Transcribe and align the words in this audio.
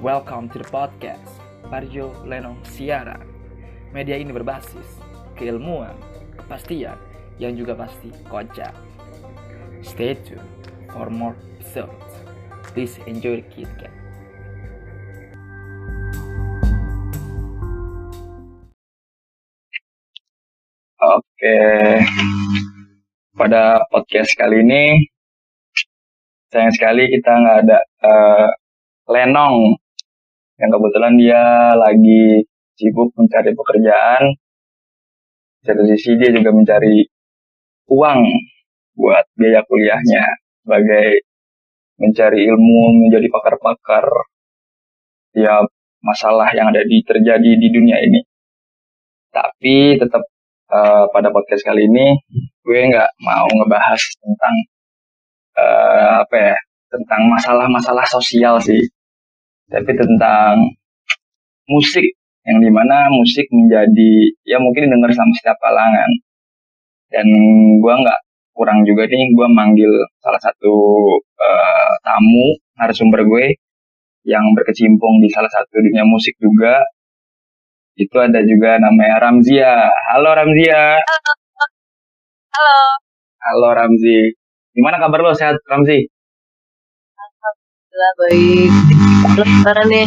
Welcome 0.00 0.48
to 0.56 0.64
the 0.64 0.64
podcast 0.64 1.28
Parjo 1.68 2.08
Lenong 2.24 2.64
Siaran. 2.64 3.20
Media 3.92 4.16
ini 4.16 4.32
berbasis 4.32 4.96
keilmuan, 5.36 5.92
kepastian, 6.40 6.96
yang 7.36 7.52
juga 7.52 7.76
pasti 7.76 8.08
kocak. 8.24 8.72
Stay 9.84 10.16
tuned 10.24 10.40
for 10.88 11.12
more 11.12 11.36
episodes. 11.60 12.16
Please 12.72 12.96
enjoy 13.04 13.44
the 13.44 13.46
KitKat. 13.52 13.92
Oke. 20.96 21.56
Pada 23.36 23.84
podcast 23.92 24.32
kali 24.32 24.64
ini, 24.64 24.96
sayang 26.48 26.72
sekali 26.72 27.04
kita 27.04 27.36
nggak 27.36 27.58
ada 27.68 27.78
eh, 27.84 28.48
Lenong. 29.04 29.76
Yang 30.60 30.70
kebetulan 30.76 31.14
dia 31.16 31.42
lagi 31.72 32.44
sibuk 32.76 33.08
mencari 33.16 33.50
pekerjaan. 33.56 34.36
Satu 35.64 35.82
sisi 35.88 36.20
dia 36.20 36.32
juga 36.32 36.52
mencari 36.52 37.04
uang 37.88 38.20
buat 38.96 39.24
biaya 39.36 39.64
kuliahnya 39.64 40.24
sebagai 40.64 41.24
mencari 42.00 42.48
ilmu 42.48 42.80
menjadi 43.04 43.28
pakar-pakar 43.28 44.04
tiap 45.36 45.68
masalah 46.00 46.48
yang 46.56 46.72
ada 46.72 46.84
di 46.84 47.00
terjadi 47.04 47.50
di 47.56 47.68
dunia 47.72 47.96
ini. 48.00 48.20
Tapi 49.32 49.96
tetap 49.96 50.24
eh, 50.72 51.04
pada 51.12 51.28
podcast 51.32 51.64
kali 51.64 51.88
ini 51.88 52.20
gue 52.64 52.80
nggak 52.88 53.10
mau 53.24 53.48
ngebahas 53.48 54.00
tentang 54.20 54.54
eh, 55.56 56.12
apa 56.24 56.36
ya 56.36 56.56
tentang 56.90 57.22
masalah-masalah 57.32 58.04
sosial 58.08 58.60
sih 58.60 58.80
tapi 59.70 59.94
tentang 59.94 60.66
musik 61.70 62.02
yang 62.42 62.58
di 62.58 62.70
mana 62.74 63.06
musik 63.14 63.46
menjadi 63.54 64.12
ya 64.42 64.58
mungkin 64.58 64.90
didengar 64.90 65.14
sama 65.14 65.32
setiap 65.38 65.58
kalangan. 65.62 66.10
Dan 67.10 67.26
gue 67.78 67.94
nggak 67.94 68.20
kurang 68.54 68.82
juga 68.82 69.06
nih 69.06 69.30
gue 69.34 69.48
manggil 69.50 69.92
salah 70.22 70.42
satu 70.42 70.74
eh, 71.22 71.92
tamu 72.02 72.58
narasumber 72.78 73.22
gue 73.22 73.54
yang 74.26 74.42
berkecimpung 74.58 75.22
di 75.22 75.30
salah 75.30 75.50
satu 75.50 75.78
dunia 75.78 76.02
musik 76.02 76.34
juga. 76.42 76.82
Itu 77.94 78.16
ada 78.18 78.42
juga 78.42 78.78
namanya 78.82 79.22
Ramzia. 79.22 79.86
Halo 80.10 80.30
Ramzia. 80.34 80.98
Halo. 82.50 82.82
halo 83.40 83.68
Ramzi. 83.72 84.36
Gimana 84.74 85.00
kabar 85.00 85.22
lo? 85.22 85.32
Sehat 85.32 85.56
Ramzi 85.64 86.19
Alhamdulillah 88.00 88.16
baik. 88.16 88.72
Gimana 89.36 89.82
nih? 89.92 90.06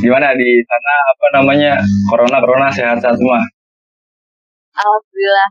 gimana 0.00 0.28
di 0.32 0.48
sana 0.64 0.92
apa 1.12 1.26
namanya 1.36 1.72
corona 2.08 2.40
corona 2.40 2.68
sehat 2.72 2.96
sehat 2.96 3.12
semua 3.20 3.36
Alhamdulillah. 4.72 5.48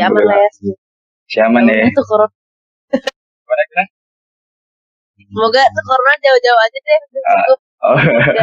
Siapa 0.00 0.20
lah 0.24 0.36
ya? 0.40 0.48
siapa 1.28 1.58
nih 1.60 1.92
tuh 1.92 2.04
corona, 2.08 2.32
gimana 3.36 3.62
gimana 3.68 3.84
semoga 5.28 5.62
tuh 5.76 5.84
corona 5.84 6.12
jauh-jauh 6.24 6.60
aja 6.64 6.78
deh. 6.80 7.00
Ah. 7.20 7.44
oh. 7.92 7.98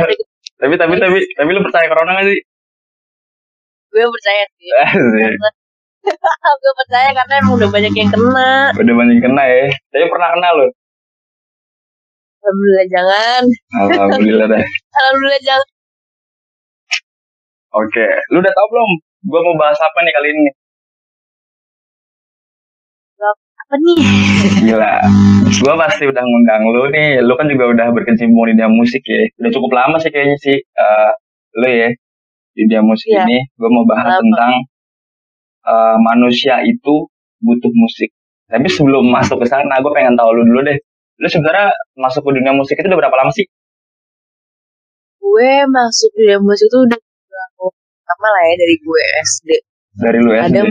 Tapi 0.61 0.73
tapi 0.77 0.93
tapi 1.01 1.17
tapi 1.33 1.49
lu 1.49 1.65
percaya 1.65 1.89
corona 1.89 2.13
gak 2.15 2.29
sih 2.29 2.39
Gue 3.89 4.05
percaya 4.05 4.43
sih. 4.53 4.69
Gue 6.61 6.73
percaya 6.85 7.09
karena 7.09 7.33
emang 7.41 7.57
udah 7.57 7.69
banyak 7.73 7.93
yang 7.97 8.09
kena. 8.13 8.69
udah 8.77 8.93
banyak 8.93 9.17
kena 9.17 9.43
ya 9.49 9.65
tapi 9.89 10.05
pernah 10.05 10.29
kena 10.29 10.49
lo 10.53 10.67
Alhamdulillah 12.45 12.85
jangan. 12.87 13.43
alhamdulillah 13.81 14.47
deh 14.47 14.63
Alhamdulillah 14.93 15.41
jangan. 15.41 15.67
oke 17.75 18.05
lu 18.29 18.37
udah 18.39 18.53
tau 18.53 18.67
belum 18.69 18.89
gua 19.25 19.39
mau 19.41 19.55
bahas 19.57 19.75
apa 19.77 19.97
nih 19.99 20.13
kali 20.13 20.29
ini 20.29 20.51
Apa 23.65 23.75
nih? 23.81 23.97
gila 24.61 24.93
gua 25.59 25.73
pasti 25.81 26.03
udah 26.05 26.21
ngundang 26.21 26.61
lu 26.69 26.83
nih 26.93 27.17
lu 27.19 27.33
kan 27.33 27.49
juga 27.49 27.65
udah 27.67 27.87
berkecimpung 27.91 28.45
di 28.45 28.53
dunia 28.53 28.69
musik 28.69 29.01
ya 29.03 29.25
udah 29.41 29.51
cukup 29.51 29.71
lama 29.73 29.97
sih 29.97 30.13
kayaknya 30.13 30.37
sih 30.37 30.55
eh 30.55 31.11
lu 31.57 31.67
ya 31.67 31.89
di 32.53 32.61
dunia 32.69 32.81
musik 32.85 33.09
Iya. 33.09 33.25
ini 33.25 33.37
gua 33.57 33.69
mau 33.73 33.83
bahas 33.83 34.13
Lama. 34.13 34.21
tentang 34.21 34.53
eh, 35.65 35.95
manusia 35.99 36.61
itu 36.61 37.09
butuh 37.41 37.73
musik 37.73 38.13
tapi 38.45 38.69
sebelum 38.69 39.09
masuk 39.09 39.41
ke 39.41 39.47
sana 39.49 39.81
gue 39.81 39.89
pengen 39.89 40.13
tahu 40.13 40.29
lu 40.31 40.45
dulu 40.45 40.61
deh 40.63 40.77
lu 41.15 41.27
sebenarnya 41.27 41.71
masuk 41.95 42.21
ke 42.21 42.31
dunia 42.35 42.51
musik 42.51 42.75
itu 42.75 42.87
udah 42.87 42.99
berapa 42.99 43.17
lama 43.17 43.31
sih 43.31 43.47
Gue 45.17 45.51
masuk 45.67 46.09
di 46.15 46.21
dunia 46.27 46.39
musik 46.39 46.67
tuh 46.69 46.81
udah 46.85 46.99
berapa 46.99 47.65
lama 48.05 48.27
lah 48.29 48.43
ya 48.45 48.53
dari 48.55 48.75
gue 48.77 49.01
SD. 49.25 49.49
dari 49.95 50.19
lu 50.21 50.31
ya 50.31 50.41
Ada 50.47 50.61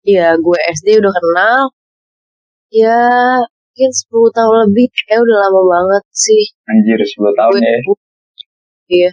Iya, 0.00 0.28
gue 0.40 0.58
SD 0.80 0.96
udah 0.96 1.12
kenal. 1.12 1.60
Ya, 2.72 3.00
mungkin 3.44 3.90
10 3.92 4.32
tahun 4.32 4.56
lebih. 4.64 4.86
Kayak 5.04 5.20
udah 5.28 5.36
lama 5.44 5.60
banget 5.60 6.04
sih. 6.10 6.42
anjir 6.66 6.96
10 6.96 7.36
tahun 7.36 7.52
gue, 7.56 7.68
ya 7.68 7.80
Iya. 8.90 9.10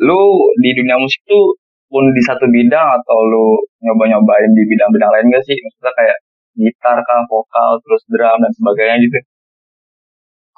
lu 0.00 0.20
di 0.64 0.70
dunia 0.74 0.96
musik 0.98 1.20
tuh 1.28 1.54
pun 1.88 2.04
di 2.16 2.22
satu 2.24 2.44
bidang 2.48 2.88
atau 2.98 3.18
lu 3.24 3.46
nyoba-nyobain 3.84 4.50
di 4.52 4.62
bidang-bidang 4.64 5.10
lain 5.12 5.26
gak 5.32 5.44
sih? 5.44 5.56
Maksudnya 5.56 5.92
kayak 5.96 6.18
gitar 6.58 6.98
kah, 7.04 7.20
vokal, 7.30 7.70
terus 7.84 8.02
drum 8.10 8.38
dan 8.42 8.52
sebagainya 8.56 8.96
gitu. 9.04 9.18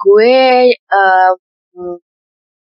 Gue 0.01 0.33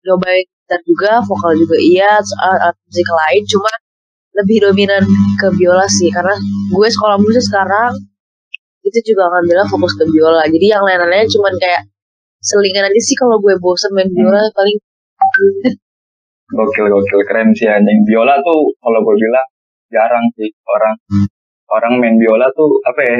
nyobain 0.04 0.44
gitar 0.44 0.80
juga, 0.84 1.12
vokal 1.24 1.52
juga 1.56 1.76
iya, 1.80 2.20
alat, 2.20 2.76
musik 2.84 3.08
lain, 3.08 3.42
cuma 3.48 3.72
lebih 4.34 4.58
dominan 4.68 5.04
ke 5.40 5.48
biola 5.56 5.86
sih, 5.88 6.12
karena 6.12 6.36
gue 6.72 6.88
sekolah 6.88 7.16
musik 7.20 7.44
sekarang 7.44 7.96
itu 8.84 8.98
juga 9.14 9.32
ngambilnya 9.32 9.64
fokus 9.68 9.96
ke 9.96 10.04
biola, 10.08 10.44
jadi 10.44 10.76
yang 10.76 10.82
lain-lainnya 10.84 11.24
cuman 11.32 11.54
kayak 11.56 11.88
selingan 12.44 12.84
aja 12.84 13.00
sih 13.00 13.16
kalau 13.16 13.40
gue 13.40 13.56
bosen 13.56 13.90
main 13.96 14.08
biola 14.12 14.44
paling 14.52 14.76
Gokil, 16.44 16.86
gokil, 16.92 17.20
keren 17.24 17.56
sih 17.56 17.64
anjing. 17.64 18.04
Biola 18.04 18.36
tuh 18.44 18.76
kalau 18.84 19.00
gue 19.00 19.16
bilang 19.16 19.48
jarang 19.88 20.26
sih 20.36 20.52
orang 20.68 20.94
orang 21.72 21.92
main 21.98 22.14
biola 22.20 22.46
tuh 22.52 22.68
apa 22.84 23.00
ya? 23.00 23.16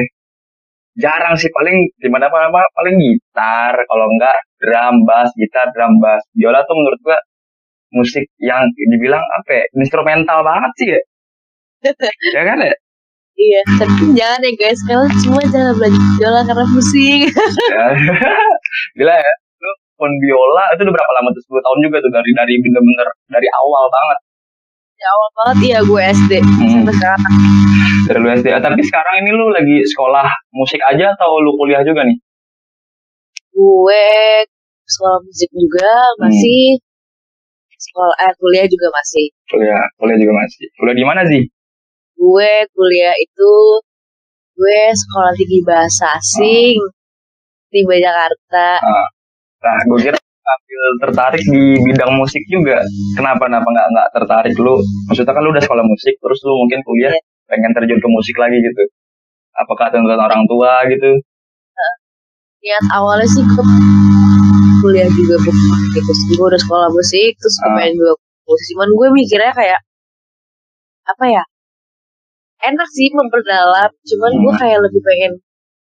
Jarang 0.94 1.34
sih 1.34 1.50
paling 1.50 1.74
di 1.98 2.06
mana 2.06 2.30
mana 2.30 2.62
paling 2.78 2.94
gitar, 2.94 3.74
kalau 3.74 4.06
enggak 4.06 4.36
drum 4.62 5.02
bass, 5.02 5.28
gitar 5.34 5.66
drum 5.74 5.98
bass. 5.98 6.22
Biola 6.30 6.62
tuh 6.62 6.74
menurut 6.78 7.00
gua 7.02 7.18
musik 7.94 8.26
yang 8.38 8.62
dibilang 8.74 9.22
apa 9.22 9.50
ya? 9.58 9.64
Instrumental 9.74 10.42
banget 10.46 10.72
sih 10.78 10.88
ya. 10.94 11.00
ya 12.38 12.42
kan 12.46 12.58
ya? 12.62 12.74
iya, 13.34 13.60
tapi 13.82 14.14
jangan 14.14 14.46
ya 14.46 14.52
guys, 14.54 14.78
kalian 14.86 15.10
semua 15.18 15.42
jangan 15.50 15.74
belajar 15.74 16.02
biola 16.18 16.40
karena 16.46 16.64
pusing. 16.70 17.20
Ya. 17.26 17.86
Gila 18.98 19.14
ya. 19.18 19.32
Lu 19.58 19.70
pun 19.98 20.10
biola 20.22 20.64
itu 20.74 20.80
udah 20.86 20.94
berapa 20.94 21.12
lama 21.18 21.28
tuh? 21.34 21.42
10 21.42 21.66
tahun 21.66 21.78
juga 21.82 21.96
tuh 21.98 22.12
dari 22.14 22.30
dari 22.30 22.54
bener-bener 22.62 23.08
dari 23.34 23.48
awal 23.50 23.84
banget. 23.90 24.18
Ya 24.94 25.08
awal 25.10 25.28
banget 25.36 25.56
iya 25.68 25.78
gue 25.82 26.00
SD 26.00 26.32
Hmm. 26.38 26.70
sampai 26.80 26.94
sekarang. 26.94 27.34
Dari 28.06 28.18
lu 28.22 28.28
SD. 28.30 28.46
Ah, 28.54 28.62
tapi 28.62 28.80
sekarang 28.86 29.14
ini 29.26 29.30
lu 29.34 29.46
lagi 29.50 29.76
sekolah 29.90 30.26
musik 30.54 30.80
aja 30.86 31.12
atau 31.18 31.30
lu 31.42 31.54
kuliah 31.58 31.82
juga 31.84 32.06
nih? 32.06 32.18
gue 33.54 34.06
sekolah 34.82 35.18
musik 35.22 35.46
juga 35.54 35.90
masih 36.18 36.82
sekolah 37.78 38.14
eh, 38.26 38.34
kuliah 38.42 38.66
juga 38.66 38.90
masih 38.90 39.24
Kuliah, 39.46 39.82
kuliah 39.94 40.18
juga 40.18 40.32
masih. 40.42 40.66
Kuliah 40.74 40.96
di 40.98 41.04
mana 41.06 41.22
sih? 41.30 41.42
gue 42.14 42.52
kuliah 42.74 43.14
itu 43.18 43.52
gue 44.54 44.80
sekolah 44.94 45.32
tinggi 45.34 45.60
bahasa 45.66 46.14
asing 46.18 46.78
di 47.70 47.80
Jakarta 47.82 48.78
Nah, 49.64 49.78
gue 49.90 49.98
kira 49.98 50.18
ambil 50.44 50.82
tertarik 51.08 51.42
di 51.42 51.62
bidang 51.80 52.12
musik 52.20 52.42
juga. 52.46 52.78
Kenapa 53.16 53.48
kenapa 53.48 53.64
nggak 53.64 53.86
nggak 53.92 54.08
tertarik 54.14 54.54
lu? 54.60 54.76
Maksudnya 55.08 55.32
kan 55.32 55.42
lu 55.42 55.50
udah 55.50 55.64
sekolah 55.64 55.84
musik, 55.84 56.14
terus 56.20 56.38
lu 56.44 56.54
mungkin 56.60 56.80
kuliah 56.84 57.12
Iya. 57.12 57.20
pengen 57.48 57.70
terjun 57.72 58.00
ke 58.00 58.08
musik 58.08 58.36
lagi 58.36 58.56
gitu. 58.60 58.82
Apakah 59.54 59.88
tuntutan 59.88 60.20
orang 60.20 60.42
tua 60.46 60.84
gitu? 60.88 61.10
niat 62.64 62.80
awalnya 62.96 63.28
sih 63.28 63.44
gue 63.44 63.60
kuliah 64.80 65.04
juga 65.04 65.36
bukan 65.36 65.80
gitu 65.92 66.12
sih 66.16 66.32
gue 66.32 66.46
udah 66.48 66.56
sekolah 66.56 66.88
musik 66.88 67.36
terus 67.36 67.60
gue 67.60 67.68
Ah. 67.68 67.76
pengen 67.76 67.92
juga 67.92 68.12
musik 68.48 68.66
cuman 68.72 68.88
gue 68.88 69.08
mikirnya 69.12 69.52
kayak 69.52 69.80
apa 71.04 71.24
ya 71.28 71.44
enak 72.64 72.88
sih 72.88 73.12
memperdalam 73.12 73.90
cuman 73.92 74.32
gue 74.40 74.52
Hmm. 74.56 74.60
kayak 74.64 74.80
lebih 74.80 75.00
pengen 75.04 75.32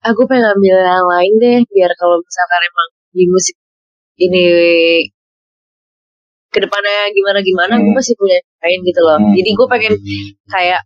ah 0.00 0.16
gue 0.16 0.24
pengen 0.24 0.48
ambil 0.56 0.76
yang 0.80 1.04
lain 1.04 1.32
deh 1.36 1.58
biar 1.68 1.92
kalau 2.00 2.16
misalkan 2.16 2.60
emang 2.64 2.88
di 3.12 3.24
musik 3.28 3.56
ini 4.16 4.44
ke 6.48 6.58
depannya 6.62 7.10
gimana 7.10 7.38
gimana 7.42 7.74
gue 7.76 7.90
Hmm. 7.90 7.98
masih 7.98 8.14
punya 8.14 8.38
lain 8.62 8.78
gitu 8.86 9.00
loh 9.02 9.18
Hmm. 9.18 9.34
jadi 9.34 9.50
gue 9.50 9.66
pengen 9.66 9.94
kayak 10.46 10.80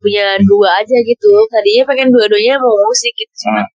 punya 0.00 0.26
dua 0.44 0.68
aja 0.80 0.96
gitu 1.00 1.32
tadinya 1.48 1.84
pengen 1.88 2.08
dua-duanya 2.12 2.60
mau 2.60 2.76
musik 2.84 3.12
gitu 3.16 3.34
sih 3.34 3.48
Hmm. 3.48 3.66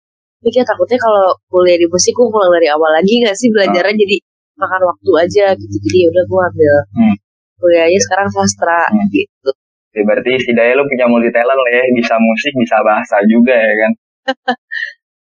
mikir 0.44 0.60
takutnya 0.62 1.00
kalau 1.00 1.32
kuliah 1.48 1.80
di 1.80 1.88
musik 1.88 2.12
gue 2.12 2.28
pulang 2.28 2.52
dari 2.52 2.68
awal 2.68 2.92
lagi 2.92 3.24
gak 3.24 3.32
sih 3.32 3.48
belajarnya 3.48 3.96
jadi 3.96 4.16
makan 4.60 4.80
waktu 4.84 5.10
aja 5.24 5.44
gitu 5.56 5.76
jadi 5.80 5.96
ya 5.96 6.08
udah 6.12 6.24
gue 6.28 6.40
ambil 6.52 6.74
Hmm. 6.92 7.14
kuliahnya 7.56 8.00
sekarang 8.04 8.28
sastra 8.28 8.80
Hmm. 8.92 9.08
gitu 9.08 9.50
Ya, 9.94 10.02
berarti 10.02 10.26
setidaknya 10.42 10.74
lu 10.74 10.84
punya 10.90 11.06
multi 11.06 11.30
talent 11.30 11.54
lah 11.54 11.70
ya, 11.70 11.86
bisa 11.94 12.18
musik, 12.18 12.50
bisa 12.58 12.82
bahasa 12.82 13.14
juga 13.30 13.54
ya 13.54 13.74
kan. 13.78 13.92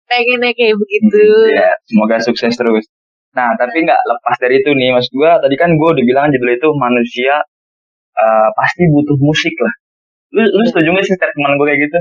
pengennya 0.10 0.52
kayak 0.58 0.74
begitu 0.74 1.22
Ya, 1.54 1.70
semoga 1.86 2.18
sukses 2.18 2.50
terus. 2.58 2.82
Nah, 3.36 3.52
tapi 3.56 3.84
nggak 3.84 4.00
lepas 4.00 4.36
dari 4.40 4.64
itu 4.64 4.72
nih, 4.72 4.96
mas 4.96 5.08
gua 5.12 5.38
tadi 5.44 5.56
kan 5.60 5.76
gue 5.76 5.90
udah 5.92 6.06
bilang 6.08 6.32
judul 6.32 6.50
itu 6.56 6.68
manusia 6.76 7.44
eh, 8.16 8.48
pasti 8.56 8.88
butuh 8.88 9.18
musik 9.20 9.52
lah. 9.60 9.74
Lu, 10.36 10.42
lu 10.44 10.64
setuju 10.68 10.88
gak 10.92 11.04
sih 11.04 11.16
statement 11.16 11.54
gue 11.56 11.68
kayak 11.68 11.82
gitu? 11.88 12.00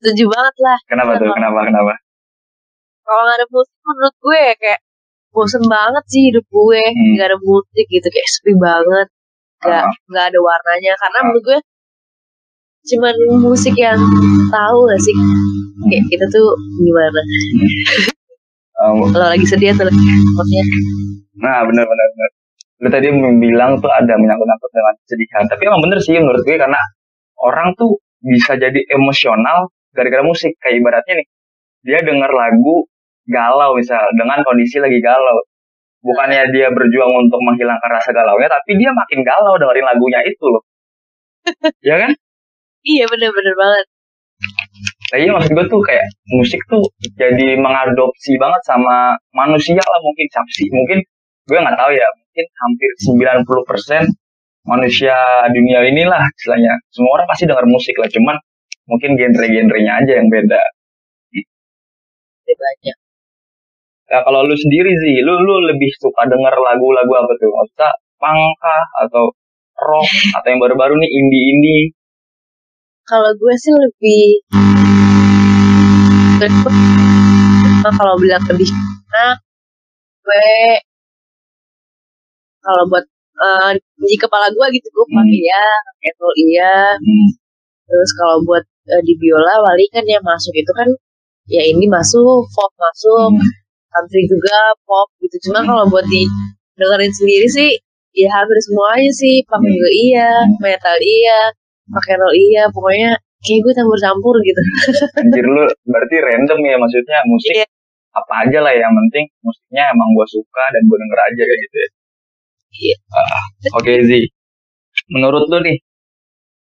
setuju 0.00 0.32
banget 0.32 0.56
lah 0.64 0.78
Kenapa 0.88 1.12
tuh? 1.20 1.28
Kenapa? 1.28 1.60
Kenapa? 1.68 1.92
kalau 3.04 3.20
nggak 3.20 3.36
ada 3.36 3.46
musik 3.52 3.76
menurut 3.84 4.14
gue 4.16 4.38
ya 4.38 4.54
kayak 4.56 4.80
bosen 5.28 5.62
banget 5.68 6.04
sih 6.08 6.22
hidup 6.30 6.46
gue 6.46 6.82
Hmm. 6.88 7.10
nggak 7.14 7.26
ada 7.28 7.38
musik 7.38 7.86
gitu 7.86 8.06
kayak 8.08 8.28
sepi 8.32 8.52
banget 8.56 9.08
nggak 9.60 9.84
Ah. 9.84 9.92
nggak 10.08 10.24
ada 10.32 10.38
warnanya 10.40 10.92
karena 10.96 11.18
Ah. 11.20 11.24
menurut 11.28 11.44
gue 11.44 11.58
cuman 12.80 13.14
musik 13.44 13.76
yang 13.76 14.00
tahu 14.48 14.78
gak 14.88 15.00
sih 15.04 15.14
kayak 15.84 16.04
kita 16.08 16.24
tuh 16.32 16.48
gimana 16.80 17.20
Um, 18.80 19.12
kalau 19.12 19.28
lagi 19.28 19.44
sedih 19.44 19.76
atau 19.76 19.84
lagi 19.84 20.00
maksudnya 20.00 20.64
Nah, 21.40 21.64
benar 21.68 21.84
benar 21.84 22.06
benar. 22.16 22.30
Lu 22.80 22.88
tadi 22.88 23.06
bilang 23.40 23.76
tuh 23.80 23.92
ada 23.92 24.16
menyangkut-nyangkut 24.16 24.70
dengan 24.72 24.94
kesedihan. 25.04 25.44
Tapi 25.48 25.62
emang 25.68 25.80
bener 25.84 25.98
sih 26.00 26.16
menurut 26.16 26.40
gue 26.44 26.56
karena 26.56 26.80
orang 27.44 27.76
tuh 27.76 28.00
bisa 28.20 28.56
jadi 28.56 28.80
emosional 28.92 29.68
gara-gara 29.92 30.24
musik. 30.24 30.56
Kayak 30.60 30.80
ibaratnya 30.80 31.14
nih, 31.20 31.28
dia 31.84 31.98
denger 32.04 32.30
lagu 32.32 32.88
galau 33.28 33.76
misal 33.76 34.00
dengan 34.16 34.40
kondisi 34.44 34.80
lagi 34.80 35.00
galau. 35.00 35.44
Bukannya 36.00 36.48
dia 36.52 36.72
berjuang 36.72 37.12
untuk 37.12 37.40
menghilangkan 37.44 37.88
rasa 37.92 38.16
galaunya, 38.16 38.48
tapi 38.48 38.80
dia 38.80 38.92
makin 38.92 39.20
galau 39.20 39.60
dengerin 39.60 39.84
lagunya 39.84 40.20
itu 40.24 40.44
loh. 40.48 40.64
ya 41.88 42.00
kan? 42.00 42.12
iya 42.84 43.04
bener-bener 43.08 43.54
banget 43.56 43.84
Nah, 45.10 45.18
iya 45.18 45.30
maksud 45.34 45.50
gue 45.50 45.66
tuh 45.66 45.82
kayak 45.82 46.06
musik 46.38 46.62
tuh 46.70 46.86
jadi 47.18 47.58
mengadopsi 47.58 48.38
banget 48.38 48.62
sama 48.62 49.18
manusia 49.34 49.82
lah 49.82 50.00
mungkin 50.06 50.26
siapa 50.30 50.50
sih 50.54 50.70
mungkin 50.70 51.02
gue 51.50 51.58
nggak 51.58 51.74
tahu 51.74 51.90
ya 51.90 52.06
mungkin 52.14 52.46
hampir 52.62 52.90
90% 54.06 54.06
manusia 54.70 55.18
dunia 55.50 55.82
inilah 55.82 56.22
istilahnya. 56.38 56.78
Semua 56.94 57.18
orang 57.18 57.26
pasti 57.26 57.50
dengar 57.50 57.66
musik 57.66 57.98
lah 57.98 58.06
cuman 58.06 58.38
mungkin 58.86 59.18
genre-genrenya 59.18 59.92
aja 59.98 60.12
yang 60.22 60.30
beda. 60.30 60.62
Banyak 62.50 62.98
nah 64.10 64.26
kalau 64.26 64.42
lu 64.42 64.58
sendiri 64.58 64.90
sih 64.90 65.22
lu 65.22 65.38
lu 65.38 65.70
lebih 65.70 65.86
suka 66.02 66.26
denger 66.26 66.54
lagu-lagu 66.54 67.12
apa 67.14 67.30
tuh? 67.38 67.50
Maksudnya 67.50 67.90
punk 68.18 68.42
kah 68.58 68.84
atau 69.06 69.30
rock 69.74 70.10
atau 70.38 70.48
yang 70.50 70.58
baru-baru 70.58 70.98
nih 70.98 71.10
indie-indie? 71.14 71.94
Kalau 73.06 73.30
gue 73.38 73.54
sih 73.54 73.70
lebih 73.74 74.22
Nah, 76.48 77.92
kalau 77.96 78.14
bilang 78.16 78.42
lebih 78.48 78.68
nah 79.10 79.32
gue 80.24 80.48
kalau 82.60 82.84
buat 82.92 83.04
eh, 83.40 83.72
di 84.04 84.16
kepala 84.20 84.46
gue 84.52 84.66
gitu 84.76 84.88
gue 84.92 85.04
Hmm. 85.08 85.16
pakai 85.20 85.40
ya 85.48 85.64
metal 86.00 86.30
iya 86.36 86.74
hmm. 87.00 87.28
terus 87.88 88.10
kalau 88.16 88.36
buat 88.44 88.64
eh, 88.64 89.02
di 89.04 89.14
biola 89.16 89.64
wali 89.64 89.84
kan 89.92 90.04
yang 90.04 90.22
masuk 90.24 90.52
itu 90.56 90.72
kan 90.76 90.88
ya 91.48 91.62
ini 91.64 91.84
masuk 91.88 92.46
pop 92.52 92.70
masuk 92.76 93.32
Hmm. 93.36 93.48
country 93.90 94.22
juga 94.28 94.56
pop 94.84 95.08
gitu 95.24 95.36
cuma 95.50 95.64
Hmm. 95.64 95.68
kalau 95.72 95.84
buat 95.88 96.04
di 96.08 96.22
dengerin 96.76 97.12
sendiri 97.12 97.48
sih 97.48 97.70
ya 98.16 98.28
hampir 98.32 98.58
semuanya 98.64 99.10
sih 99.16 99.40
punk 99.48 99.64
Hmm. 99.64 99.72
juga 99.72 99.90
iya 99.92 100.28
metal 100.60 100.96
iya 101.00 101.40
pakai 101.90 102.14
rock 102.20 102.34
iya 102.36 102.62
pokoknya 102.70 103.10
kayak 103.40 103.58
gue 103.64 103.72
campur-campur 103.72 104.34
gitu 104.40 104.62
Anjir 105.16 105.46
lu 105.46 105.64
berarti 105.88 106.16
random 106.20 106.58
ya 106.62 106.76
maksudnya 106.76 107.18
musik 107.26 107.54
Iya. 107.56 107.66
apa 108.12 108.34
aja 108.44 108.58
lah 108.60 108.72
yang 108.74 108.92
penting 108.92 109.24
musiknya 109.40 109.84
emang 109.94 110.08
gue 110.12 110.26
suka 110.28 110.64
dan 110.68 110.82
gue 110.84 110.96
denger 110.98 111.20
aja 111.22 111.42
kayak 111.42 111.60
gitu 111.62 111.76
ya. 111.76 111.88
Iya. 112.70 112.96
Ah, 113.10 113.44
Oke 113.74 113.92
Zi, 114.04 114.20
menurut 115.10 115.46
lu 115.48 115.58
nih 115.60 115.78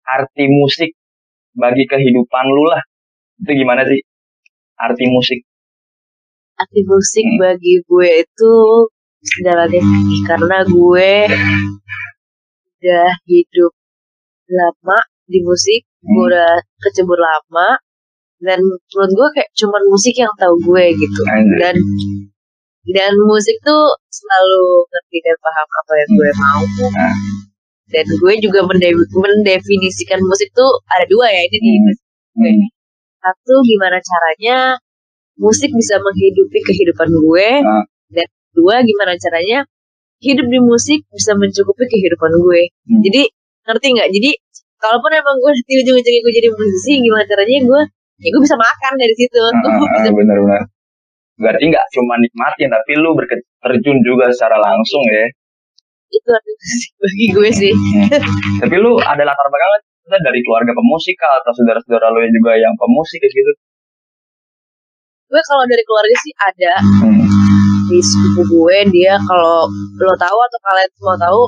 arti 0.05 0.45
musik 0.49 0.91
bagi 1.55 1.85
kehidupan 1.85 2.45
lu 2.47 2.65
lah 2.69 2.83
itu 3.41 3.51
gimana 3.57 3.85
sih 3.85 4.01
arti 4.77 5.05
musik? 5.07 5.41
arti 6.55 6.81
musik 6.85 7.25
Hmm. 7.25 7.39
bagi 7.41 7.75
gue 7.83 8.09
itu 8.21 8.53
segalanya 9.25 9.81
karena 10.25 10.59
gue 10.63 11.11
udah 12.79 13.11
hidup 13.25 13.73
lama 14.47 14.99
di 15.25 15.41
musik 15.41 15.83
gue 16.05 16.13
Hmm. 16.15 16.29
udah 16.29 16.51
kecebur 16.81 17.17
lama 17.17 17.69
dan 18.39 18.61
menurut 18.61 19.11
gue 19.11 19.29
kayak 19.35 19.51
cuman 19.55 19.83
musik 19.89 20.15
yang 20.15 20.33
tahu 20.37 20.55
gue 20.61 20.85
gitu 20.93 21.21
Anjir. 21.27 21.57
dan 21.59 21.77
dan 22.87 23.13
musik 23.25 23.57
tuh 23.61 23.83
selalu 24.07 24.63
ngerti 24.85 25.19
dan 25.21 25.37
paham 25.41 25.69
apa 25.75 25.93
yang 25.97 26.11
gue 26.13 26.31
mau 26.35 26.63
Nah. 26.91 27.17
dan 27.89 28.05
gue 28.07 28.33
juga 28.39 28.61
mende- 28.63 29.09
mendefinisikan 29.15 30.21
musik 30.21 30.53
tuh 30.53 30.69
ada 30.89 31.05
dua 31.07 31.27
ya 31.27 31.43
ini 31.43 31.59
di 31.59 31.73
Hmm. 31.73 31.95
Hmm. 32.37 32.67
satu 33.19 33.55
gimana 33.63 33.97
caranya 33.99 34.77
musik 35.37 35.73
bisa 35.73 35.97
menghidupi 35.97 36.59
kehidupan 36.61 37.09
gue 37.09 37.49
Ah. 37.59 37.85
dan 38.11 38.27
dua 38.53 38.83
gimana 38.83 39.17
caranya 39.17 39.65
hidup 40.21 40.47
di 40.47 40.61
musik 40.61 41.01
bisa 41.09 41.33
mencukupi 41.33 41.85
kehidupan 41.87 42.33
gue 42.37 42.63
Hmm. 42.85 43.01
jadi 43.01 43.23
ngerti 43.65 43.87
nggak 43.91 44.11
jadi 44.13 44.31
kalaupun 44.85 45.11
emang 45.17 45.37
gue 45.41 45.53
di 45.65 45.75
ujung-ujungnya 45.81 46.21
gue 46.21 46.33
jadi 46.37 46.49
musisi 46.53 46.93
gimana 47.01 47.25
caranya 47.25 47.61
gue 47.65 47.83
ya 48.21 48.29
gue 48.29 48.43
bisa 48.45 48.57
makan 48.61 48.93
dari 49.01 49.15
situ 49.17 49.41
ah, 49.41 49.53
benar-benar. 50.21 50.63
Berarti 51.35 51.65
nggak 51.67 51.87
cuma 51.91 52.15
nikmatin 52.21 52.69
tapi 52.71 52.93
lu 52.95 53.11
berterjun 53.19 53.99
juga 54.07 54.31
secara 54.31 54.55
langsung 54.61 55.03
ya. 55.11 55.27
itu 56.15 56.31
bagi 57.03 57.27
gue 57.35 57.49
sih 57.51 57.73
Hmm. 57.75 58.07
tapi 58.63 58.75
lu 58.79 58.95
ada 59.03 59.19
latar 59.27 59.47
belakang 59.51 59.83
dari 60.23 60.41
keluarga 60.47 60.71
pemusik 60.71 61.19
atau 61.19 61.51
saudara-saudara 61.59 62.13
lu 62.15 62.23
juga 62.31 62.55
yang 62.55 62.71
pemusik 62.79 63.19
kayak 63.19 63.35
gitu? 63.35 63.53
gue 65.27 65.43
kalau 65.43 65.65
dari 65.67 65.83
keluarga 65.83 66.15
sih 66.23 66.35
ada 66.39 66.73
Hmm. 67.03 67.27
di 67.91 67.99
sepupu 67.99 68.43
gue 68.47 68.79
dia 68.95 69.19
kalau 69.27 69.67
lo 69.99 70.15
tahu 70.15 70.39
atau 70.39 70.59
kalian 70.63 70.91
semua 70.95 71.17
tahu 71.19 71.41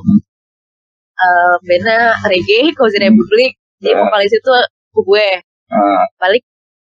eh 1.16 1.54
bandnya 1.64 1.98
reggae 2.28 2.70
Cozy 2.76 2.98
Republic 3.00 3.56
dia 3.80 3.92
Ya. 3.92 4.00
vokalis 4.00 4.32
itu 4.32 4.50
sepupu 4.92 5.00
gue. 5.12 5.28
Ah, 5.68 6.04
balik 6.16 6.42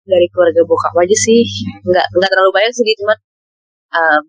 dari 0.05 0.27
keluarga 0.33 0.61
bokap 0.65 0.93
aja 0.97 1.17
sih. 1.17 1.41
Nggak 1.83 2.05
nggak 2.17 2.29
terlalu 2.31 2.51
banyak 2.53 2.71
sih 2.73 2.83
dia 2.85 2.95
cuman 3.01 3.17
em, 3.97 4.25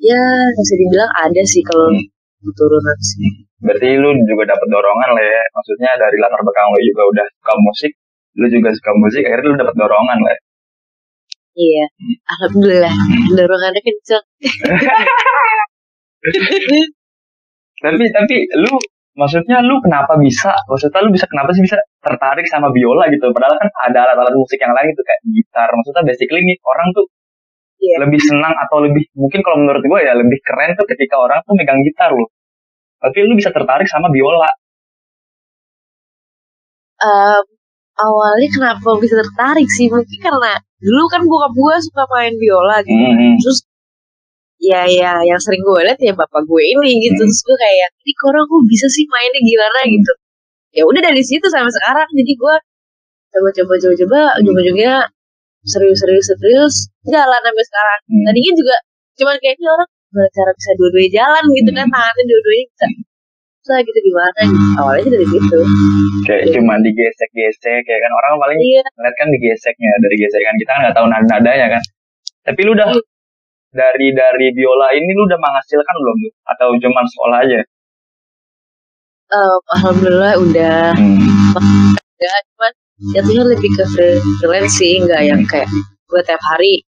ya 0.00 0.20
bisa 0.56 0.74
dibilang 0.80 1.10
ada 1.12 1.42
sih 1.44 1.62
kalau 1.64 1.88
Hmm. 1.92 2.04
keturunan 2.40 2.98
sih. 3.02 3.28
Berarti 3.58 3.88
lu 3.98 4.10
juga 4.30 4.44
dapat 4.54 4.66
dorongan 4.70 5.10
lah 5.18 5.24
ya. 5.26 5.42
Maksudnya 5.52 5.90
dari 5.98 6.16
latar 6.22 6.40
belakang 6.40 6.66
lu 6.70 6.80
juga 6.88 7.02
udah 7.10 7.24
suka 7.36 7.54
musik, 7.58 7.92
lu 8.38 8.46
juga 8.48 8.70
suka 8.72 8.90
musik, 8.94 9.22
akhirnya 9.26 9.48
lu 9.50 9.56
dapat 9.58 9.74
dorongan 9.76 10.18
lah. 10.24 10.32
ya. 10.32 10.40
iya 11.58 11.84
alhamdulillah. 12.38 12.94
Dorongannya 13.34 13.80
kenceng. 13.82 14.24
Tapi 17.78 18.04
tapi 18.10 18.36
lu 18.58 18.74
maksudnya 19.18 19.58
lu 19.66 19.82
kenapa 19.82 20.14
bisa? 20.22 20.54
Maksudnya 20.70 21.00
lu 21.04 21.10
bisa 21.10 21.26
kenapa 21.26 21.50
sih 21.52 21.62
bisa 21.66 21.76
tertarik 22.00 22.46
sama 22.48 22.70
biola 22.70 23.10
gitu? 23.10 23.26
Padahal 23.34 23.58
kan 23.58 23.68
ada 23.90 23.98
alat-alat 24.08 24.34
musik 24.38 24.58
yang 24.62 24.72
lain 24.72 24.94
gitu 24.94 25.02
kayak 25.02 25.20
gitar. 25.34 25.68
Maksudnya 25.74 26.02
basically 26.06 26.40
nih 26.46 26.56
orang 26.64 26.88
tuh 26.96 27.06
Iya. 27.78 27.96
lebih 28.02 28.18
senang 28.18 28.50
atau 28.66 28.82
lebih 28.82 29.06
mungkin 29.14 29.38
kalau 29.46 29.58
menurut 29.62 29.82
gue 29.86 30.00
ya 30.02 30.10
lebih 30.18 30.38
keren 30.42 30.74
tuh 30.74 30.82
ketika 30.90 31.14
orang 31.14 31.38
tuh 31.46 31.54
megang 31.54 31.78
gitar 31.86 32.10
loh. 32.10 32.26
Tapi 32.98 33.22
lu 33.22 33.38
bisa 33.38 33.54
tertarik 33.54 33.86
sama 33.86 34.10
biola. 34.10 34.50
Em, 36.98 37.42
awalnya 38.02 38.48
kenapa 38.50 38.88
bisa 38.98 39.14
tertarik 39.22 39.68
sih 39.70 39.86
mungkin 39.86 40.18
karena 40.18 40.58
dulu 40.82 41.04
kan 41.06 41.22
bokap 41.22 41.52
gue 41.54 41.74
suka 41.86 42.02
main 42.10 42.34
biola 42.34 42.82
gitu 42.82 42.98
Hmm. 42.98 43.34
terus 43.38 43.58
ya 44.58 44.82
ya 44.90 45.12
yang 45.22 45.40
sering 45.40 45.62
gue 45.62 45.80
lihat 45.86 45.98
ya 46.02 46.12
bapak 46.14 46.42
gue 46.42 46.62
ini 46.62 46.98
gitu. 46.98 47.22
Hmm. 47.22 47.30
terus 47.30 47.40
gue 47.46 47.56
kayak 47.56 47.88
ini 48.02 48.12
orang 48.26 48.44
kok 48.44 48.62
bisa 48.66 48.86
sih 48.90 49.04
mainnya 49.06 49.40
gimana? 49.40 49.80
Gitu. 49.86 50.12
Ya 50.74 50.82
udah 50.84 51.00
dari 51.02 51.22
situ 51.22 51.46
sampai 51.48 51.72
sekarang. 51.72 52.08
Jadi 52.12 52.32
gue 52.34 52.54
coba 53.28 53.48
coba 53.54 53.72
coba 53.78 53.94
coba 54.04 54.20
ujung 54.42 54.56
ujungnya 54.56 54.94
serius 55.68 55.98
serius 56.00 56.26
serius 56.32 56.74
jalan 57.06 57.40
sampai 57.40 57.64
sekarang. 57.66 58.00
Hmm. 58.10 58.24
tadinya 58.30 58.52
juga 58.56 58.76
cuman 59.18 59.36
kayak 59.42 59.54
ini 59.58 59.66
orang 59.66 59.88
gimana 60.08 60.28
cara 60.32 60.50
bisa 60.56 60.70
dua-duanya 60.78 61.10
jalan 61.22 61.44
gitu 61.52 61.70
kan 61.76 61.86
Hmm. 61.86 61.94
tangannya 61.94 62.24
dua-duanya 62.26 62.64
bisa. 62.72 62.86
Bisa 63.58 63.74
gitu 63.84 63.98
gimana 64.00 64.40
gitu. 64.48 64.58
awalnya 64.80 65.02
sih 65.04 65.12
dari 65.12 65.26
situ. 65.28 65.58
Kayak 66.24 66.44
cuma 66.56 66.74
digesek-gesek 66.80 67.80
kayak 67.84 68.00
kan? 68.00 68.12
Orang 68.16 68.32
paling 68.40 68.58
iya. 68.64 68.80
ngeliat 68.96 69.14
kan 69.20 69.28
digeseknya 69.28 69.90
dari 70.00 70.16
gesekan 70.16 70.54
kita 70.56 70.70
kan 70.72 70.80
nggak 70.88 70.96
tahu 70.96 71.06
nada 71.12 71.26
nadanya 71.28 71.66
kan. 71.76 71.82
Tapi 72.48 72.60
lu 72.64 72.72
udah 72.72 72.86
dari 73.72 74.12
dari 74.16 74.46
biola 74.56 74.88
ini 74.96 75.10
lu 75.12 75.28
udah 75.28 75.40
menghasilkan 75.40 75.94
belum 76.00 76.18
atau 76.56 76.68
cuma 76.80 77.00
sekolah 77.04 77.38
aja? 77.44 77.60
Em, 79.28 79.60
alhamdulillah 79.76 80.34
udah. 80.40 80.96
Hmm. 80.96 81.92
ya 82.18 82.34
cuman 82.50 82.72
jatuhnya 83.14 83.44
lebih 83.46 83.70
ke 83.78 83.84
freelance 84.42 84.74
sih 84.74 84.98
nggak 84.98 85.22
yang 85.22 85.40
kayak 85.46 85.70
gue 86.08 86.20
tiap 86.26 86.42
hari 86.50 86.82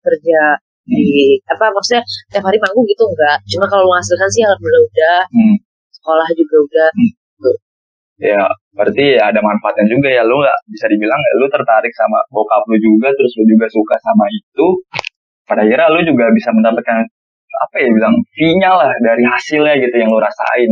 kerja 0.00 0.40
di 0.86 1.36
apa 1.50 1.66
maksudnya 1.74 2.02
tiap 2.30 2.44
hari 2.46 2.56
manggung 2.62 2.86
gitu 2.86 3.04
enggak. 3.10 3.42
Cuma 3.50 3.66
kalau 3.66 3.84
menghasilkan 3.90 4.30
sih 4.30 4.42
alhamdulillah 4.46 4.84
udah. 4.86 5.20
Hmm. 5.28 5.56
sekolah 5.90 6.28
juga 6.38 6.56
udah. 6.70 6.90
Ya 8.16 8.40
berarti 8.72 9.18
ya 9.18 9.28
ada 9.28 9.40
manfaatnya 9.44 9.90
juga 9.92 10.08
ya 10.08 10.22
lu 10.24 10.40
nggak 10.40 10.58
bisa 10.72 10.86
dibilang 10.88 11.20
ya, 11.20 11.32
lu 11.36 11.46
tertarik 11.52 11.92
sama 11.92 12.16
bokap 12.32 12.64
lu 12.70 12.78
juga 12.80 13.12
terus 13.12 13.32
lu 13.36 13.44
juga 13.44 13.66
suka 13.68 13.96
sama 14.00 14.24
itu 14.32 14.66
pada 15.46 15.62
akhirnya 15.62 15.88
lu 15.94 16.02
juga 16.02 16.28
bisa 16.34 16.50
mendapatkan 16.52 17.06
apa 17.56 17.76
ya 17.80 17.88
bilang 17.88 18.14
fee-nya 18.36 18.70
lah 18.74 18.92
dari 19.00 19.24
hasilnya 19.24 19.74
gitu 19.80 19.94
yang 19.96 20.10
lu 20.12 20.20
rasain. 20.20 20.70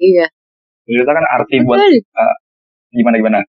Iya. 0.00 0.26
Itu 0.88 1.04
kan 1.06 1.24
arti 1.38 1.62
buat 1.62 1.78
betul. 1.78 2.00
gimana 2.90 3.16
gimana? 3.20 3.40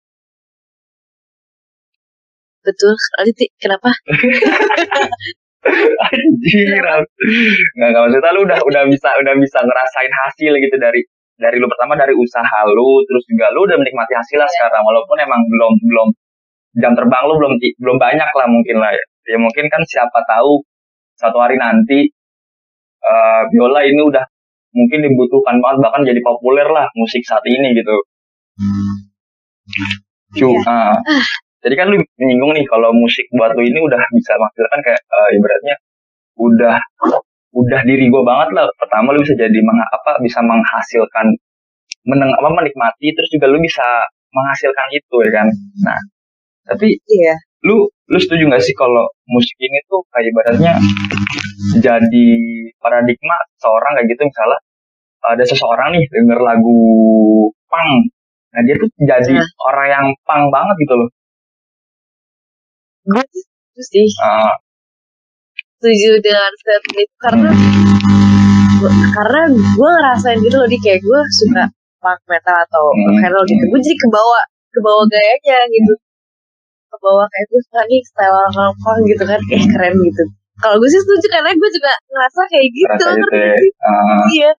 Betul 2.62 2.94
sekali 2.94 3.32
Ti. 3.34 3.46
kenapa? 3.58 3.90
Anjir 5.62 6.82
nggak 6.82 7.06
nggak 7.78 8.02
maksudnya 8.02 8.32
lu 8.34 8.42
udah 8.50 8.60
udah 8.66 8.84
bisa 8.90 9.10
udah 9.22 9.34
bisa 9.38 9.60
ngerasain 9.62 10.14
hasil 10.26 10.54
gitu 10.58 10.76
dari 10.78 11.02
dari 11.38 11.58
lu. 11.58 11.66
Pertama 11.70 11.98
dari 11.98 12.14
usaha 12.14 12.60
lu 12.70 13.02
terus 13.10 13.26
juga 13.30 13.50
lu 13.54 13.66
udah 13.66 13.78
menikmati 13.78 14.14
hasilnya 14.14 14.50
sekarang. 14.50 14.82
Walaupun 14.86 15.18
emang 15.22 15.42
belum 15.46 15.74
belum 15.86 16.08
jam 16.82 16.94
terbang 16.98 17.24
lu 17.30 17.34
belum 17.38 17.54
belum 17.82 17.98
banyak 17.98 18.30
lah 18.30 18.48
mungkin 18.50 18.78
lah 18.82 18.92
ya, 18.94 19.04
ya 19.28 19.38
mungkin 19.38 19.66
kan 19.70 19.82
siapa 19.86 20.20
tahu 20.28 20.62
satu 21.18 21.38
hari 21.42 21.56
nanti 21.60 22.10
eh 23.02 23.42
biola 23.50 23.82
ini 23.86 24.02
udah 24.06 24.26
mungkin 24.72 25.00
dibutuhkan 25.04 25.58
banget 25.60 25.78
bahkan 25.84 26.02
jadi 26.08 26.22
populer 26.24 26.68
lah 26.70 26.88
musik 26.96 27.22
saat 27.28 27.44
ini 27.46 27.76
gitu. 27.76 27.96
Cu, 30.32 30.48
Iya. 30.48 30.64
ah. 30.64 30.96
jadi 31.62 31.76
kan 31.76 31.88
lu 31.92 32.00
menyinggung 32.18 32.56
nih 32.56 32.64
kalau 32.72 32.96
musik 32.96 33.28
buat 33.36 33.52
lu 33.52 33.62
ini 33.68 33.80
udah 33.84 34.00
bisa 34.16 34.34
menghasilkan 34.40 34.80
kayak 34.80 35.02
eh, 35.02 35.30
ibaratnya 35.38 35.76
udah 36.40 36.76
udah 37.52 37.82
diri 37.84 38.08
gue 38.08 38.24
banget 38.24 38.50
lah. 38.56 38.66
Pertama 38.80 39.12
lu 39.12 39.20
bisa 39.22 39.36
jadi 39.36 39.60
meng- 39.60 39.92
apa 39.92 40.18
bisa 40.24 40.40
menghasilkan 40.40 41.36
meneng 42.08 42.32
apa 42.32 42.50
menikmati 42.50 43.12
terus 43.12 43.30
juga 43.36 43.52
lu 43.52 43.60
bisa 43.60 43.84
menghasilkan 44.32 44.88
itu 44.96 45.16
ya 45.28 45.32
kan? 45.36 45.48
Nah 45.84 46.00
tapi 46.72 46.96
iya. 47.12 47.36
lu 47.68 47.92
lu 48.12 48.20
setuju 48.20 48.44
gak 48.46 48.60
sih 48.60 48.76
kalau 48.76 49.08
musik 49.26 49.56
ini 49.58 49.80
tuh 49.88 50.04
kayak 50.12 50.28
ibaratnya 50.28 50.74
jadi 51.80 52.28
paradigma 52.78 53.38
seorang 53.58 53.92
kayak 53.96 54.08
gitu? 54.12 54.22
Misalnya 54.28 54.60
ada 55.24 55.44
seseorang 55.46 55.96
nih 55.96 56.04
denger 56.12 56.40
lagu 56.42 56.80
punk. 57.66 58.12
Nah 58.52 58.62
dia 58.68 58.76
tuh 58.76 58.90
jadi 59.00 59.32
Nah. 59.32 59.48
orang 59.64 59.88
yang 59.88 60.06
punk 60.28 60.44
banget 60.52 60.76
gitu 60.84 60.94
loh. 61.00 61.10
Gue 63.08 63.24
setuju 63.24 63.82
sih. 63.82 64.08
Ah, 64.20 64.54
setuju 65.80 66.20
dengan 66.20 66.52
statement 66.54 66.98
itu 67.00 67.16
karena 67.18 67.50
gua- 68.78 68.98
karena 69.16 69.42
gue 69.56 69.90
ngerasain 69.96 70.38
gitu 70.38 70.56
loh 70.60 70.68
di. 70.68 70.78
Kayak 70.78 71.00
gue 71.00 71.20
suka 71.40 71.64
punk 71.98 72.20
metal 72.28 72.56
atau 72.60 72.84
Hmm. 72.92 73.08
rock 73.08 73.24
and 73.24 73.32
roll 73.32 73.46
gitu. 73.48 73.64
Gue 73.72 73.80
jadi 73.80 73.98
kebawa 73.98 74.40
kebawa 74.72 75.04
gayanya 75.08 75.58
gitu 75.70 75.94
kebawa 76.92 77.24
kayak 77.32 77.46
gue 77.50 77.62
suka 77.66 77.82
nih 77.88 78.02
style 78.04 78.36
orang 78.36 79.00
gitu 79.08 79.24
kan. 79.24 79.40
Eh 79.56 79.64
keren 79.72 79.94
gitu. 80.04 80.24
Kalau 80.62 80.76
gue 80.78 80.90
sih 80.94 81.02
setuju 81.02 81.26
karena 81.32 81.50
gue 81.58 81.70
juga 81.74 81.92
ngerasa 82.12 82.42
kayak 82.52 82.68
gitu 82.70 83.06
Ngerasa 83.08 83.18
gitu 83.18 83.36
ya. 83.40 83.56
ah. 83.88 84.24
iya. 84.30 84.52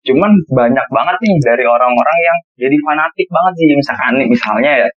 Cuman 0.00 0.32
banyak 0.50 0.86
banget 0.90 1.16
nih 1.22 1.36
dari 1.44 1.64
orang-orang 1.68 2.18
yang 2.24 2.38
jadi 2.56 2.76
fanatik 2.82 3.28
banget 3.30 3.52
sih. 3.60 3.66
Misalkan 3.78 4.12
nih 4.18 4.28
misalnya 4.28 4.72
ya 4.86 4.88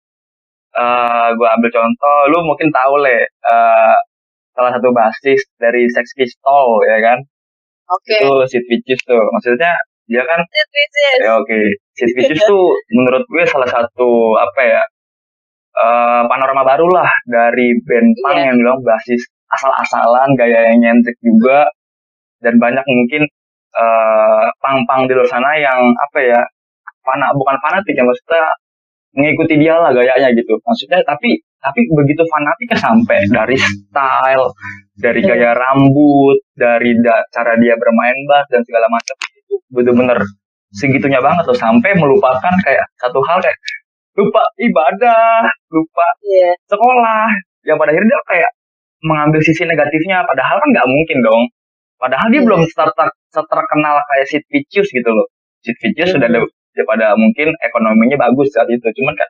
eh 0.72 1.28
gue 1.36 1.48
ambil 1.52 1.68
contoh 1.68 2.18
lu 2.32 2.38
mungkin 2.48 2.72
tahu 2.72 3.04
le 3.04 3.28
eh, 3.28 3.96
salah 4.56 4.70
satu 4.72 4.88
basis 4.96 5.44
dari 5.60 5.84
Sex 5.92 6.16
Pistol 6.16 6.80
ya 6.88 6.98
kan? 7.04 7.18
Oke. 7.92 8.16
Itu 8.24 8.32
Sid 8.48 8.64
Vicious 8.68 9.00
tuh. 9.04 9.20
Maksudnya 9.36 9.72
dia 10.08 10.22
kan 10.24 10.40
Sid 10.48 10.68
Vicious. 10.72 11.18
ya 11.20 11.32
oke. 11.36 11.60
Sid 11.98 12.10
Vicious 12.16 12.42
tuh 12.48 12.64
menurut 12.94 13.24
gue 13.28 13.44
salah 13.48 13.68
satu 13.68 14.36
apa 14.40 14.60
ya 14.64 14.82
eh 15.72 16.22
panorama 16.28 16.62
baru 16.62 16.86
lah 16.90 17.08
dari 17.24 17.72
band 17.82 18.08
punk 18.20 18.36
Iya. 18.36 18.44
yang 18.52 18.56
bilang 18.60 18.78
basis 18.82 19.22
asal-asalan 19.48 20.36
gaya 20.36 20.68
yang 20.68 20.78
nyentrik 20.80 21.16
juga 21.20 21.64
dan 22.40 22.60
banyak 22.60 22.84
mungkin 22.84 23.22
eh 23.72 24.44
pang-pang 24.60 25.08
di 25.08 25.16
luar 25.16 25.24
sana 25.26 25.56
yang 25.56 25.80
apa 25.80 26.18
ya 26.20 26.40
fana 27.02 27.32
bukan 27.32 27.56
fanatik 27.58 27.96
ya 27.96 28.04
maksudnya 28.04 28.44
mengikuti 29.12 29.54
dia 29.56 29.76
lah 29.76 29.92
gayanya 29.92 30.28
gitu 30.32 30.56
maksudnya 30.60 31.00
tapi 31.04 31.40
tapi 31.58 31.80
begitu 31.94 32.20
fanatiknya 32.26 32.78
sampai 32.78 33.18
dari 33.28 33.56
style 33.56 34.46
dari 34.98 35.20
Iya. 35.20 35.28
gaya 35.36 35.50
rambut 35.56 36.36
dari 36.52 36.92
da- 37.00 37.24
cara 37.32 37.56
dia 37.56 37.76
bermain 37.76 38.16
bass 38.28 38.44
dan 38.52 38.60
segala 38.64 38.86
macam 38.88 39.16
itu 39.32 39.54
bener-bener 39.72 40.18
segitunya 40.72 41.20
banget 41.20 41.44
loh 41.44 41.56
sampai 41.56 41.92
melupakan 41.96 42.54
kayak 42.64 42.84
satu 42.96 43.20
hal 43.24 43.40
kayak 43.40 43.56
lupa 44.12 44.42
ibadah 44.60 45.46
lupa 45.72 46.06
iya. 46.26 46.52
sekolah. 46.68 47.24
Yang 47.64 47.76
pada 47.78 47.90
akhirnya 47.94 48.10
dia 48.12 48.20
kayak 48.28 48.50
mengambil 49.02 49.40
sisi 49.42 49.62
negatifnya 49.64 50.22
padahal 50.26 50.56
kan 50.60 50.68
nggak 50.72 50.88
mungkin 50.88 51.18
dong. 51.24 51.42
Padahal 51.96 52.26
dia 52.34 52.42
Iya. 52.42 52.46
belum 52.50 52.62
start 52.66 52.92
terkenal 53.32 53.96
kayak 54.10 54.26
Sid 54.26 54.44
Vicious 54.50 54.88
gitu 54.90 55.10
loh. 55.10 55.26
Sid 55.62 55.76
Vicious 55.80 56.10
Iya. 56.12 56.14
sudah 56.18 56.28
ada 56.28 56.40
ya 56.72 56.84
pada 56.88 57.06
mungkin 57.14 57.52
ekonominya 57.62 58.16
bagus 58.18 58.50
saat 58.52 58.68
itu. 58.68 58.84
Cuman 58.84 59.14
kan 59.14 59.28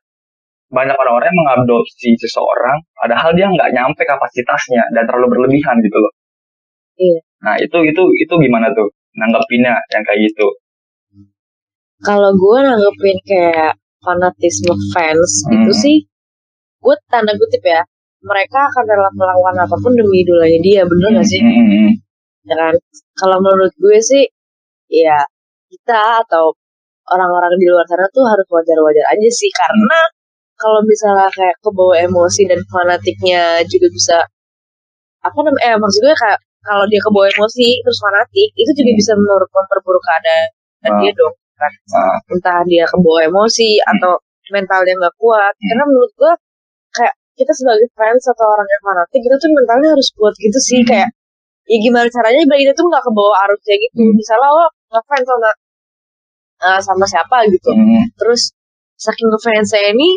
banyak 0.73 0.97
orang-orang 0.97 1.29
yang 1.29 1.41
mengadopsi 1.45 2.17
seseorang 2.17 2.81
padahal 2.97 3.37
dia 3.37 3.45
nggak 3.45 3.77
nyampe 3.77 4.03
kapasitasnya 4.09 4.89
dan 4.97 5.05
terlalu 5.05 5.37
berlebihan 5.37 5.77
gitu 5.85 5.99
loh. 6.01 6.12
Iya. 6.93 7.19
nah 7.43 7.57
itu 7.59 7.79
itu 7.83 8.03
itu 8.25 8.35
gimana 8.41 8.71
tuh? 8.73 8.89
Nanggepinnya 9.19 9.75
yang 9.93 10.03
kayak 10.07 10.21
gitu. 10.33 10.49
Kalau 12.03 12.31
gue 12.35 12.59
nanggepin 12.67 13.19
kayak 13.29 13.73
fanatisme 14.04 14.75
fans 14.92 15.30
Hmm. 15.49 15.54
itu 15.62 15.73
sih 15.75 15.97
gue 16.82 16.94
tanda 17.09 17.32
kutip 17.35 17.62
ya 17.62 17.80
mereka 18.23 18.59
akan 18.71 18.85
rela 18.87 19.11
melakukan 19.14 19.56
apa 19.66 19.76
pun 19.78 19.92
demi 19.94 20.23
idolanya 20.23 20.59
dia 20.62 20.80
bener 20.82 21.09
gak 21.18 21.26
sih 21.26 21.40
Hmm, 21.42 21.54
hmm, 21.54 21.68
hmm. 21.71 21.92
ya 22.47 22.54
kan 22.59 22.75
kalau 23.16 23.38
menurut 23.38 23.73
gue 23.75 23.99
sih 24.02 24.25
ya 24.90 25.18
kita 25.71 26.26
atau 26.26 26.54
orang-orang 27.09 27.54
di 27.59 27.66
luar 27.66 27.82
sana 27.87 28.06
tuh 28.11 28.23
harus 28.26 28.47
wajar-wajar 28.47 29.04
aja 29.11 29.28
sih 29.30 29.50
karena 29.50 29.99
kalau 30.54 30.78
misalnya 30.87 31.26
kayak 31.35 31.56
kebawa 31.59 31.94
emosi 31.99 32.42
dan 32.47 32.61
fanatiknya 32.71 33.42
juga 33.66 33.88
bisa 33.90 34.18
apa 35.23 35.38
namanya 35.38 35.75
eh, 35.75 35.78
maksud 35.78 36.00
gue 36.02 36.14
kayak 36.14 36.38
kalau 36.62 36.85
dia 36.87 37.00
kebawa 37.02 37.26
emosi 37.26 37.68
terus 37.82 37.99
fanatik 37.99 38.50
itu 38.54 38.71
juga 38.78 38.90
Hmm. 38.90 39.00
bisa 39.02 39.12
memper- 39.18 39.50
memperburuk 39.50 40.02
keadaan 40.02 40.49
Ah. 40.82 40.99
dia 41.02 41.12
dong 41.14 41.35
kan 41.62 41.73
Ah. 41.95 42.19
entah 42.35 42.59
dia 42.66 42.85
kebawa 42.90 43.19
emosi 43.31 43.71
atau 43.83 44.12
mentalnya 44.50 44.92
nggak 44.99 45.14
kuat 45.23 45.54
Hmm. 45.54 45.66
karena 45.71 45.85
menurut 45.87 46.12
gue 46.19 46.33
kayak 46.92 47.14
kita 47.38 47.52
sebagai 47.54 47.88
fans 47.97 48.25
atau 48.28 48.45
orang 48.50 48.69
yang 48.69 48.83
fanatik 48.85 49.21
itu 49.23 49.37
tuh 49.38 49.50
mentalnya 49.54 49.88
harus 49.95 50.09
kuat 50.19 50.35
gitu 50.37 50.59
sih 50.61 50.81
Hmm. 50.83 50.88
kayak 50.90 51.09
ya 51.71 51.76
gimana 51.78 52.07
caranya 52.11 52.42
biar 52.50 52.59
kita 52.66 52.73
tuh 52.75 52.87
nggak 52.90 53.04
kebawa 53.07 53.35
arus 53.47 53.61
kayak 53.62 53.81
gitu 53.87 54.00
Hmm. 54.02 54.14
misalnya 54.19 54.49
lo 54.50 54.66
ngefans 54.92 55.26
sama 55.31 55.50
eh, 56.62 56.81
sama 56.83 57.04
siapa 57.07 57.37
gitu 57.50 57.71
Hmm, 57.75 58.02
terus 58.19 58.42
saking 58.99 59.28
ngefansnya 59.31 59.81
ini 59.95 60.09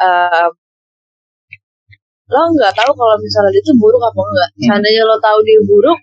eh 0.00 0.48
lo 2.32 2.42
nggak 2.56 2.72
tahu 2.72 2.92
kalau 2.96 3.16
misalnya 3.20 3.50
dia 3.52 3.62
tuh 3.68 3.76
buruk 3.76 4.00
apa 4.00 4.20
enggak 4.22 4.50
Hmm. 4.52 4.62
seandainya 4.68 5.02
lo 5.04 5.16
tahu 5.20 5.38
dia 5.44 5.60
buruk 5.68 5.98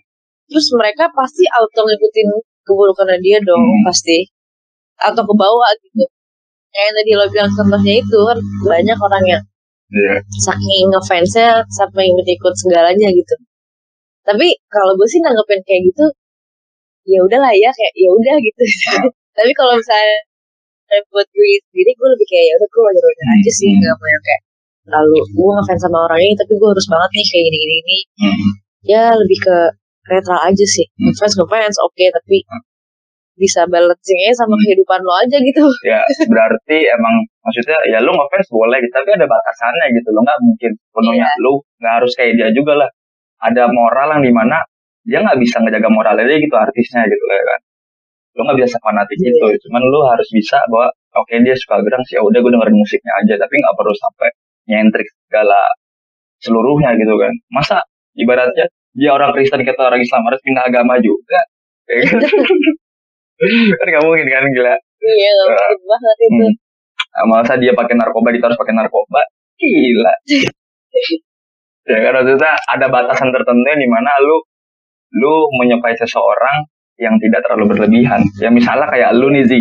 terus 0.50 0.66
mereka 0.78 1.04
pasti 1.10 1.42
auto 1.58 1.80
ngikutin 1.82 2.28
keburukannya 2.66 3.18
dia 3.24 3.38
dong 3.42 3.58
Hmm. 3.62 3.82
pasti 3.86 4.18
atau 5.00 5.22
ke 5.24 5.34
bawah 5.34 5.70
gitu 5.80 6.04
kayak 6.70 6.84
yang 6.86 6.94
tadi 6.98 7.10
lo 7.18 7.24
bilang 7.32 7.50
contohnya 7.56 7.94
itu 7.98 8.18
kan 8.28 8.38
banyak 8.62 8.98
orang 8.98 9.24
yang 9.26 9.42
iya. 9.90 10.14
saking 10.44 10.86
ngefansnya 10.92 11.48
sampai 11.72 12.06
ikut-ikut 12.12 12.54
segalanya 12.54 13.08
gitu 13.10 13.34
tapi 14.22 14.46
kalau 14.70 14.92
gue 14.94 15.08
sih 15.10 15.18
nanggepin 15.24 15.60
kayak 15.66 15.82
gitu 15.90 16.04
ya 17.08 17.18
udahlah 17.26 17.50
ya 17.56 17.70
kayak 17.74 17.92
ya 17.98 18.08
udah 18.12 18.36
gitu 18.38 18.62
tapi 19.38 19.50
kalau 19.56 19.74
misalnya 19.74 20.18
buat 21.10 21.26
gue 21.30 21.48
sendiri 21.70 21.90
gue 21.94 22.08
lebih 22.14 22.26
kayak 22.30 22.46
ya 22.50 22.54
udah 22.60 22.68
gue 22.70 22.82
wajar-wajar 22.86 23.26
aja 23.34 23.50
sih 23.54 23.66
Hmm. 23.70 23.78
nggak 23.82 23.94
mau 23.98 24.08
yang 24.10 24.24
kayak 24.26 24.42
lalu 24.90 25.18
gue 25.22 25.50
ngefans 25.54 25.80
sama 25.86 25.98
orang 26.06 26.20
ini 26.22 26.34
tapi 26.34 26.52
gue 26.58 26.68
harus 26.70 26.86
banget 26.90 27.10
nih 27.14 27.26
kayak 27.30 27.44
gini 27.46 27.58
gini 27.62 27.98
Hmm. 28.20 28.50
ya 28.86 29.02
lebih 29.14 29.38
ke 29.42 29.56
netral 30.10 30.40
aja 30.46 30.66
sih 30.66 30.86
Hmm. 30.98 31.10
ngefans 31.10 31.34
ngefans 31.38 31.76
oke 31.82 32.04
tapi 32.14 32.36
bisa 33.40 33.64
balancingnya 33.64 34.32
sama 34.36 34.52
Hmm. 34.52 34.62
kehidupan 34.62 35.00
lo 35.00 35.12
aja 35.16 35.36
gitu 35.40 35.64
ya 35.90 36.00
berarti 36.28 36.76
emang 36.92 37.14
maksudnya 37.40 37.78
ya 37.88 37.98
lu 38.04 38.12
ngefans 38.12 38.48
boleh 38.52 38.78
gitu 38.84 38.92
tapi 38.92 39.10
ada 39.16 39.24
batasannya 39.24 39.86
gitu 39.96 40.08
lo 40.12 40.20
nggak 40.20 40.38
mungkin 40.44 40.70
penuhnya 40.92 41.24
Iya. 41.26 41.42
lu 41.42 41.52
nggak 41.80 41.94
harus 42.04 42.12
kayak 42.14 42.32
dia 42.36 42.48
juga 42.52 42.72
lah 42.84 42.88
ada 43.40 43.72
moral 43.72 44.20
yang 44.20 44.22
di 44.28 44.32
mana 44.36 44.60
dia 45.02 45.24
nggak 45.24 45.40
bisa 45.40 45.56
ngejaga 45.64 45.88
moralnya 45.88 46.28
dia 46.28 46.38
gitu 46.38 46.52
artisnya 46.54 47.00
gitu 47.08 47.24
ya 47.24 47.44
kan 47.48 47.60
lu 48.36 48.40
nggak 48.44 48.58
bisa 48.60 48.76
fanatik 48.84 49.16
Iya. 49.16 49.24
gitu 49.32 49.46
cuman 49.66 49.80
lu 49.82 49.98
harus 50.04 50.28
bisa 50.28 50.60
bahwa 50.68 50.92
oke 51.16 51.34
dia 51.40 51.56
suka 51.56 51.80
gerang 51.80 52.04
sih 52.04 52.20
ya 52.20 52.22
udah 52.22 52.38
gue 52.38 52.52
dengerin 52.52 52.76
musiknya 52.76 53.12
aja 53.24 53.34
tapi 53.40 53.54
nggak 53.56 53.74
perlu 53.74 53.94
sampai 53.96 54.28
nyentrik 54.68 55.08
segala 55.26 55.58
seluruhnya 56.38 56.92
gitu 56.94 57.14
kan 57.16 57.32
masa 57.50 57.76
ibaratnya 58.14 58.68
dia 58.92 59.10
orang 59.14 59.30
Kristen 59.32 59.62
kita 59.62 59.80
orang 59.80 59.98
Islam 59.98 60.22
harus 60.26 60.40
pindah 60.42 60.66
agama 60.66 60.98
juga 61.00 61.40
gitu. 61.90 62.26
kan 63.78 63.86
nggak 63.88 64.04
mungkin 64.04 64.26
kan 64.28 64.44
gila. 64.52 64.74
Iya 65.00 65.30
nggak 65.32 65.66
mungkin 65.70 65.80
banget 65.88 66.16
itu. 66.20 66.44
Hmm. 66.46 66.52
Ah, 67.10 67.26
masa 67.26 67.54
dia 67.58 67.72
pakai 67.74 67.94
narkoba 67.98 68.30
dia 68.30 68.42
harus 68.44 68.58
pakai 68.60 68.74
narkoba? 68.76 69.20
Gila. 69.58 70.12
Ya 71.88 71.98
kan 72.06 72.12
maksudnya 72.22 72.54
ada 72.70 72.86
batasan 72.92 73.32
tertentu 73.34 73.66
di 73.66 73.88
mana 73.88 74.10
lu 74.22 74.36
lu 75.16 75.34
menyukai 75.58 75.96
seseorang 75.98 76.68
yang 77.00 77.16
tidak 77.18 77.42
terlalu 77.48 77.74
berlebihan. 77.74 78.20
Ya 78.38 78.52
misalnya 78.52 78.86
kayak 78.86 79.16
lu 79.16 79.32
nih 79.32 79.42
Zi. 79.48 79.60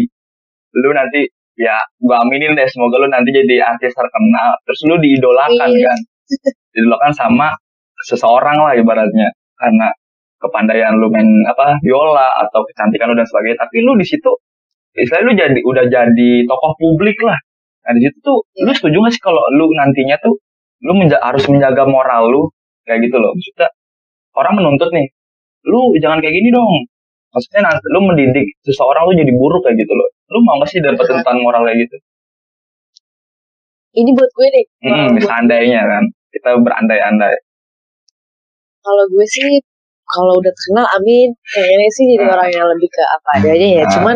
Lu 0.77 0.93
nanti 0.93 1.25
ya 1.57 1.79
gua 1.98 2.21
aminin 2.21 2.53
deh 2.53 2.67
semoga 2.69 3.01
lu 3.01 3.07
nanti 3.09 3.33
jadi 3.33 3.63
artis 3.65 3.95
terkenal. 3.95 4.51
Terus 4.67 4.79
lu 4.86 4.95
diidolakan 5.01 5.69
Iya. 5.74 5.89
kan. 5.89 6.00
Diidolakan 6.75 7.12
sama 7.17 7.48
seseorang 8.05 8.57
lah 8.62 8.74
ibaratnya. 8.77 9.33
Karena 9.57 9.89
kepandaian 10.39 10.96
lu 10.96 11.12
main 11.12 11.27
apa 11.48 11.77
biola 11.84 12.27
atau 12.48 12.63
kecantikan 12.67 13.12
lu 13.12 13.15
dan 13.19 13.27
sebagainya. 13.27 13.60
Tapi 13.60 13.75
lu 13.84 13.93
di 14.00 14.05
situ 14.08 14.31
istilahnya 14.96 15.25
lu 15.27 15.34
jadi 15.36 15.60
udah 15.62 15.86
jadi 15.88 16.31
tokoh 16.48 16.74
publik 16.79 17.19
lah. 17.24 17.38
Nah 17.88 17.91
di 17.96 18.01
situ 18.08 18.17
tuh 18.24 18.38
lu 18.63 18.72
setuju 18.72 18.98
gak 19.03 19.13
sih 19.15 19.22
kalau 19.24 19.43
lu 19.55 19.67
nantinya 19.75 20.15
tuh 20.24 20.39
lu 20.88 20.96
menja- 20.96 21.22
harus 21.22 21.43
menjaga 21.51 21.84
moral 21.86 22.31
lu? 22.31 22.43
Kayak 22.88 23.12
gitu 23.12 23.17
loh. 23.22 23.36
Maksudnya 23.36 23.69
orang 24.39 24.53
menuntut 24.58 24.89
nih 24.96 25.08
lu 25.67 25.93
jangan 26.00 26.24
kayak 26.24 26.34
gini 26.34 26.50
dong. 26.55 26.72
Maksudnya 27.29 27.62
nanti 27.69 27.86
lu 27.93 28.00
mendidik 28.10 28.48
seseorang 28.65 29.05
lu 29.05 29.13
jadi 29.19 29.31
buruk 29.36 29.62
kayak 29.67 29.77
gitu 29.77 29.93
loh. 29.93 30.10
Lu 30.31 30.39
mau 30.48 30.58
gak 30.63 30.72
sih 30.72 30.79
dapet 30.81 31.03
Benar. 31.03 31.22
tentang 31.22 31.38
moral 31.43 31.62
kayak 31.67 31.79
gitu? 31.86 31.98
Ini 33.89 34.10
buat 34.13 34.31
gue 34.38 34.48
deh 34.53 34.65
hmm, 34.86 35.17
seandainya 35.17 35.81
kan 35.81 36.03
kita 36.29 36.62
berandai-andai. 36.62 37.36
Kalau 38.86 39.05
gue 39.10 39.25
sih 39.25 39.60
kalau 40.13 40.34
udah 40.42 40.51
terkenal 40.54 40.86
amin. 40.98 41.30
Kayaknya 41.54 41.89
sih 41.96 42.04
jadi 42.16 42.25
Ah. 42.28 42.34
orang 42.38 42.50
yang 42.54 42.68
lebih 42.74 42.89
ke 42.89 43.04
apa 43.06 43.30
adanya 43.42 43.68
ya. 43.82 43.86
Cuman 43.94 44.16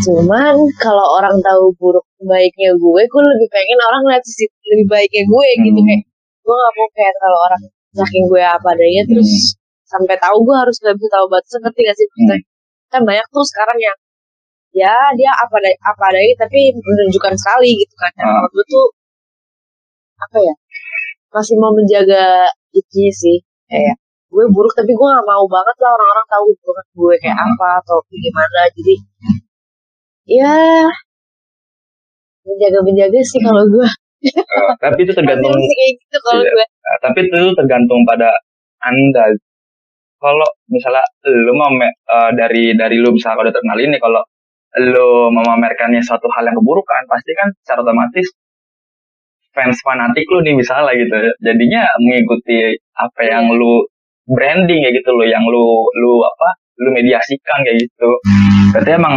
cuman 0.00 0.54
kalau 0.80 1.06
orang 1.20 1.36
tahu 1.44 1.64
buruk 1.76 2.06
baiknya 2.24 2.72
gue 2.72 3.02
gue 3.04 3.22
lebih 3.36 3.48
pengen 3.52 3.78
orang 3.84 4.02
lihat 4.08 4.24
sisi 4.24 4.48
lebih 4.72 4.86
baiknya 4.88 5.22
gue 5.28 5.48
gitu. 5.68 5.80
Hmm. 5.80 5.88
kayak 5.88 6.02
gue 6.40 6.54
gak 6.56 6.72
mau 6.76 6.88
kayak 6.96 7.14
kalau 7.20 7.38
orang 7.46 7.62
saking 7.90 8.24
gue 8.32 8.42
apa 8.42 8.68
adanya 8.72 9.02
terus 9.10 9.30
sampai 9.84 10.16
tahu 10.16 10.36
gue 10.46 10.56
harus 10.56 10.76
nggak 10.80 10.94
bisa 10.96 11.08
tahu 11.12 11.26
batasan 11.28 11.60
ngerti 11.66 11.80
gak 11.84 11.96
sih? 11.98 12.06
Maksudnya, 12.08 12.38
kan 12.90 13.00
banyak 13.06 13.26
tuh 13.34 13.44
sekarang 13.46 13.78
yang 13.78 13.96
ya 14.70 14.94
dia 15.18 15.30
apa 15.34 15.54
ada 15.60 15.70
apa 15.82 16.02
adanya 16.14 16.34
tapi 16.46 16.60
menunjukkan 16.78 17.34
sekali 17.36 17.70
gitu 17.76 17.94
kan. 18.00 18.10
Dan 18.16 18.26
kalau 18.30 18.48
gue 18.54 18.64
tuh 18.70 18.86
apa 20.20 20.36
ya 20.40 20.54
masih 21.34 21.54
mau 21.60 21.72
menjaga 21.74 22.48
itu 22.74 23.02
sih 23.14 23.38
kayak 23.70 23.96
gue 24.30 24.44
buruk 24.54 24.72
tapi 24.78 24.90
gue 24.94 25.06
gak 25.10 25.26
mau 25.26 25.44
banget 25.50 25.76
lah 25.82 25.90
orang-orang 25.90 26.26
tahu 26.30 26.46
banget 26.62 26.86
gue 26.94 27.14
kayak 27.22 27.36
Hmm. 27.36 27.46
apa 27.50 27.68
atau 27.82 27.96
gimana 28.06 28.60
jadi 28.72 28.94
ya 30.30 30.54
menjaga 32.46 32.78
menjaga 32.86 33.20
sih 33.22 33.40
kalau 33.42 33.64
gue 33.66 33.88
Eh, 34.20 34.72
tapi 34.84 35.00
itu 35.08 35.12
tergantung 35.16 35.48
kayak 35.56 35.92
gitu 35.96 36.16
kalau 36.20 36.42
Iya. 36.44 36.52
gue 36.52 36.66
Nah, 36.84 36.98
tapi 37.00 37.18
itu 37.24 37.40
tergantung 37.56 38.00
pada 38.04 38.28
anda. 38.82 39.24
Kalau 40.20 40.48
misalnya 40.68 41.00
lu 41.24 41.56
mau 41.56 41.72
eh, 41.80 42.30
dari 42.36 42.76
dari 42.76 43.00
lu 43.00 43.16
misalnya 43.16 43.48
udah 43.48 43.54
terkenal 43.56 43.78
ini, 43.80 43.96
kalau 43.96 44.20
lu 44.76 45.32
memamerkannya 45.32 46.04
suatu 46.04 46.28
hal 46.36 46.44
yang 46.44 46.56
keburukan, 46.60 47.02
pasti 47.08 47.32
kan 47.32 47.48
secara 47.64 47.80
otomatis 47.80 48.26
fans 49.56 49.80
fanatik 49.80 50.28
lu 50.28 50.44
nih 50.44 50.52
misalnya 50.52 50.92
gitu, 50.94 51.16
jadinya 51.40 51.88
mengikuti 52.04 52.76
apa 53.00 53.20
yang 53.24 53.48
lu 53.56 53.88
branding 54.30 54.80
kayak 54.82 54.94
gitu 55.02 55.10
lo, 55.12 55.24
yang 55.26 55.42
lu 55.42 55.66
lu 55.90 56.12
apa, 56.22 56.48
lu 56.80 56.88
mediasikan 56.94 57.58
kayak 57.66 57.78
gitu. 57.82 58.10
Berarti 58.72 58.90
emang 58.96 59.14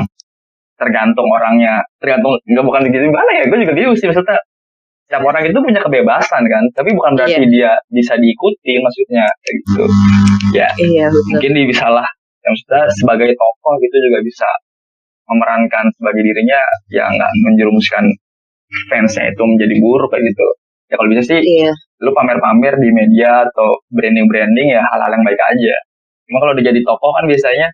tergantung 0.76 1.30
orangnya, 1.30 1.86
tergantung 2.02 2.36
nggak 2.50 2.66
bukan 2.66 2.82
gitu 2.90 3.06
gimana 3.08 3.32
ya? 3.38 3.44
Gue 3.48 3.62
juga 3.62 3.74
bingung 3.78 3.96
sih 3.96 4.10
maksudnya 4.10 4.38
setiap 5.14 5.30
orang 5.30 5.46
itu 5.46 5.60
punya 5.62 5.78
kebebasan 5.78 6.42
kan 6.50 6.64
tapi 6.74 6.90
bukan 6.98 7.14
berarti 7.14 7.46
dia 7.54 7.78
bisa 7.94 8.18
diikuti 8.18 8.82
maksudnya 8.82 9.22
kayak 9.46 9.56
gitu 9.62 9.84
ya 10.58 10.68
iya 10.82 11.06
betul 11.06 11.30
mungkin 11.30 11.52
dia 11.54 11.66
bisa 11.70 11.86
lah 11.86 12.08
yang 12.42 12.52
maksudnya 12.58 12.84
sebagai 12.98 13.30
tokoh 13.38 13.74
gitu 13.78 13.96
juga 14.10 14.20
bisa 14.26 14.50
memerankan 15.30 15.86
sebagai 16.02 16.18
dirinya 16.18 16.58
ya 16.90 17.06
nggak 17.14 17.32
menjerumuskan 17.46 18.10
fansnya 18.90 19.30
itu 19.30 19.44
menjadi 19.46 19.76
buruk 19.78 20.10
kayak 20.10 20.24
gitu 20.34 20.48
ya 20.88 20.96
kalau 21.00 21.10
bisa 21.12 21.24
sih 21.24 21.40
iya 21.40 21.72
lu 22.04 22.12
pamer-pamer 22.12 22.76
di 22.80 22.90
media 22.92 23.48
atau 23.48 23.80
branding-branding 23.92 24.68
ya 24.76 24.82
hal-hal 24.84 25.12
yang 25.16 25.24
baik 25.24 25.40
aja 25.40 25.76
cuma 26.28 26.38
kalau 26.44 26.52
udah 26.56 26.66
jadi 26.66 26.80
tokoh 26.84 27.12
kan 27.16 27.24
biasanya 27.28 27.68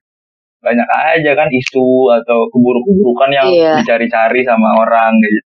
banyak 0.59 0.87
aja 0.91 1.31
kan 1.39 1.47
isu 1.47 1.87
atau 2.19 2.39
keburuk-keburukan 2.51 3.29
yang 3.31 3.47
Iya. 3.47 3.73
dicari-cari 3.79 4.43
sama 4.43 4.75
orang 4.83 5.15
gitu. 5.23 5.39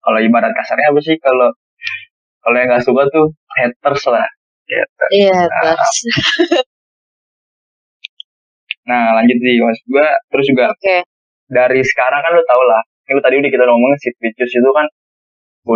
Kalau 0.00 0.18
ibarat 0.24 0.48
kasarnya 0.56 0.96
apa 0.96 1.00
sih 1.04 1.16
kalau 1.20 1.52
kalau 2.40 2.56
yang 2.56 2.72
nggak 2.72 2.80
suka 2.88 3.04
tuh 3.12 3.28
haters 3.60 4.02
lah. 4.08 4.24
Gitu. 4.64 5.04
iya 5.12 5.36
terus 5.44 5.92
Nah 8.88 9.12
lanjut 9.20 9.36
sih 9.36 9.60
mas 9.60 9.78
gua 9.88 10.06
terus 10.32 10.44
juga 10.48 10.64
oke 10.72 10.96
dari 11.48 11.80
sekarang 11.84 12.20
kan 12.24 12.30
lu 12.32 12.42
tau 12.48 12.62
lah 12.64 12.80
ini 13.08 13.20
tadi 13.20 13.34
udah 13.40 13.50
kita 13.52 13.64
ngomongin 13.64 13.96
Vicious 14.00 14.52
itu 14.52 14.70
kan 14.72 14.86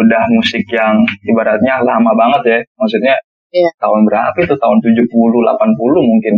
udah 0.00 0.22
musik 0.32 0.64
yang 0.72 1.04
ibaratnya 1.28 1.84
lama 1.84 2.12
banget 2.16 2.42
ya. 2.48 2.58
Maksudnya 2.80 3.14
Iya. 3.52 3.68
tahun 3.76 4.08
berapa 4.08 4.36
itu? 4.40 4.56
Tahun 4.56 4.78
70 4.80 5.04
80 5.12 6.00
mungkin. 6.00 6.34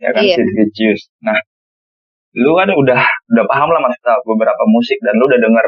Ya 0.00 0.08
kan 0.16 0.24
Iya. 0.24 0.40
Sid 0.40 0.98
nah 1.20 1.36
lu 2.38 2.54
kan 2.54 2.70
udah 2.70 3.00
udah 3.34 3.44
paham 3.48 3.68
lah 3.72 3.80
maksudnya 3.82 4.14
beberapa 4.22 4.62
musik 4.70 5.00
dan 5.02 5.16
lu 5.18 5.26
udah 5.26 5.40
denger 5.42 5.66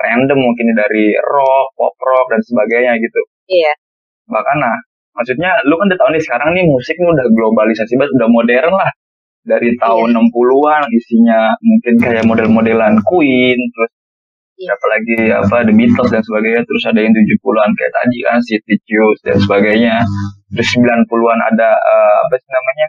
random 0.00 0.38
mungkin 0.40 0.72
dari 0.72 1.12
rock 1.18 1.76
pop 1.76 1.92
rock 1.98 2.26
dan 2.32 2.40
sebagainya 2.40 2.96
gitu. 2.96 3.20
Iya. 3.52 3.72
Bahkan 4.30 4.56
nah 4.62 4.76
maksudnya 5.18 5.50
lu 5.68 5.76
kan 5.76 5.90
udah 5.92 5.98
tahu 5.98 6.10
nih 6.14 6.22
sekarang 6.24 6.50
nih 6.56 6.64
musik 6.64 6.96
ini 6.96 7.08
udah 7.10 7.26
globalisasi 7.30 7.92
banget 8.00 8.12
udah 8.16 8.30
modern 8.30 8.72
lah. 8.74 8.90
Dari 9.40 9.72
tahun 9.80 10.08
60-an 10.12 10.82
isinya 10.92 11.56
mungkin 11.64 11.94
kayak 11.96 12.24
model-modelan 12.28 13.00
Queen 13.04 13.56
terus 13.72 13.92
Iya. 14.60 14.76
apalagi 14.76 15.16
apa 15.32 15.56
The 15.64 15.72
Beatles 15.72 16.10
dan 16.12 16.20
sebagainya 16.20 16.62
terus 16.68 16.82
ada 16.84 17.00
yang 17.00 17.16
70-an 17.16 17.70
kayak 17.72 17.92
tadi 17.96 18.16
kan 18.28 18.38
Sid 18.44 18.62
Vicious 18.68 19.18
dan 19.24 19.36
sebagainya 19.40 19.96
terus 20.52 20.68
90-an 20.76 21.40
ada 21.48 21.70
eh, 21.80 22.14
apa 22.28 22.34
sih 22.36 22.50
namanya 22.52 22.86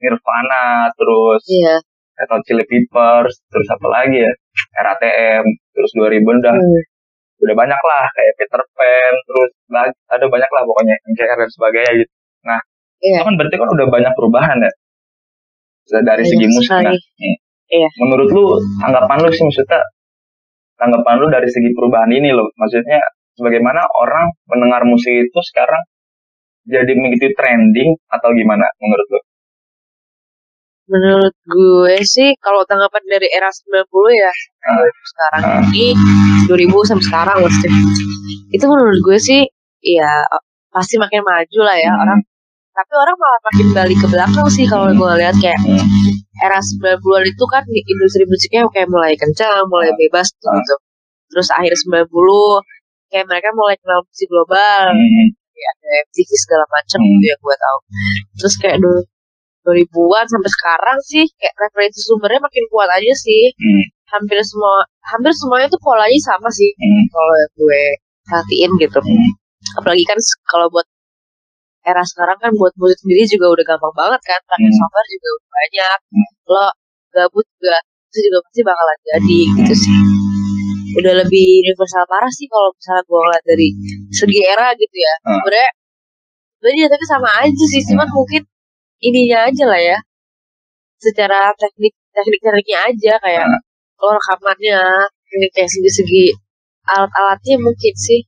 Nirvana 0.00 0.64
terus 0.96 1.42
iya 1.52 1.76
Red 2.14 2.30
Hot 2.32 2.42
Chili 2.48 2.64
Peppers 2.64 3.36
terus 3.52 3.68
apa 3.68 3.86
lagi 3.92 4.24
ya 4.24 4.32
RATM 4.80 5.44
terus 5.76 5.90
2000 5.92 6.24
udah 6.24 6.56
Hmm. 6.56 6.82
udah 7.44 7.54
banyak 7.58 7.80
lah 7.84 8.04
kayak 8.16 8.32
Peter 8.40 8.62
Pan 8.72 9.14
terus 9.28 9.50
lagi 9.68 9.92
ada 10.08 10.24
banyak 10.24 10.48
lah 10.48 10.62
pokoknya 10.64 10.94
MCR 11.12 11.36
dan 11.36 11.50
sebagainya 11.52 11.92
gitu 12.00 12.12
iya 13.04 13.20
itu 13.20 13.24
kan 13.28 13.34
berarti 13.36 13.56
kan 13.60 13.68
udah 13.68 13.86
banyak 13.92 14.12
perubahan 14.16 14.56
ya 14.64 14.72
dari 16.00 16.24
Banyak 16.24 16.32
segi 16.32 16.46
musik 16.48 16.64
sekali. 16.72 16.84
nah 16.88 16.94
hmm. 16.96 17.36
Iya. 17.64 17.88
menurut 18.00 18.28
lu 18.32 18.44
tanggapan 18.80 19.16
lu 19.24 19.28
sih 19.34 19.44
maksudnya 19.44 19.80
tanggapan 20.84 21.16
lu 21.16 21.32
dari 21.32 21.48
segi 21.48 21.72
perubahan 21.72 22.12
ini 22.12 22.28
loh 22.30 22.52
maksudnya 22.54 23.00
bagaimana 23.40 23.80
orang 23.96 24.28
mendengar 24.46 24.84
musik 24.84 25.10
itu 25.10 25.40
sekarang 25.48 25.80
jadi 26.64 26.92
begitu 26.92 27.32
trending 27.32 27.96
atau 28.08 28.28
gimana 28.30 28.68
menurut 28.78 29.08
lu 29.08 29.20
menurut 30.84 31.32
gue 31.40 31.96
sih 32.04 32.36
kalau 32.36 32.60
tanggapan 32.68 33.00
dari 33.08 33.28
era 33.32 33.48
90 33.48 33.88
ya 34.12 34.32
Ah. 34.64 34.80
sekarang 34.84 35.42
Ah. 35.44 35.60
ini 35.72 35.96
2000 36.44 36.84
sampai 36.84 37.04
sekarang 37.04 37.36
maksudnya 37.40 37.72
itu 38.48 38.64
menurut 38.64 38.98
gue 39.00 39.16
sih 39.18 39.40
ya 39.80 40.12
pasti 40.68 41.00
makin 41.00 41.24
maju 41.24 41.58
lah 41.64 41.76
ya 41.76 41.88
Hmm. 41.88 42.02
orang 42.04 42.20
tapi 42.74 42.92
orang 42.98 43.16
malah 43.16 43.40
makin 43.46 43.66
balik 43.70 43.98
ke 44.02 44.08
belakang 44.10 44.48
sih 44.50 44.66
kalau 44.66 44.90
gue 44.90 45.12
lihat 45.22 45.36
kayak 45.38 45.58
era 46.42 46.58
90-an 46.58 47.24
itu 47.24 47.44
kan 47.46 47.62
industri 47.64 48.26
musiknya 48.26 48.66
kayak 48.74 48.90
mulai 48.90 49.14
kencang, 49.14 49.62
mulai 49.70 49.94
bebas 49.94 50.28
Ah. 50.42 50.58
gitu. 50.58 50.74
Terus 51.30 51.48
akhir 51.54 51.72
90 51.78 52.58
kayak 53.08 53.26
mereka 53.30 53.48
mulai 53.54 53.78
kenal 53.78 54.02
musik 54.02 54.26
global, 54.26 54.90
kayak 55.54 55.68
ada 55.78 55.88
MTV 56.10 56.30
segala 56.34 56.64
macam 56.68 56.98
Hmm. 56.98 57.08
gitu 57.14 57.24
yang 57.30 57.40
gue 57.40 57.56
tahu. 57.56 57.78
Terus 58.42 58.54
kayak 58.58 58.76
dulu 58.82 59.00
2000-an 59.64 60.26
sampai 60.28 60.50
sekarang 60.52 60.98
sih 61.00 61.24
kayak 61.40 61.54
referensi 61.56 62.00
sumbernya 62.04 62.42
makin 62.42 62.64
kuat 62.68 62.90
aja 62.90 63.14
sih. 63.16 63.54
Hampir 64.12 64.36
semua 64.44 64.82
hampir 65.14 65.32
semuanya 65.32 65.66
tuh 65.70 65.80
polanya 65.80 66.20
sama 66.20 66.50
sih 66.50 66.70
kalau 67.08 67.34
yang 67.38 67.52
gue 67.56 67.82
perhatiin 68.28 68.70
gitu. 68.82 68.98
Apalagi 69.78 70.04
kan 70.04 70.18
kalau 70.44 70.66
buat 70.68 70.84
era 71.84 72.02
sekarang 72.02 72.38
kan 72.40 72.50
buat 72.56 72.72
musik 72.80 72.98
sendiri 73.04 73.22
juga 73.28 73.46
udah 73.54 73.64
gampang 73.68 73.94
banget 73.94 74.20
kan. 74.24 74.40
Pakai 74.48 74.68
Hmm. 74.68 74.78
software 74.80 75.08
juga 75.12 75.28
udah 75.36 75.48
banyak. 75.52 75.98
Hmm. 76.12 76.28
Lo 76.50 76.64
gabut 77.14 77.46
juga 77.60 77.76
itu 78.10 78.18
juga 78.30 78.38
pasti 78.46 78.60
bakalan 78.66 78.98
jadi 79.06 79.38
gitu 79.60 79.74
sih. 79.76 79.98
Udah 80.94 81.12
lebih 81.26 81.46
universal 81.66 82.04
parah 82.06 82.30
sih 82.30 82.46
kalau 82.46 82.70
misalnya 82.74 83.02
gue 83.06 83.18
ngeliat 83.18 83.44
dari 83.44 83.68
segi 84.14 84.38
era 84.46 84.68
gitu 84.78 84.96
ya. 84.96 85.14
Hmm. 85.26 85.32
Sebenarnya 85.42 85.70
sebenarnya 86.58 86.86
tapi 86.88 87.04
sama 87.06 87.28
aja 87.44 87.64
sih, 87.72 87.82
cuman 87.92 88.08
mungkin 88.14 88.42
ininya 89.04 89.38
aja 89.50 89.64
lah 89.68 89.80
ya. 89.80 89.98
Secara 91.02 91.52
teknik 91.60 91.92
teknik-tekniknya 92.14 92.78
aja 92.88 93.12
kayak 93.20 93.44
Hmm. 93.44 93.60
lo 94.00 94.08
rekamannya, 94.14 94.80
ini 95.34 95.46
kayak 95.54 95.70
segi-segi 95.70 96.24
alat-alatnya 96.86 97.56
mungkin 97.60 97.94
sih. 97.96 98.20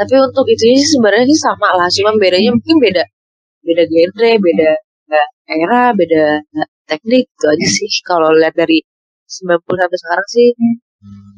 Tapi 0.00 0.14
untuk 0.16 0.48
itu 0.48 0.64
sih 0.64 0.96
sebenarnya 0.96 1.28
sih 1.28 1.40
sama 1.44 1.68
lah, 1.76 1.88
cuman 1.92 2.16
bedanya 2.16 2.50
mungkin 2.56 2.76
beda 2.80 3.04
beda 3.60 3.82
genre, 3.84 4.30
beda 4.40 4.70
era, 5.50 5.82
beda 5.92 6.24
teknik 6.88 7.28
itu 7.28 7.46
aja 7.52 7.66
sih. 7.68 7.90
Kalau 8.08 8.32
lihat 8.32 8.56
dari 8.56 8.80
90 9.28 9.60
sampai 9.60 9.98
sekarang 10.00 10.26
sih 10.32 10.46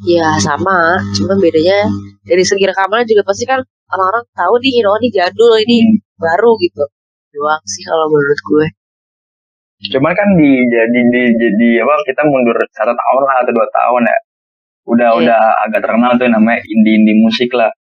ya 0.07 0.29
sama, 0.39 0.99
cuman 1.19 1.37
bedanya 1.43 1.91
dari 2.23 2.43
segi 2.47 2.65
rekaman 2.71 3.03
juga 3.11 3.23
pasti 3.27 3.45
kan 3.51 3.59
orang-orang 3.93 4.25
tahu 4.33 4.55
nih, 4.63 4.87
oh 4.87 4.97
ini 5.03 5.09
jadul, 5.11 5.53
ini 5.59 5.79
baru 6.17 6.55
gitu. 6.63 6.85
Doang 7.35 7.63
sih 7.67 7.83
kalau 7.83 8.07
menurut 8.13 8.41
gue. 8.47 8.67
Cuman 9.91 10.13
kan 10.15 10.29
di 10.39 10.51
jadi 10.71 11.01
di 11.11 11.23
jadi 11.35 11.69
apa 11.83 11.95
kita 12.07 12.23
mundur 12.31 12.55
satu 12.71 12.95
tahun 12.95 13.23
lah 13.27 13.37
atau 13.43 13.53
dua 13.53 13.67
tahun 13.67 14.03
ya. 14.07 14.19
Udah 14.83 15.09
Iya. 15.15 15.19
udah 15.27 15.41
agak 15.67 15.81
terkenal 15.83 16.13
tuh 16.19 16.29
namanya 16.31 16.63
indie 16.71 16.95
indie 17.03 17.19
musik 17.19 17.51
lah. 17.55 17.71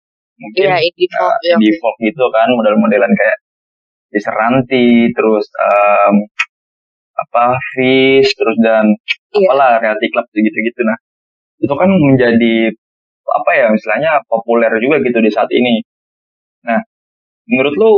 Mungkin 0.43 0.65
Iya, 0.67 0.77
indie 0.83 1.09
folk. 1.15 1.31
uh, 1.31 1.37
ya, 1.47 1.55
indie 1.57 1.75
folk 1.79 1.97
gitu 2.03 2.25
kan 2.35 2.49
model-modelan 2.59 3.13
kayak 3.15 3.39
Diseranti, 4.13 5.09
terus 5.17 5.47
em, 5.57 6.17
apa 7.17 7.57
Fish, 7.73 8.37
terus 8.37 8.57
dan 8.61 8.85
Iya. 9.33 9.49
apalah 9.49 9.81
Reality 9.81 10.09
Club 10.13 10.27
gitu-gitu 10.37 10.81
nah. 10.85 10.99
Itu 11.65 11.75
kan 11.79 11.89
menjadi 11.89 12.75
apa 13.33 13.51
ya 13.57 13.67
istilahnya 13.73 14.21
populer 14.29 14.69
juga 14.85 15.01
gitu 15.01 15.19
di 15.25 15.31
saat 15.33 15.49
ini. 15.55 15.81
Nah, 16.69 16.81
menurut 17.49 17.75
lu 17.81 17.93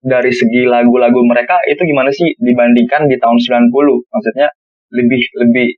dari 0.00 0.32
segi 0.32 0.64
lagu-lagu 0.64 1.20
mereka 1.28 1.60
itu 1.68 1.82
gimana 1.84 2.08
sih 2.14 2.32
dibandingkan 2.40 3.04
di 3.10 3.16
tahun 3.20 3.36
90? 3.36 4.00
Maksudnya 4.08 4.48
lebih 4.96 5.22
lebih 5.44 5.68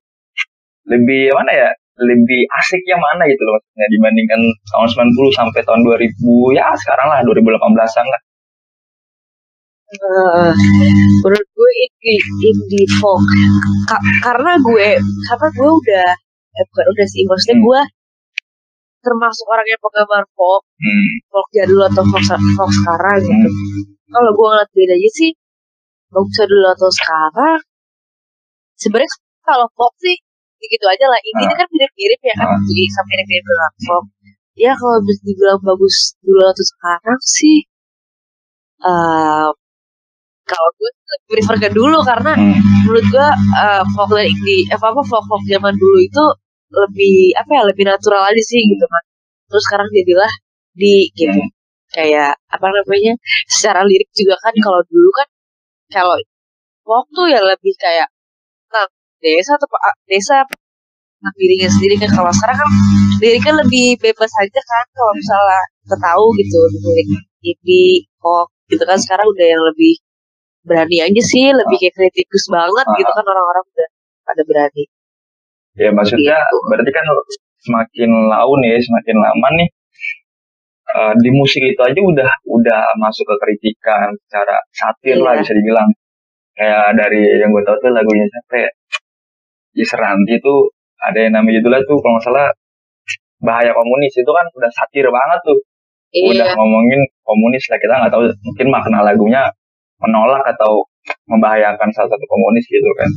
lebih 0.93 1.23
mana 1.35 1.53
ya? 1.55 1.71
Lebih 2.03 2.43
asik 2.59 2.83
yang 2.91 2.99
mana 2.99 3.23
gitu 3.31 3.43
loh 3.47 3.55
maksudnya 3.57 3.89
dibandingkan 3.95 4.41
tahun 4.73 4.89
90 4.91 5.39
sampai 5.39 5.61
tahun 5.63 5.81
2000 5.87 6.59
ya 6.59 6.67
sekarang 6.75 7.07
lah 7.09 7.19
2018-an 7.23 8.07
lah. 8.09 8.21
Eh, 9.93 10.53
menurut 11.21 11.49
gue 11.53 11.71
indie, 11.85 12.17
indie 12.49 12.89
folk 12.97 13.21
Ka- 13.85 14.01
karena 14.25 14.57
gue 14.57 14.89
karena 15.29 15.49
gue 15.53 15.69
udah 15.69 16.09
eh, 16.57 16.65
bukan 16.73 16.87
udah 16.97 17.07
sih 17.13 17.23
maksudnya 17.29 17.61
Hmm. 17.61 17.67
gue 17.69 17.81
termasuk 19.05 19.47
orang 19.53 19.67
yang 19.69 19.81
penggemar 19.85 20.25
folk 20.33 20.65
Hmm. 20.81 21.07
folk 21.29 21.49
jadul 21.53 21.83
atau 21.85 22.03
folk, 22.09 22.25
folk 22.57 22.73
sekarang 22.73 23.21
gitu 23.21 23.49
kalau 24.09 24.31
gue 24.33 24.47
ngeliat 24.49 24.71
bedanya 24.73 25.11
sih 25.13 25.31
folk 26.09 26.29
jadul 26.41 26.63
atau 26.73 26.89
sekarang 26.89 27.61
sebenarnya 28.81 29.13
kalau 29.45 29.69
folk 29.77 29.93
sih 30.01 30.17
gitu 30.71 30.87
aja 30.91 31.07
lah 31.13 31.21
ini 31.25 31.43
Ah. 31.45 31.55
kan 31.59 31.67
mirip-mirip 31.73 32.21
ya 32.29 32.35
kan 32.41 32.47
Ah. 32.53 32.59
jadi 32.69 32.83
sama 32.95 33.07
mirip-mirip 33.11 33.45
folk 33.87 34.05
ya 34.55 34.73
kalau 34.77 34.99
bisa 35.07 35.21
dibilang 35.27 35.61
bagus 35.65 35.97
dulu 36.23 36.43
atau 36.45 36.65
sekarang 36.73 37.21
sih 37.25 37.59
eh 38.83 39.49
kalau 40.43 40.69
gue 40.79 40.91
lebih 40.91 41.27
prefer 41.31 41.57
ke 41.65 41.69
dulu 41.73 41.99
karena 42.05 42.33
Hmm. 42.35 42.59
menurut 42.85 43.05
gue 43.15 43.29
uh, 43.63 43.83
folk 43.95 44.11
dan 44.13 44.27
indie 44.27 44.67
eh, 44.69 44.75
apa 44.77 44.87
apa 44.93 45.03
folk 45.07 45.25
folk 45.31 45.43
zaman 45.49 45.75
dulu 45.79 45.99
itu 46.03 46.25
lebih 46.73 47.15
apa 47.41 47.51
ya 47.59 47.63
lebih 47.71 47.85
natural 47.87 48.23
aja 48.27 48.43
sih 48.43 48.61
gitu 48.67 48.85
kan 48.85 49.03
terus 49.49 49.63
sekarang 49.71 49.89
jadilah 49.95 50.33
di 50.75 50.95
gitu 51.15 51.41
Hmm. 51.41 51.51
kayak 51.95 52.33
apa 52.51 52.67
namanya 52.73 53.13
secara 53.49 53.81
lirik 53.87 54.11
juga 54.17 54.35
kan 54.45 54.55
kalau 54.65 54.81
dulu 54.91 55.09
kan 55.15 55.29
kalau 55.95 56.17
folk 56.85 57.07
tuh 57.17 57.27
ya 57.31 57.41
lebih 57.45 57.75
kayak 57.79 58.09
desa 59.23 59.55
atau 59.57 59.69
desa 60.11 60.37
dirinya 61.39 61.71
sendiri 61.71 61.95
kan 62.03 62.11
kalau 62.19 62.33
sekarang 62.35 62.59
kan 62.59 62.69
liriknya 63.23 63.55
lebih 63.63 63.95
bebas 64.03 64.33
aja 64.43 64.61
kan 64.61 64.85
kalau 64.91 65.13
misalnya 65.15 65.61
kita 65.87 65.97
tahu 66.03 66.25
gitu 66.35 66.59
lirik 66.83 67.09
indie 67.47 67.95
folk 68.19 68.51
gitu 68.67 68.83
kan 68.83 68.99
sekarang 68.99 69.27
udah 69.31 69.47
yang 69.47 69.63
lebih 69.63 69.95
berani 70.67 70.99
aja 71.07 71.23
sih 71.23 71.55
lebih 71.55 71.77
kayak 71.79 71.95
kritikus 71.95 72.51
banget 72.51 72.87
gitu 72.99 73.11
kan 73.15 73.25
orang-orang 73.25 73.65
udah 73.71 73.89
pada 74.27 74.43
berani 74.47 74.85
Ya 75.73 75.89
maksudnya 75.89 76.37
Gitu. 76.37 76.57
berarti 76.69 76.91
kan 76.93 77.07
semakin 77.65 78.11
laun 78.29 78.61
ya, 78.61 78.77
semakin 78.77 79.17
lama 79.17 79.49
nih 79.57 79.69
eh, 80.93 81.15
di 81.23 81.31
musik 81.33 81.63
itu 81.65 81.81
aja 81.81 81.97
udah 81.97 82.31
udah 82.45 82.83
masuk 83.01 83.25
ke 83.25 83.37
kritikan 83.41 84.13
secara 84.27 84.57
satir 84.77 85.17
lah 85.17 85.33
Iya. 85.39 85.41
bisa 85.41 85.53
dibilang. 85.57 85.89
Kayak 86.53 86.85
dari 87.01 87.23
yang 87.41 87.49
gue 87.49 87.65
tahu 87.65 87.77
tuh 87.81 87.91
lagunya 87.97 88.27
siapa 88.29 88.55
ya? 88.61 88.71
Diseranti 89.73 90.39
tuh 90.41 90.73
ada 91.03 91.19
yang 91.19 91.33
namanya 91.35 91.61
judulnya 91.61 91.83
tuh 91.89 91.99
kalau 91.99 92.17
nggak 92.17 92.25
salah 92.29 92.49
bahaya 93.43 93.75
komunis 93.75 94.15
itu 94.15 94.31
kan 94.31 94.47
udah 94.55 94.71
satir 94.71 95.07
banget 95.09 95.41
tuh. 95.43 95.59
Udah 96.13 96.45
iya 96.45 96.55
ngomongin 96.55 97.01
komunis 97.25 97.65
lah 97.73 97.79
kita 97.81 97.95
nggak 98.05 98.13
tahu 98.13 98.23
mungkin 98.45 98.67
makna 98.69 99.01
lagunya 99.01 99.43
menolak 99.99 100.45
atau 100.45 100.85
membahayakan 101.27 101.89
salah 101.91 102.11
satu 102.11 102.25
komunis 102.29 102.65
gitu 102.69 102.91
kan. 103.01 103.11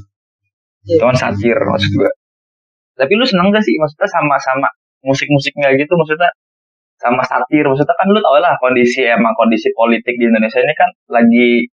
Iya. 0.87 0.95
Itu 0.97 1.03
kan 1.03 1.17
satir 1.17 1.57
maksud 1.57 1.91
gue. 1.91 2.11
Tapi 2.95 3.11
lu 3.19 3.27
seneng 3.27 3.51
gak 3.51 3.59
sih 3.59 3.75
maksudnya 3.75 4.07
sama-sama 4.07 4.71
musik-musiknya 5.03 5.75
gitu 5.75 5.93
maksudnya 5.99 6.31
sama 6.95 7.21
satir 7.27 7.67
maksudnya 7.67 7.91
kan 7.91 8.07
lu 8.07 8.19
tau 8.23 8.39
lah 8.39 8.55
kondisi 8.57 9.03
emang 9.03 9.35
kondisi 9.35 9.67
politik 9.75 10.15
di 10.15 10.25
Indonesia 10.31 10.63
ini 10.63 10.73
kan 10.73 10.89
lagi 11.11 11.67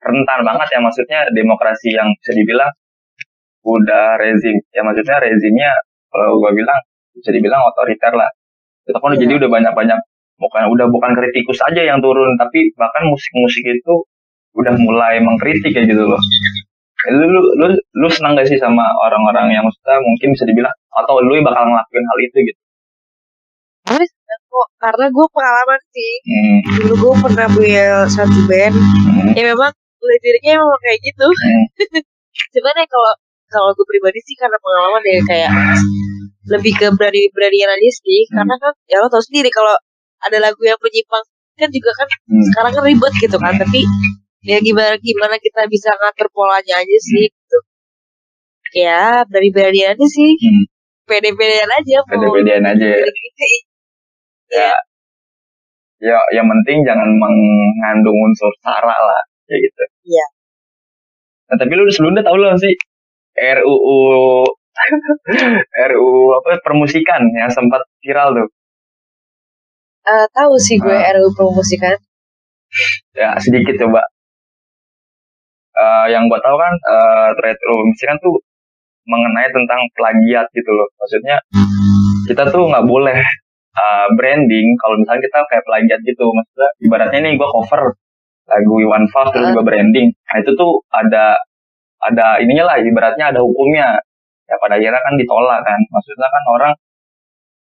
rentan 0.00 0.40
banget 0.46 0.68
ya 0.72 0.80
maksudnya 0.80 1.20
demokrasi 1.34 1.92
yang 1.92 2.08
bisa 2.22 2.32
dibilang 2.32 2.70
udah 3.64 4.16
rezim 4.20 4.56
ya 4.72 4.80
maksudnya 4.84 5.20
rezimnya 5.20 5.70
kalau 6.08 6.40
gua 6.40 6.50
bilang 6.56 6.78
bisa 7.16 7.30
dibilang 7.34 7.60
otoriter 7.60 8.12
lah 8.16 8.30
itu 8.88 8.96
Iya. 8.96 9.18
jadi 9.26 9.32
udah 9.44 9.50
banyak-banyak 9.52 10.00
bukan 10.40 10.62
udah 10.72 10.86
bukan 10.88 11.10
kritikus 11.14 11.60
aja 11.68 11.84
yang 11.84 12.00
turun 12.00 12.34
tapi 12.40 12.72
bahkan 12.80 13.04
musik-musik 13.06 13.60
itu 13.62 13.94
udah 14.56 14.74
mulai 14.80 15.20
mengkritik 15.20 15.70
ya 15.76 15.84
gitu 15.84 16.00
loh 16.08 16.18
lu 17.12 17.24
lu 17.28 17.40
lu, 17.56 17.66
lu 17.76 18.08
senang 18.12 18.36
gak 18.36 18.44
sih 18.48 18.60
sama 18.60 18.84
orang-orang 19.08 19.56
yang 19.56 19.64
maksudnya 19.64 19.96
mungkin 20.00 20.28
bisa 20.36 20.44
dibilang 20.48 20.74
atau 20.92 21.20
lu 21.24 21.32
bakal 21.40 21.64
ngelakuin 21.64 22.04
hal 22.04 22.18
itu 22.24 22.38
gitu 22.50 22.60
gue 23.88 24.04
seneng 24.04 24.42
kok 24.46 24.68
karena 24.80 25.06
gue 25.08 25.26
pengalaman 25.32 25.80
sih 25.92 26.12
hmm. 26.28 26.58
dulu 26.76 26.94
gue 27.00 27.14
pernah 27.24 27.46
punya 27.52 27.86
satu 28.08 28.38
band 28.48 28.74
Hmm. 29.10 29.32
ya 29.36 29.42
memang 29.52 29.70
liriknya 30.00 30.56
memang 30.60 30.80
kayak 30.80 30.98
gitu 31.04 31.26
Hmm. 31.28 31.64
cuman 32.56 32.74
ya 32.80 32.86
kalau 32.88 33.12
kalau 33.50 33.74
gue 33.74 33.84
pribadi 33.84 34.20
sih 34.22 34.34
karena 34.34 34.56
pengalaman 34.56 35.02
ya 35.04 35.20
kayak 35.22 35.50
lebih 36.48 36.72
ke 36.74 36.86
berani 36.94 37.26
beranian 37.30 37.68
aja 37.68 37.90
sih 37.92 38.20
Hmm. 38.26 38.34
karena 38.38 38.54
kan 38.56 38.72
ya 38.86 38.96
lo 38.98 39.06
tau 39.06 39.20
sendiri 39.20 39.50
kalau 39.50 39.74
ada 40.20 40.38
lagu 40.38 40.62
yang 40.62 40.78
menyimpang 40.78 41.24
kan 41.54 41.68
juga 41.68 41.90
kan 41.92 42.08
Hmm. 42.26 42.44
sekarang 42.46 42.72
kan 42.72 42.82
ribet 42.84 43.12
gitu 43.18 43.36
kan 43.36 43.54
tapi 43.54 43.80
ya 44.40 44.56
gimana 44.58 44.96
gimana 44.96 45.36
kita 45.36 45.68
bisa 45.68 45.90
ngatur 45.92 46.32
polanya 46.32 46.80
aja 46.80 46.96
sih 46.98 47.28
gitu 47.28 47.58
ya 48.72 49.20
berani 49.26 49.50
beranian 49.50 49.92
aja 49.92 50.06
sih 50.06 50.30
Hmm. 50.38 50.64
pede 51.04 51.30
pedean 51.34 51.66
aja 51.68 51.96
mau 52.00 52.10
Pede-pedean 52.14 52.62
aja 52.64 52.86
ya. 52.86 52.96
lirik-lirik. 52.96 53.62
ya 54.48 54.70
ya 56.00 56.16
yang 56.32 56.46
penting 56.48 56.80
jangan 56.82 57.10
mengandung 57.12 58.16
unsur 58.16 58.48
sara 58.62 58.88
lah 58.88 59.22
kayak 59.44 59.60
gitu 59.68 59.82
Iya. 60.08 60.26
nah 61.50 61.56
tapi 61.58 61.72
lu 61.74 61.84
sebelumnya 61.90 62.22
tahu 62.22 62.38
lo 62.38 62.54
sih 62.56 62.72
RUU 63.40 64.44
RUU 65.72 66.12
apa 66.40 66.48
permusikan 66.60 67.24
yang 67.36 67.48
sempat 67.48 67.80
viral 68.04 68.36
tuh. 68.36 68.48
Eh, 70.00 70.26
tahu 70.32 70.54
sih 70.60 70.76
gue 70.80 70.92
Ah. 70.92 71.12
RU 71.16 71.28
promosikan 71.32 71.96
ya 73.14 73.34
sedikit 73.40 73.74
coba. 73.86 74.02
Eh, 75.70 76.06
yang 76.12 76.26
gua 76.28 76.40
tahu 76.42 76.56
kan 76.60 76.74
uh, 76.92 77.28
retro 77.40 77.76
kan 78.04 78.18
tuh 78.20 78.36
mengenai 79.08 79.48
tentang 79.48 79.80
plagiat 79.96 80.46
gitu 80.52 80.70
loh. 80.74 80.88
Maksudnya 80.98 81.36
kita 82.28 82.42
tuh 82.52 82.68
nggak 82.68 82.84
boleh 82.84 83.16
uh, 83.78 84.06
branding 84.18 84.66
kalau 84.82 84.94
misalnya 85.00 85.22
kita 85.24 85.38
kayak 85.48 85.64
plagiat 85.64 86.00
gitu. 86.04 86.24
Maksudnya 86.26 86.70
ibaratnya 86.84 87.20
nih 87.26 87.32
gua 87.38 87.48
cover 87.54 87.82
lagu 88.50 88.74
Iwan 88.82 89.04
Fals 89.14 89.30
terus 89.32 89.48
gua 89.56 89.64
branding. 89.64 90.10
Nah 90.10 90.36
itu 90.42 90.50
tuh 90.58 90.84
ada 90.90 91.38
ada 92.00 92.40
ininya 92.40 92.74
lah 92.74 92.76
ibaratnya 92.80 93.32
ada 93.32 93.40
hukumnya. 93.44 94.00
Ya 94.50 94.56
pada 94.58 94.80
akhirnya 94.80 95.00
kan 95.00 95.14
ditolak 95.20 95.60
kan. 95.62 95.80
Maksudnya 95.92 96.28
kan 96.28 96.44
orang 96.56 96.72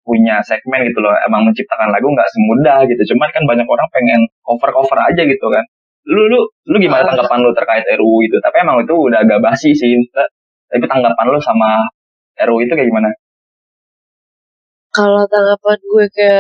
punya 0.03 0.42
segmen 0.42 0.83
gitu 0.90 0.99
loh 0.99 1.14
emang 1.31 1.47
menciptakan 1.47 1.95
lagu 1.95 2.09
nggak 2.11 2.31
semudah 2.33 2.79
gitu. 2.90 3.14
Cuman 3.14 3.29
kan 3.31 3.42
banyak 3.47 3.66
orang 3.68 3.88
pengen 3.95 4.21
cover 4.42 4.71
cover 4.75 4.99
aja 4.99 5.23
gitu 5.23 5.47
kan. 5.47 5.64
Lu 6.09 6.27
lu 6.27 6.40
lu 6.66 6.77
gimana 6.83 7.07
tanggapan 7.07 7.38
lu 7.47 7.55
terkait 7.55 7.87
RUU 7.87 8.27
itu 8.27 8.37
tapi 8.42 8.66
emang 8.66 8.83
itu 8.83 8.90
udah 8.90 9.23
agak 9.23 9.38
basi 9.38 9.71
sih 9.71 9.95
tapi 10.66 10.85
tanggapan 10.90 11.27
lu 11.31 11.38
sama 11.38 11.87
RUU 12.42 12.66
itu 12.66 12.75
kayak 12.75 12.88
gimana? 12.90 13.09
Kalau 14.92 15.25
tanggapan 15.31 15.79
gue 15.81 16.07
ke 16.11 16.31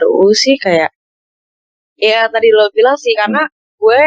RUU 0.00 0.30
sih 0.32 0.56
kayak 0.56 0.94
ya 2.00 2.30
tadi 2.32 2.48
lo 2.48 2.72
bilang 2.72 2.96
sih 2.96 3.12
karena 3.12 3.44
gue 3.76 4.00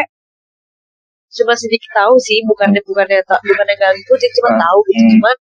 cuma 1.34 1.54
sedikit 1.58 1.90
tahu 1.98 2.16
sih 2.22 2.40
bukannya 2.46 2.82
bukannya 2.86 3.20
ta- 3.26 3.42
bukannya 3.42 3.74
gak 3.76 3.92
ngikutin 3.98 4.32
cuma 4.38 4.50
Hmm. 4.54 4.62
tahu 4.64 4.80
gitu 4.88 5.02
Hmm. 5.02 5.12
cuman 5.18 5.38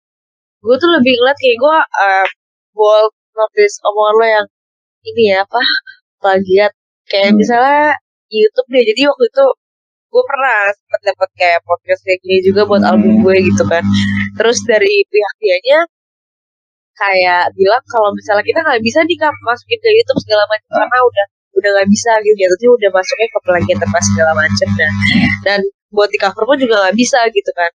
gue 0.63 0.77
tuh 0.79 0.91
lebih 0.97 1.13
ngeliat 1.19 1.39
kayak 1.39 1.57
gue 1.59 1.77
uh, 2.07 2.27
bold 2.73 3.13
notice 3.35 3.77
omongan 3.85 4.15
lo 4.17 4.27
yang 4.27 4.47
ini 5.03 5.23
ya 5.35 5.39
apa 5.45 5.63
plagiat 6.23 6.73
kayak 7.11 7.31
Hmm. 7.35 7.39
misalnya 7.41 7.83
YouTube 8.33 8.69
deh 8.73 8.85
jadi 8.89 9.01
waktu 9.13 9.25
itu 9.29 9.45
gue 10.13 10.25
pernah 10.29 10.57
sempet 10.73 11.01
dapet 11.09 11.31
kayak 11.37 11.61
podcast 11.65 12.01
kayak 12.05 12.21
gini 12.21 12.39
juga 12.45 12.63
buat 12.69 12.83
Hmm. 12.85 12.91
album 12.97 13.13
gue 13.25 13.37
gitu 13.49 13.65
kan 13.69 13.85
terus 14.37 14.59
dari 14.65 15.05
pihak 15.09 15.35
dianya 15.41 15.81
kayak 16.93 17.49
bilang 17.57 17.81
kalau 17.89 18.13
misalnya 18.13 18.45
kita 18.45 18.61
nggak 18.61 18.81
bisa 18.85 19.01
Kak, 19.01 19.33
masukin 19.49 19.81
ke 19.81 19.89
YouTube 19.89 20.21
segala 20.25 20.45
macam 20.49 20.69
karena 20.77 20.99
udah 21.01 21.27
udah 21.53 21.69
nggak 21.79 21.89
bisa 21.89 22.11
gitu 22.21 22.37
jatuhnya 22.39 22.69
udah 22.77 22.91
masuknya 22.97 23.29
ke 23.29 23.39
plagiat 23.45 23.79
apa 23.85 23.99
segala 24.13 24.33
macam 24.37 24.69
nah 24.77 24.93
dan 25.45 25.61
buat 25.93 26.09
di 26.09 26.19
cover 26.19 26.45
pun 26.49 26.57
juga 26.57 26.75
nggak 26.83 26.97
bisa 26.97 27.21
gitu 27.31 27.51
kan. 27.53 27.71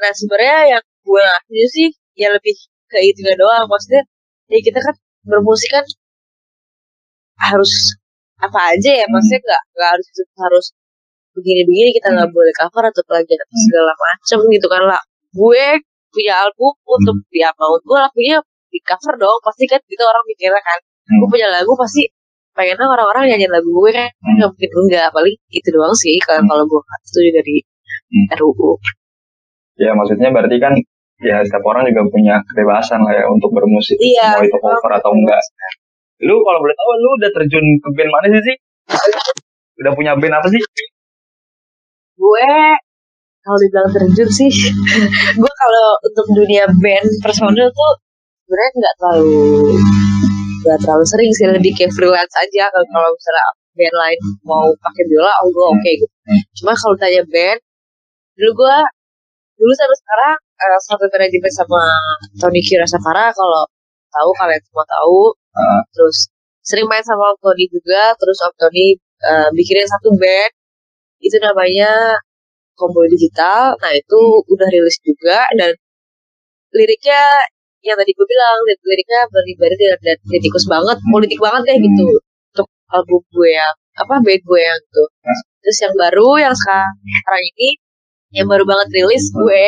Nah 0.00 0.10
sebenarnya 0.16 0.58
yang 0.78 0.82
gue 1.04 1.22
ngasih 1.22 1.68
sih 1.70 1.88
ya 2.16 2.28
lebih 2.32 2.56
ke 2.88 2.98
itu 3.04 3.20
doang. 3.36 3.68
Maksudnya 3.68 4.02
ya 4.48 4.58
kita 4.64 4.80
kan 4.80 4.94
bermusik 5.28 5.70
kan 5.70 5.84
harus 7.52 7.72
apa 8.40 8.74
aja 8.74 8.90
ya. 9.04 9.06
Maksudnya 9.06 9.40
nggak 9.44 9.62
nggak 9.76 9.90
harus 9.94 10.06
harus 10.16 10.66
begini-begini 11.36 11.90
kita 11.94 12.08
nggak 12.10 12.30
boleh 12.32 12.52
cover 12.56 12.84
atau 12.90 13.02
plagiat 13.06 13.40
atau 13.44 13.58
segala 13.68 13.92
macam 13.94 14.38
gitu 14.48 14.66
kan. 14.66 14.82
Lah 14.88 15.02
gue 15.36 15.64
punya 16.08 16.34
album 16.40 16.72
untuk 16.88 17.16
dia 17.28 17.52
mau 17.60 17.76
gue 17.76 17.98
lagunya 18.00 18.36
di 18.72 18.80
cover 18.80 19.14
dong. 19.20 19.38
Pasti 19.44 19.68
kan 19.68 19.80
gitu 19.84 20.02
orang 20.02 20.24
mikirnya 20.24 20.62
kan. 20.64 20.80
Hmm. 21.08 21.24
gue 21.24 21.28
punya 21.32 21.48
lagu 21.48 21.72
pasti 21.72 22.04
pengennya 22.58 22.90
orang-orang 22.90 23.30
nyanyiin 23.30 23.52
lagu 23.54 23.70
gue 23.70 23.90
kan 23.94 24.10
Hmm. 24.18 24.34
nggak 24.42 24.48
mungkin 24.50 24.70
enggak 24.82 25.08
paling 25.14 25.36
gitu 25.54 25.68
doang 25.70 25.94
sih 25.94 26.18
kalau 26.26 26.42
Hmm. 26.42 26.50
kalau 26.50 26.64
gue 26.66 26.80
setuju 27.06 27.30
dari 27.38 27.56
Hmm. 28.10 28.26
RUU 28.42 28.70
ya 29.78 29.94
maksudnya 29.94 30.34
berarti 30.34 30.58
kan 30.58 30.74
ya 31.22 31.38
setiap 31.46 31.62
orang 31.70 31.86
juga 31.86 32.02
punya 32.10 32.34
kebebasan 32.50 32.98
lah 33.02 33.14
ya 33.14 33.24
untuk 33.30 33.50
bermusik 33.54 33.94
Iya, 33.98 34.38
mau 34.38 34.42
itu 34.42 34.58
cover 34.58 34.90
atau 34.98 35.10
enggak 35.14 35.38
lu 36.26 36.34
kalau 36.42 36.58
boleh 36.58 36.74
tahu 36.74 36.90
lu 36.98 37.10
udah 37.22 37.30
terjun 37.30 37.66
ke 37.78 37.88
band 37.94 38.10
mana 38.10 38.26
sih 38.34 38.42
sih 38.42 38.56
udah 39.78 39.92
punya 39.94 40.12
band 40.18 40.34
apa 40.34 40.46
sih 40.50 40.62
gue 42.18 42.50
kalau 43.46 43.58
dibilang 43.62 43.90
terjun 43.94 44.28
sih 44.34 44.50
gue 45.42 45.52
kalau 45.62 45.86
untuk 46.02 46.26
dunia 46.34 46.66
band 46.66 47.08
personil 47.22 47.70
tuh 47.70 47.92
sebenarnya 48.46 48.70
nggak 48.82 48.94
terlalu 48.98 49.30
nggak 50.64 50.78
terlalu 50.82 51.04
sering 51.06 51.30
sih 51.34 51.46
lebih 51.48 51.72
kayak 51.76 51.92
freelance 51.94 52.34
aja. 52.38 52.70
Kalau 52.72 52.86
kalau 52.90 53.10
misalnya 53.14 53.44
band 53.78 53.94
lain 53.94 54.18
mau 54.42 54.66
pakai 54.82 55.02
biola 55.06 55.32
oh 55.44 55.48
gue 55.50 55.66
oke 55.74 55.90
gitu. 56.02 56.14
Cuma 56.62 56.72
kalau 56.74 56.96
tanya 56.98 57.22
band 57.26 57.60
dulu 58.38 58.50
gue 58.64 58.76
dulu 59.58 59.72
sampai 59.74 59.96
sekarang 59.98 60.36
eh, 60.38 60.78
satu 60.86 61.04
manajemen 61.10 61.52
sama 61.54 61.82
Tony 62.38 62.60
Kira 62.62 62.86
Safara 62.86 63.30
kalau 63.34 63.66
tahu 64.10 64.30
kalian 64.38 64.62
semua 64.66 64.86
tahu. 64.86 65.20
Ah. 65.58 65.82
terus 65.90 66.30
sering 66.62 66.86
main 66.86 67.02
sama 67.02 67.34
Om 67.34 67.38
Tony 67.42 67.66
juga. 67.70 68.14
Terus 68.18 68.38
Om 68.46 68.54
Tony 68.58 68.94
eh, 68.98 69.48
bikinin 69.54 69.88
satu 69.88 70.14
band. 70.14 70.52
Itu 71.18 71.36
namanya 71.42 72.18
Combo 72.78 73.02
Digital. 73.10 73.74
Nah 73.82 73.92
itu 73.94 74.20
udah 74.46 74.68
rilis 74.70 74.98
juga 75.02 75.42
dan 75.58 75.74
liriknya 76.74 77.22
yang 77.86 77.96
tadi 77.98 78.10
gue 78.10 78.26
bilang 78.26 78.56
lirik 78.66 78.82
liriknya 78.82 79.20
beribadah 79.30 79.78
dan 80.02 80.16
kritikus 80.26 80.64
banget 80.66 80.96
politik 81.14 81.38
banget 81.38 81.62
deh 81.68 81.76
gitu. 81.78 82.06
Untuk 82.54 82.68
album 82.90 83.22
gue 83.30 83.50
yang 83.54 83.74
apa 83.98 84.14
band 84.22 84.42
gue 84.42 84.60
yang 84.60 84.78
itu. 84.78 85.04
Terus 85.62 85.78
yang 85.86 85.94
baru 85.94 86.30
yang 86.42 86.54
sekarang 86.54 87.42
ini 87.54 87.70
yang 88.34 88.46
baru 88.50 88.64
banget 88.66 88.88
rilis 88.94 89.30
gue 89.30 89.64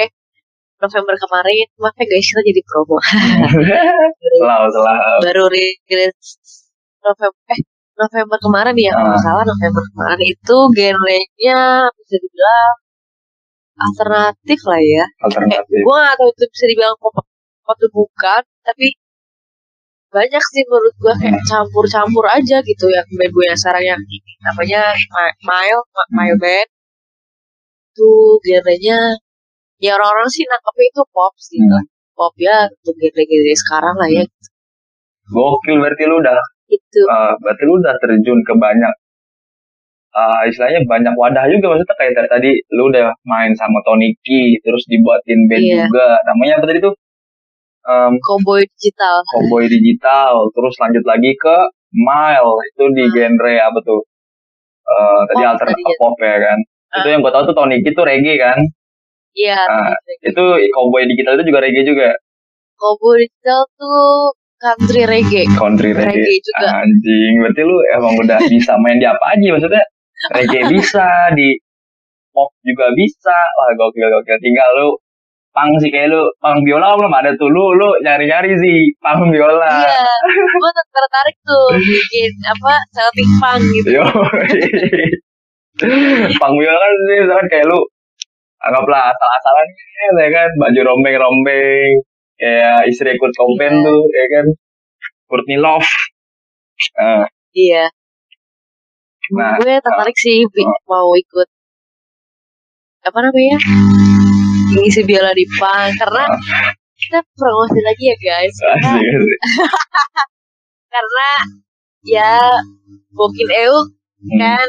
November 0.81 1.15
kemarin. 1.17 1.67
Maaf 1.79 1.97
ya 1.99 2.05
guys 2.09 2.27
kita 2.27 2.43
jadi 2.43 2.63
promo. 2.67 2.97
Selalu 4.41 4.69
selalu 4.75 5.01
baru 5.25 5.45
rilis 5.53 6.17
November 7.05 7.43
eh 7.55 7.61
November 8.01 8.39
kemarin 8.41 8.75
ya 8.81 8.93
kalau 8.97 9.09
nggak 9.13 9.23
salah 9.23 9.45
November 9.47 9.83
kemarin. 9.95 10.19
Itu 10.27 10.57
genrenya 10.75 11.61
bisa 11.95 12.15
dibilang 12.19 12.75
alternatif 13.81 14.61
lah 14.67 14.81
ya. 14.81 15.05
Alternatif. 15.25 15.79
Gue 15.85 15.97
gak 15.97 16.17
tahu 16.21 16.31
itu 16.33 16.45
bisa 16.53 16.65
dibilang 16.69 16.95
pop 17.01 17.30
atau 17.73 17.89
bukan 17.91 18.43
tapi 18.63 18.87
banyak 20.11 20.43
sih 20.43 20.63
menurut 20.67 20.95
gue 20.99 21.15
kayak 21.23 21.43
campur-campur 21.47 22.27
aja 22.27 22.59
gitu 22.67 22.87
yang 22.91 23.07
band 23.15 23.31
gue 23.31 23.45
yang 23.47 23.59
sekarang 23.63 23.85
yang 23.87 24.01
ini. 24.03 24.33
Namanya 24.43 24.83
Mi- 25.15 25.37
Mile 25.47 25.83
Ma- 25.95 26.11
Mile 26.19 26.39
Band. 26.43 26.69
Itu 27.95 28.11
genrenya 28.43 28.99
ya 29.79 29.95
orang-orang 29.95 30.29
sih 30.35 30.43
nangkepnya 30.51 30.87
itu 30.91 31.03
pop 31.15 31.33
sih 31.39 31.61
Hmm. 31.63 31.71
lah 31.73 31.85
pop 32.19 32.35
ya 32.37 32.57
untuk 32.69 32.95
genre-genre 32.99 33.55
sekarang 33.63 33.95
lah 33.97 34.09
ya. 34.11 34.25
Gokil 35.31 35.77
berarti 35.79 36.05
lu 36.11 36.19
udah 36.19 36.39
itu. 36.71 37.01
eh, 37.07 37.33
berarti 37.43 37.63
lu 37.67 37.75
udah 37.79 37.95
terjun 38.03 38.41
ke 38.43 38.55
banyak 38.59 38.95
eh, 40.11 40.41
istilahnya 40.51 40.81
banyak 40.91 41.15
wadah 41.15 41.45
juga. 41.47 41.67
Maksudnya 41.71 41.97
kayak 41.97 42.13
dari 42.19 42.29
tadi 42.35 42.51
lu 42.75 42.91
udah 42.91 43.15
main 43.31 43.55
sama 43.55 43.79
Tony 43.87 44.11
Ki 44.27 44.59
terus 44.59 44.83
dibuatin 44.91 45.47
band 45.47 45.63
Iya. 45.63 45.87
juga. 45.87 46.19
Namanya 46.27 46.59
apa 46.59 46.67
tadi 46.67 46.83
tuh 46.83 46.95
Em, 47.81 48.13
cowboy 48.21 48.61
digital. 48.77 49.17
Cowboy 49.33 49.65
Digital. 49.67 50.33
Terus 50.53 50.75
lanjut 50.77 51.05
lagi 51.09 51.33
ke 51.35 51.57
Mile. 51.97 52.53
Itu 52.73 52.85
di 52.93 53.05
genre 53.09 53.55
apa 53.57 53.79
tuh? 53.81 54.01
Eh, 54.85 55.21
tadi 55.33 55.43
alternatif 55.47 55.81
tadinya. 55.81 56.01
pop 56.03 56.17
ya 56.21 56.37
kan? 56.43 56.59
Itu 57.01 57.07
yang 57.09 57.21
gue 57.25 57.33
tahu 57.33 57.43
tuh 57.49 57.55
Tony 57.57 57.79
Ki 57.81 57.91
tuh 57.95 58.05
reggae 58.05 58.37
kan? 58.37 58.59
Iya 59.31 59.63
Ah, 59.63 59.95
itu 60.27 60.43
Cowboy 60.75 61.07
Digital 61.07 61.39
itu 61.39 61.47
juga 61.49 61.63
reggae 61.63 61.87
juga? 61.87 62.11
Cowboy 62.75 63.23
digital 63.23 63.63
tuh 63.79 64.35
country 64.59 65.03
reggae. 65.07 65.45
Country 65.55 65.91
reggae, 65.95 66.19
Reggae 66.21 66.37
juga. 66.43 66.67
anjing 66.83 67.33
berarti 67.39 67.63
lu 67.63 67.77
emang 67.97 68.15
udah 68.19 68.39
bisa 68.53 68.73
main 68.83 68.99
di 68.99 69.07
apa 69.07 69.25
aja 69.33 69.47
maksudnya? 69.55 69.85
Reggae 70.35 70.63
bisa 70.69 71.07
di 71.33 71.55
pop 72.35 72.51
juga 72.67 72.91
bisa. 72.93 73.37
Wah 73.57 73.71
gokil 73.79 74.09
gokil. 74.11 74.37
Tinggal 74.43 74.69
lu 74.77 74.89
pang 75.51 75.67
sih 75.79 75.91
kayak 75.91 76.09
lu 76.09 76.23
pang 76.39 76.63
biola 76.63 76.95
belum 76.95 77.11
ada 77.11 77.31
tuh 77.35 77.47
lu 77.47 77.75
lu 77.75 77.89
nyari 78.01 78.25
nyari 78.25 78.51
sih 78.55 78.79
pang 78.99 79.19
biola 79.27 79.67
Iya, 79.67 80.03
gue 80.31 80.71
tertarik 80.95 81.37
tuh 81.43 81.65
bikin 81.75 82.31
apa 82.47 82.73
Celtic 82.91 83.29
Punk 83.37 83.63
gitu. 83.75 83.89
Yo. 83.99 84.05
pang 86.41 86.53
biola 86.55 86.79
kan 86.79 86.93
sih 87.03 87.17
misalkan 87.21 87.47
kayak 87.49 87.67
lu 87.67 87.79
anggaplah 88.61 89.09
asal-asalan 89.09 89.67
ya 90.21 90.29
kan 90.31 90.49
baju 90.55 90.81
rombeng-rombeng 90.85 91.91
kayak 92.37 92.79
istri 92.87 93.11
Kurt 93.17 93.33
Cobain 93.33 93.73
Iya. 93.73 93.85
tuh 93.85 94.01
ya 94.11 94.25
kan 94.31 94.47
Courtney 95.27 95.57
Love 95.57 95.89
Nah, 96.97 97.25
Iya. 97.53 97.85
Nah, 99.31 99.53
gue 99.57 99.73
tertarik 99.79 100.17
sih 100.17 100.43
bi- 100.49 100.65
oh. 100.65 100.77
mau 100.89 101.09
ikut 101.13 101.49
apa 103.01 103.19
namanya 103.21 103.57
ngisi 104.77 105.01
biola 105.03 105.33
di 105.33 105.45
punk 105.59 105.97
karena 105.99 106.25
kita 107.01 107.19
promosi 107.35 107.79
lagi 107.83 108.05
ya 108.07 108.17
guys 108.21 108.57
karena, 110.93 111.29
ya 112.05 112.35
Bokin 113.11 113.51
Eu 113.51 113.75
Hmm. 114.21 114.37
kan 114.37 114.69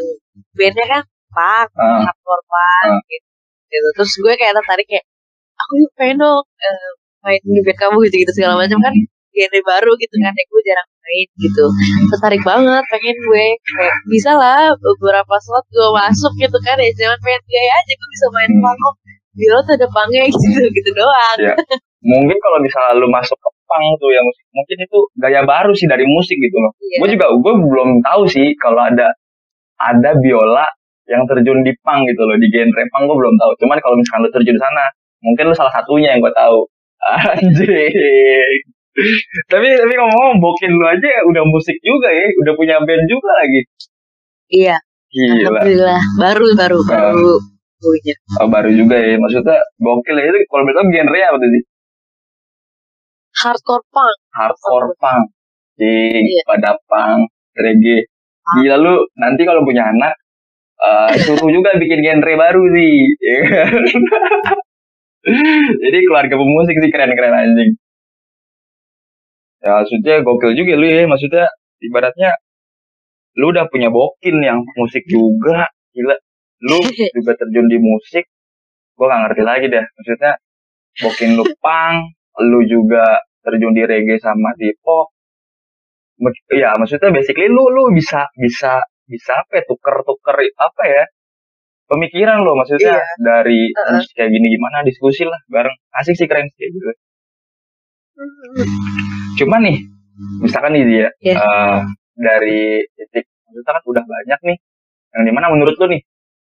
bandnya 0.56 0.86
kan 0.88 1.04
punk 1.28 1.70
Ah. 1.76 2.08
hardcore 2.08 2.44
punk 2.48 2.88
Ah. 2.88 3.04
gitu. 3.12 3.28
gitu 3.68 3.88
terus 4.00 4.12
gue 4.16 4.34
kayak 4.40 4.56
tertarik 4.56 4.88
kayak 4.88 5.04
aku 5.60 5.72
yuk 5.76 5.92
pengen 6.00 6.24
dong 6.24 6.40
eh, 6.44 6.90
main 7.20 7.42
di 7.44 7.60
band 7.60 7.76
kamu 7.76 8.00
gitu 8.08 8.16
gitu 8.24 8.32
segala 8.32 8.64
macam 8.64 8.80
kan 8.80 8.96
genre 9.32 9.60
baru 9.68 9.92
gitu 10.00 10.16
kan 10.24 10.32
ya 10.32 10.44
gue 10.48 10.62
jarang 10.64 10.88
main 11.04 11.28
gitu 11.36 11.66
tertarik 12.16 12.42
banget 12.48 12.84
pengen 12.96 13.16
gue 13.28 13.46
kayak 13.76 13.96
bisa 14.08 14.32
lah 14.40 14.72
beberapa 14.80 15.36
slot 15.44 15.68
gue 15.68 15.90
masuk 16.00 16.32
gitu 16.40 16.58
kan 16.64 16.80
ya 16.80 16.92
jangan 16.96 17.20
pengen 17.20 17.44
gaya 17.52 17.72
aja 17.76 17.92
gue 17.92 18.10
bisa 18.16 18.28
main 18.32 18.52
Hmm. 18.56 18.64
Biola 19.36 19.60
tuh 19.63 19.74
ada 19.80 19.88
punknya 19.88 20.24
gitu 20.28 20.67
gitu 20.72 20.89
doang. 20.91 21.38
Iya. 21.39 21.56
mungkin 22.02 22.38
kalau 22.41 22.58
misalnya 22.60 22.98
lu 22.98 23.08
masuk 23.13 23.38
ke 23.38 23.50
pang 23.70 23.86
tuh 24.02 24.10
yang 24.10 24.26
musik 24.26 24.46
mungkin 24.52 24.78
itu 24.84 24.98
gaya 25.22 25.41
baru 25.46 25.72
sih 25.78 25.88
dari 25.88 26.04
musik 26.04 26.36
gitu 26.36 26.58
loh. 26.60 26.72
Iya. 26.82 26.98
gue 27.06 27.10
juga 27.15 27.26
gue 27.32 27.54
belum 27.62 27.89
tahu 28.04 28.22
sih 28.28 28.48
kalau 28.60 28.82
ada 28.82 29.13
ada 29.80 30.12
biola 30.20 30.65
yang 31.10 31.24
terjun 31.28 31.62
di 31.63 31.72
pang 31.86 32.04
gitu 32.08 32.22
loh 32.26 32.36
di 32.39 32.48
genre 32.52 32.84
pang 32.91 33.04
gue 33.08 33.17
belum 33.17 33.36
tahu. 33.39 33.52
Cuman 33.65 33.78
kalau 33.80 33.96
misalkan 34.00 34.22
lu 34.28 34.32
terjun 34.34 34.56
di 34.58 34.63
sana 34.63 34.84
mungkin 35.22 35.44
lu 35.52 35.56
salah 35.56 35.74
satunya 35.74 36.15
yang 36.17 36.20
gue 36.24 36.34
tahu. 36.34 36.60
Anjing. 37.38 38.62
Tapi 39.48 39.67
tapi 39.72 39.94
ngomong 39.96 40.44
bokin 40.44 40.72
lu 40.76 40.86
aja 40.86 41.24
udah 41.24 41.44
musik 41.48 41.78
juga 41.80 42.12
ya 42.12 42.28
udah 42.44 42.54
punya 42.60 42.76
band 42.84 43.04
juga 43.08 43.32
lagi. 43.39 43.62
Iya, 44.52 44.76
gila. 45.08 45.32
Alhamdulillah. 45.48 46.02
Baru 46.20 46.46
baru 46.60 46.80
Ah. 46.91 47.39
Baru 47.82 47.98
punya. 47.98 48.15
oh, 48.41 48.48
baru 48.54 48.70
juga 48.72 48.96
ya 49.02 49.17
maksudnya 49.17 49.58
gokil 49.82 50.15
ya. 50.15 50.24
Itu 50.30 50.38
kalau 50.48 50.63
betul 50.70 50.86
genre 50.94 51.20
apa 51.26 51.38
tuh 51.41 51.50
sih 51.50 51.63
Hardcore 53.32 53.86
punk. 53.89 54.17
hardcore 54.38 54.89
punk. 55.02 55.24
Cing, 55.80 56.24
Iya. 56.30 56.41
pada 56.46 56.72
punk 56.86 57.32
reggae. 57.58 58.06
Gila 58.62 58.76
lu 58.78 58.94
nanti 59.17 59.41
kalau 59.48 59.63
punya 59.65 59.88
anak 59.88 60.13
eh, 60.78 61.12
suruh 61.26 61.50
juga 61.50 61.74
bikin 61.80 62.00
genre 62.06 62.34
baru 62.38 62.63
sih 62.76 62.94
ya 63.17 63.36
kan? 63.50 63.72
jadi 65.84 65.98
keluarga 66.06 66.36
pemusik 66.38 66.76
sih 66.82 66.89
keren-keren 66.94 67.34
anjing. 67.34 67.72
Ya 69.62 69.78
maksudnya 69.82 70.15
gokil 70.22 70.54
juga 70.54 70.74
lu 70.78 70.86
ya. 70.86 71.06
Maksudnya 71.10 71.46
ibaratnya 71.82 72.30
lu 73.39 73.50
udah 73.54 73.65
punya 73.72 73.89
bokin 73.89 74.38
yang 74.44 74.60
musik 74.78 75.06
juga. 75.08 75.70
Gila 75.96 76.15
lu 76.62 76.78
juga 77.15 77.34
terjun 77.38 77.67
di 77.67 77.78
musik 77.82 78.26
gua 78.95 79.06
nggak 79.10 79.21
ngerti 79.26 79.41
lagi 79.43 79.65
dah 79.69 79.86
maksudnya 79.97 80.32
bokin 81.02 81.32
lu 81.38 81.45
punk 81.58 81.97
lu 82.45 82.60
juga 82.65 83.06
terjun 83.41 83.74
di 83.74 83.84
reggae 83.84 84.21
sama 84.21 84.54
di 84.56 84.69
pop 84.78 85.10
ya 86.54 86.78
maksudnya 86.78 87.10
basically 87.10 87.50
lu 87.50 87.65
lu 87.67 87.89
bisa 87.91 88.30
bisa 88.38 88.78
bisa 89.10 89.32
apa 89.41 89.58
ya 89.58 89.63
tuker-tuker 89.65 90.38
apa 90.56 90.84
ya 90.86 91.04
pemikiran 91.89 92.45
lo 92.45 92.54
maksudnya 92.56 93.02
Iya. 93.02 93.15
dari 93.19 93.74
Heeh. 93.74 93.91
musik 93.97 94.13
kayak 94.15 94.30
gini 94.32 94.47
gimana 94.54 94.86
diskusi 94.86 95.26
lah 95.26 95.41
bareng 95.50 95.74
asik 95.97 96.15
sih 96.15 96.28
keren 96.30 96.47
sih 96.56 96.69
gitu 96.69 96.88
Cuma 99.39 99.58
nih, 99.58 99.82
misalkan 100.43 100.78
nih 100.78 100.84
dia 100.86 101.08
Iya. 101.26 101.36
eh, 101.41 101.80
dari 102.13 102.86
titik 102.93 103.26
maksudnya 103.50 103.71
kan 103.74 103.84
udah 103.88 104.04
banyak 104.06 104.39
nih. 104.45 104.58
Yang 105.17 105.24
di 105.26 105.32
mana 105.34 105.47
menurut 105.50 105.76
lu 105.76 105.86
nih, 105.89 106.02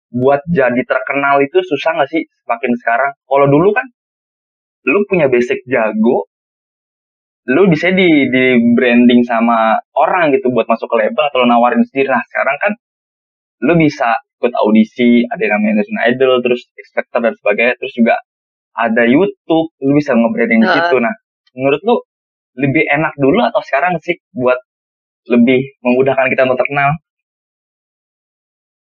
buat 0.10 0.41
jadi 0.50 0.82
terkenal 0.86 1.41
itu 1.45 1.62
susah 1.62 2.02
nggak 2.02 2.10
sih 2.10 2.26
semakin 2.45 2.72
sekarang? 2.82 3.12
Kalau 3.26 3.48
dulu 3.50 3.69
kan, 3.74 3.86
lu 4.89 5.06
punya 5.06 5.30
basic 5.30 5.62
jago, 5.69 6.26
lu 7.50 7.65
bisa 7.69 7.89
di 7.93 8.30
di 8.30 8.45
branding 8.78 9.26
sama 9.26 9.78
orang 9.98 10.34
gitu 10.34 10.50
buat 10.54 10.69
masuk 10.69 10.89
ke 10.89 10.95
label 10.98 11.24
atau 11.30 11.45
lu 11.45 11.48
nawarin 11.50 11.82
sendiri. 11.86 12.10
Nah 12.10 12.24
sekarang 12.30 12.58
kan, 12.62 12.72
lu 13.65 13.74
bisa 13.78 14.10
ikut 14.39 14.54
audisi, 14.56 15.28
ada 15.28 15.41
yang 15.43 15.60
namanya 15.60 15.84
Indonesian 15.84 16.00
Idol, 16.15 16.34
terus 16.39 16.62
X 16.80 16.95
Factor 16.95 17.19
dan 17.19 17.36
sebagainya, 17.36 17.76
terus 17.76 17.91
juga 17.91 18.15
ada 18.80 19.04
YouTube, 19.04 19.76
lu 19.84 19.91
bisa 20.00 20.15
nge-branding 20.15 20.63
situ. 20.63 20.95
Nah, 21.04 21.12
menurut 21.60 21.82
lu 21.84 21.95
lebih 22.56 22.88
enak 22.88 23.13
dulu 23.19 23.43
atau 23.43 23.60
sekarang 23.60 24.00
sih 24.00 24.15
buat 24.32 24.56
lebih 25.28 25.60
memudahkan 25.84 26.32
kita 26.32 26.48
untuk 26.48 26.60
terkenal? 26.63 26.95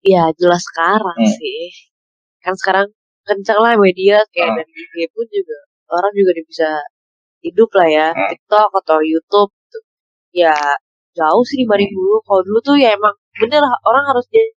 Ya 0.06 0.30
jelas 0.38 0.62
sekarang 0.62 1.18
Hmm. 1.18 1.34
sih. 1.34 1.74
Kan 2.44 2.54
sekarang 2.54 2.86
kencang 3.26 3.58
lah 3.60 3.74
media 3.76 4.22
kayak 4.30 4.50
Ah. 4.54 4.56
dari 4.62 4.72
IG 4.72 4.94
pun 5.12 5.26
juga 5.28 5.58
orang 5.90 6.12
juga 6.14 6.30
udah 6.38 6.46
bisa 6.46 6.68
hidup 7.42 7.70
lah 7.74 7.88
ya. 7.90 8.06
Ah. 8.14 8.28
TikTok 8.30 8.70
atau 8.84 8.98
YouTube 9.02 9.50
tuh. 9.72 9.82
Ya 10.34 10.54
jauh 11.18 11.44
sih 11.50 11.66
dibanding 11.66 11.90
Hmm. 11.90 11.98
dulu. 11.98 12.16
Kalau 12.26 12.40
dulu 12.46 12.58
tuh 12.62 12.76
ya 12.78 12.94
emang 12.94 13.14
bener 13.42 13.62
orang 13.84 14.04
harus 14.14 14.26
jadi 14.30 14.50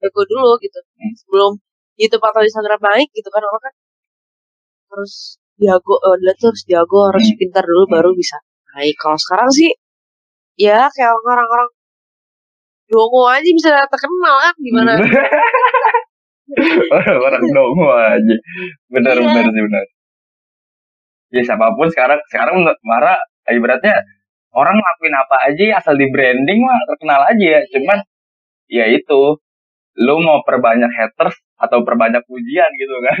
jago 0.00 0.22
dulu 0.26 0.50
gitu. 0.64 0.78
Hmm. 0.96 1.12
Sebelum 1.20 1.52
YouTube 2.00 2.24
atau 2.24 2.40
Instagram 2.40 2.80
naik 2.80 3.08
gitu 3.12 3.28
kan 3.28 3.42
orang 3.44 3.62
kan 3.68 3.74
harus 4.90 5.36
jago, 5.60 5.94
eh, 6.08 6.16
tuh 6.40 6.48
harus 6.50 6.62
jago, 6.66 6.98
harus 7.12 7.24
Hmm. 7.28 7.36
pintar 7.38 7.64
dulu 7.68 7.84
baru 7.86 8.10
bisa 8.16 8.36
naik. 8.74 8.96
Kalau 8.96 9.18
sekarang 9.20 9.50
sih 9.52 9.70
ya 10.56 10.88
kayak 10.88 11.12
orang-orang 11.20 11.68
dongo 12.90 13.22
aja 13.30 13.46
bisa 13.46 13.72
terkenal 13.88 14.36
kan 14.42 14.54
gimana? 14.60 14.92
Orang 17.26 17.44
dongo 17.54 17.88
aja. 17.94 18.36
Benar 18.90 19.14
Iya. 19.16 19.24
benar 19.30 19.44
sih 19.54 19.62
benar. 19.62 19.84
Ya 21.30 21.42
siapa 21.46 21.66
pun 21.78 21.86
sekarang 21.94 22.18
sekarang 22.30 22.54
menurut 22.62 22.80
Mara 22.82 23.14
ibaratnya 23.46 23.94
orang 24.50 24.74
ngelakuin 24.74 25.14
apa 25.14 25.36
aja 25.46 25.62
asal 25.78 25.94
di 25.94 26.10
branding 26.10 26.58
mah 26.66 26.82
terkenal 26.90 27.20
aja 27.30 27.46
ya. 27.58 27.60
Cuman 27.70 27.98
ya 28.66 28.84
itu 28.90 29.38
lu 30.00 30.16
mau 30.22 30.42
perbanyak 30.42 30.90
haters 30.90 31.36
atau 31.60 31.86
perbanyak 31.86 32.22
pujian 32.26 32.70
gitu 32.74 32.96
kan. 33.06 33.18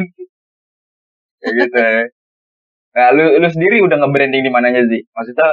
Kayak 1.40 1.54
gitu 1.66 1.78
ya. 1.78 2.02
Nah, 2.90 3.08
lu, 3.14 3.22
lu 3.38 3.46
sendiri 3.46 3.78
udah 3.86 4.02
nge-branding 4.02 4.42
di 4.42 4.50
mananya 4.50 4.82
sih? 4.90 5.06
Maksudnya 5.14 5.46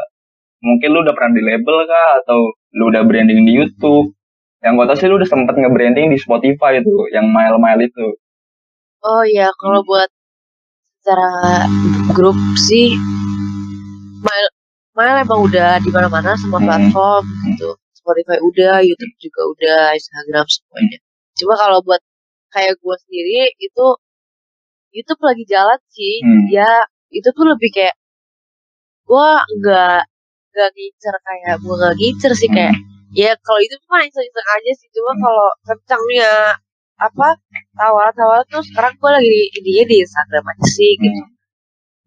mungkin 0.66 0.90
lu 0.90 1.06
udah 1.06 1.14
pernah 1.14 1.38
di 1.38 1.44
label 1.46 1.86
kah 1.86 2.18
atau 2.26 2.57
lu 2.76 2.92
udah 2.92 3.04
branding 3.08 3.46
di 3.48 3.54
YouTube? 3.56 4.12
Yang 4.60 4.74
gue 4.74 4.86
tau 4.90 4.98
sih 4.98 5.08
lu 5.08 5.16
udah 5.22 5.30
sempet 5.30 5.56
nge-branding 5.56 6.10
di 6.12 6.18
Spotify 6.18 6.82
itu, 6.82 6.96
yang 7.14 7.30
mile-mile 7.30 7.88
itu. 7.88 8.06
Oh 9.06 9.24
iya, 9.24 9.54
kalau 9.62 9.86
buat 9.86 10.10
secara 11.00 11.70
grup 12.12 12.36
sih, 12.58 12.92
Mile, 14.18 14.50
Mile 14.98 15.18
emang 15.24 15.40
udah 15.46 15.78
di 15.80 15.90
mana-mana 15.94 16.34
semua 16.36 16.58
Hmm. 16.60 16.68
platform 16.68 17.24
gitu. 17.54 17.70
Spotify 17.94 18.42
udah, 18.42 18.82
YouTube 18.82 19.14
juga 19.22 19.42
udah, 19.54 19.84
Instagram 19.94 20.46
semuanya. 20.50 20.98
Cuma 21.38 21.54
kalau 21.54 21.80
buat 21.86 22.02
kayak 22.50 22.82
gue 22.82 22.96
sendiri 23.06 23.54
itu 23.62 23.86
YouTube 24.90 25.22
lagi 25.22 25.44
jalan 25.46 25.80
sih. 25.94 26.16
Hmm. 26.26 26.50
Ya 26.50 26.72
itu 27.14 27.30
tuh 27.30 27.46
lebih 27.46 27.70
kayak 27.72 27.96
gue 29.08 29.30
nggak 29.62 30.02
nggak 30.58 30.70
ngincer 30.74 31.16
kayak 31.22 31.56
gue 31.62 31.76
nggak 31.78 31.96
ngincer 32.02 32.32
sih 32.34 32.50
kayak 32.50 32.74
ya 33.14 33.32
kalau 33.46 33.62
itu 33.62 33.78
mah 33.86 34.02
iseng-iseng 34.02 34.48
aja 34.58 34.72
sih 34.74 34.90
cuma 34.90 35.14
kalau 35.16 35.48
kencangnya 35.64 36.32
apa 36.98 37.28
tawa-tawa 37.78 38.42
tuh 38.50 38.66
sekarang 38.66 38.98
gue 38.98 39.12
lagi 39.14 39.38
di 39.62 39.74
di 39.86 39.96
Instagram 40.02 40.44
aja 40.50 40.66
sih 40.66 40.98
gitu 40.98 41.22
Hmm. 41.22 41.30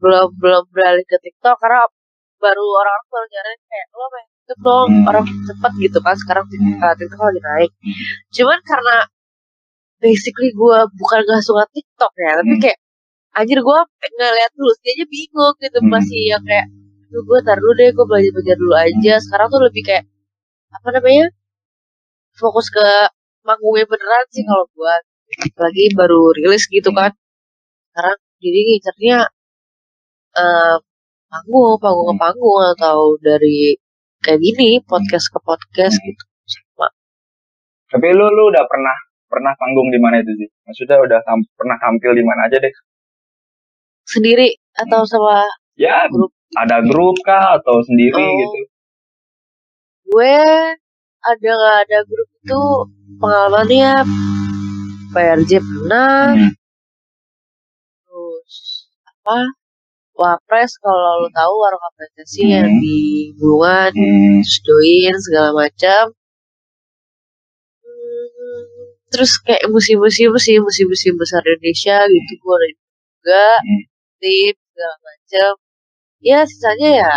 belum 0.02 0.28
belum 0.42 0.64
beralih 0.74 1.06
ke 1.06 1.16
TikTok 1.22 1.56
karena 1.62 1.86
baru 2.42 2.64
orang-orang 2.64 3.06
baru 3.12 3.26
nyariin 3.30 3.62
kayak 3.70 3.86
lo 3.94 4.06
main 4.10 4.26
TikTok 4.26 4.58
dong 4.66 4.88
Hmm. 4.90 5.08
orang 5.14 5.26
cepet 5.46 5.72
gitu 5.78 5.98
kan 6.02 6.16
sekarang 6.18 6.44
Hmm. 6.50 6.82
uh, 6.82 6.94
TikTok 6.98 7.20
lagi 7.22 7.40
naik 7.46 7.70
cuman 8.34 8.58
karena 8.66 8.96
basically 10.00 10.50
gue 10.50 10.78
bukan 10.98 11.18
gak 11.22 11.42
suka 11.44 11.64
TikTok 11.70 12.12
ya 12.18 12.30
tapi 12.40 12.54
kayak 12.58 12.78
anjir 13.30 13.58
gue 13.62 13.78
ngeliat 14.18 14.52
dulu 14.58 14.72
dia 14.82 14.90
aja 14.96 15.06
bingung 15.06 15.54
gitu 15.62 15.78
masih 15.86 16.20
yang 16.34 16.42
kayak 16.42 16.66
Duh, 17.10 17.22
gue 17.26 17.38
tar 17.42 17.58
dulu 17.58 17.72
deh 17.74 17.90
gue 17.90 18.06
belajar 18.06 18.30
belajar 18.34 18.56
dulu 18.62 18.74
aja 18.78 19.14
sekarang 19.18 19.46
tuh 19.50 19.60
lebih 19.66 19.82
kayak 19.82 20.04
apa 20.70 20.88
namanya 20.94 21.26
fokus 22.38 22.70
ke 22.70 22.86
manggungnya 23.42 23.84
beneran 23.90 24.24
sih 24.30 24.46
kalau 24.46 24.64
buat 24.78 25.02
lagi 25.58 25.84
baru 25.98 26.20
rilis 26.38 26.64
gitu 26.70 26.90
kan 26.94 27.10
sekarang 27.90 28.18
jadi 28.38 28.58
ngincernya 28.66 29.18
eh 30.40 30.76
panggung 31.30 31.74
panggung 31.82 32.06
ke 32.10 32.16
panggung 32.18 32.60
atau 32.74 32.98
dari 33.18 33.74
kayak 34.22 34.38
gini 34.38 34.78
podcast 34.86 35.26
ke 35.34 35.38
podcast 35.42 35.96
Hmm. 35.98 36.06
gitu 36.06 36.24
sama 36.46 36.86
Tapi 37.90 38.06
lu 38.14 38.26
lu 38.30 38.42
udah 38.54 38.64
pernah 38.70 38.96
pernah 39.26 39.52
panggung 39.58 39.90
di 39.90 39.98
mana 39.98 40.22
itu 40.22 40.30
sih? 40.38 40.48
Maksudnya 40.66 40.98
udah 41.02 41.18
tam- 41.26 41.46
pernah 41.58 41.74
tampil 41.82 42.12
di 42.14 42.22
mana 42.26 42.46
aja 42.46 42.58
deh? 42.58 42.74
sendiri 44.06 44.58
atau 44.74 45.06
sama 45.06 45.46
Ya, 45.78 46.06
Grup. 46.10 46.34
Ada 46.58 46.82
grup 46.82 47.14
kah 47.22 47.60
atau 47.60 47.78
sendiri 47.84 48.18
Oh. 48.18 48.34
gitu? 48.34 48.58
gue 50.10 50.36
ada 51.22 51.48
nggak 51.54 51.76
ada 51.86 51.98
grup 52.02 52.28
itu 52.34 52.62
pengalamannya 53.16 53.92
PRJ 55.10 55.50
pernah 55.62 56.34
Hmm. 56.34 56.52
terus 58.02 58.54
apa 59.06 59.38
Wapres 60.12 60.76
kalau 60.82 61.24
lo 61.24 61.28
tahu 61.30 61.54
warung 61.54 61.84
apresiasi 61.94 62.42
yang 62.44 62.68
Hmm. 62.68 62.82
di 62.82 62.98
Bulungan 63.38 63.90
Hmm. 63.94 64.42
join 64.42 65.14
segala 65.22 65.50
macam 65.54 66.04
Hmm, 67.80 68.98
terus 69.08 69.32
kayak 69.40 69.70
musim-musim 69.70 70.34
sih 70.36 70.58
musim-musim 70.58 71.14
besar 71.16 71.42
Indonesia 71.42 72.02
gitu 72.04 72.32
gue 72.36 72.54
ada 72.58 72.68
juga 72.74 73.46
Hmm. 73.62 73.82
tim 74.20 74.54
segala 74.74 74.96
macam 75.06 75.52
ya 76.20 76.44
sisanya 76.44 76.88
ya 77.04 77.12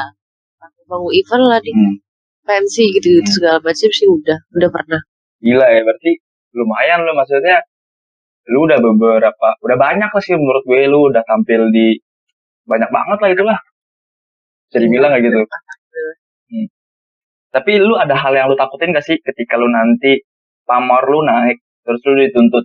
bangun 0.88 1.12
event 1.16 1.43
lah 1.47 1.60
di 1.64 1.72
Hmm. 1.72 1.95
pensi 2.43 2.91
gitu-gitu 2.91 3.39
segala 3.39 3.64
macam 3.64 3.88
sih 3.88 4.08
udah 4.08 4.36
udah 4.51 4.70
pernah 4.72 5.01
Gila 5.43 5.68
ya, 5.68 5.84
berarti 5.84 6.12
lumayan 6.56 7.04
lo 7.04 7.12
maksudnya. 7.20 7.60
Lu 8.47 8.64
udah 8.64 8.80
beberapa, 8.80 9.56
udah 9.60 9.78
banyak 9.80 10.08
lah 10.08 10.24
sih 10.24 10.36
menurut 10.39 10.64
gue 10.64 10.88
lu 10.88 11.12
udah 11.12 11.20
tampil 11.28 11.68
di 11.68 11.99
banyak 12.64 12.88
banget 12.88 13.18
lah 13.20 13.30
itulah. 13.32 13.58
Bisa 14.72 14.78
dibilang 14.84 15.12
kayak 15.12 15.24
gitu. 15.28 15.39
Hmm. 15.43 16.68
Tapi 17.51 17.72
lu 17.76 17.95
ada 17.99 18.16
hal 18.16 18.32
yang 18.39 18.47
lu 18.47 18.56
takutin 18.56 18.95
gak 18.95 19.04
sih 19.04 19.20
ketika 19.20 19.60
lu 19.60 19.68
nanti 19.68 20.24
pamor 20.64 21.04
lu 21.12 21.28
naik, 21.28 21.60
terus 21.84 21.99
lu 22.08 22.16
dituntut 22.24 22.64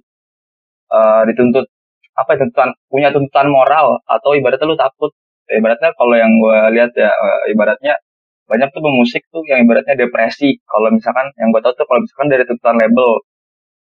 eh, 0.95 1.23
dituntut 1.35 1.67
apa 2.15 2.31
ya, 2.35 2.47
tuntutan 2.47 2.69
punya 2.91 3.09
tuntutan 3.11 3.47
moral 3.51 4.03
atau 4.07 4.35
ibaratnya 4.39 4.67
lu 4.71 4.79
takut 4.79 5.11
ibaratnya 5.51 5.91
kalau 5.97 6.15
yang 6.17 6.33
gue 6.37 6.59
lihat 6.77 6.93
ya 6.95 7.11
eh, 7.11 7.43
ibaratnya 7.53 7.95
banyak 8.49 8.69
tuh 8.73 8.81
pemusik 8.81 9.23
tuh 9.29 9.45
yang 9.45 9.65
ibaratnya 9.65 9.97
depresi 9.97 10.57
kalau 10.65 10.89
misalkan 10.93 11.29
yang 11.37 11.53
gue 11.53 11.61
tahu 11.61 11.73
tuh 11.77 11.85
kalau 11.89 12.01
misalkan 12.01 12.29
dari 12.33 12.45
tuntutan 12.49 12.77
label 12.77 13.11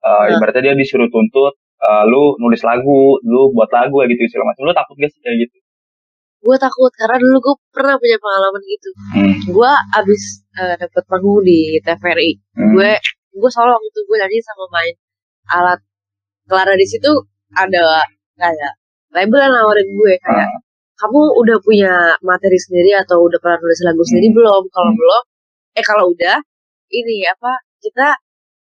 Nah. 0.07 0.29
ibaratnya 0.39 0.71
dia 0.71 0.75
disuruh 0.77 1.09
tuntut 1.11 1.53
eh, 1.83 2.03
lu 2.07 2.37
nulis 2.39 2.61
lagu 2.63 3.19
lu 3.27 3.51
buat 3.51 3.67
lagu 3.73 3.97
gitu 4.07 4.21
segala 4.31 4.53
macam 4.53 4.69
lu 4.69 4.73
takut 4.73 4.95
gak 4.95 5.11
sih 5.11 5.19
kayak 5.19 5.37
gitu 5.45 5.57
gue 6.37 6.57
takut 6.61 6.91
karena 6.95 7.17
dulu 7.17 7.37
gue 7.43 7.55
pernah 7.73 7.97
punya 7.97 8.17
pengalaman 8.21 8.61
gitu 8.63 8.89
hmm. 9.17 9.35
gue 9.51 9.71
abis 9.99 10.23
eh, 10.55 10.75
dapet 10.79 11.03
panggung 11.09 11.41
di 11.43 11.81
TVRI 11.81 12.31
Hmm. 12.57 12.73
gue 12.77 12.91
gue 13.37 13.51
solo 13.53 13.73
waktu 13.73 13.89
itu 13.89 13.99
gue 14.05 14.17
nyanyi 14.17 14.39
sama 14.41 14.65
main 14.73 14.95
alat 15.49 15.79
Clara 16.47 16.73
di 16.73 16.87
situ 16.87 17.11
ada 17.53 18.01
kayak 18.37 18.73
label 19.11 19.39
yang 19.43 19.53
nawarin 19.53 19.87
gue 19.91 20.13
kayak 20.23 20.47
Ah. 20.47 20.59
Kamu 20.97 21.21
udah 21.41 21.57
punya 21.61 21.93
materi 22.25 22.57
sendiri 22.57 22.91
atau 23.01 23.21
udah 23.27 23.37
pernah 23.41 23.57
nulis 23.61 23.81
lagu 23.85 24.01
sendiri? 24.07 24.33
Belum. 24.33 24.63
Kalau 24.73 24.91
Hmm. 24.91 24.99
belum 24.99 25.23
eh 25.77 25.85
kalau 25.85 26.05
udah 26.13 26.37
ini 26.91 27.17
apa 27.29 27.51
kita 27.83 28.07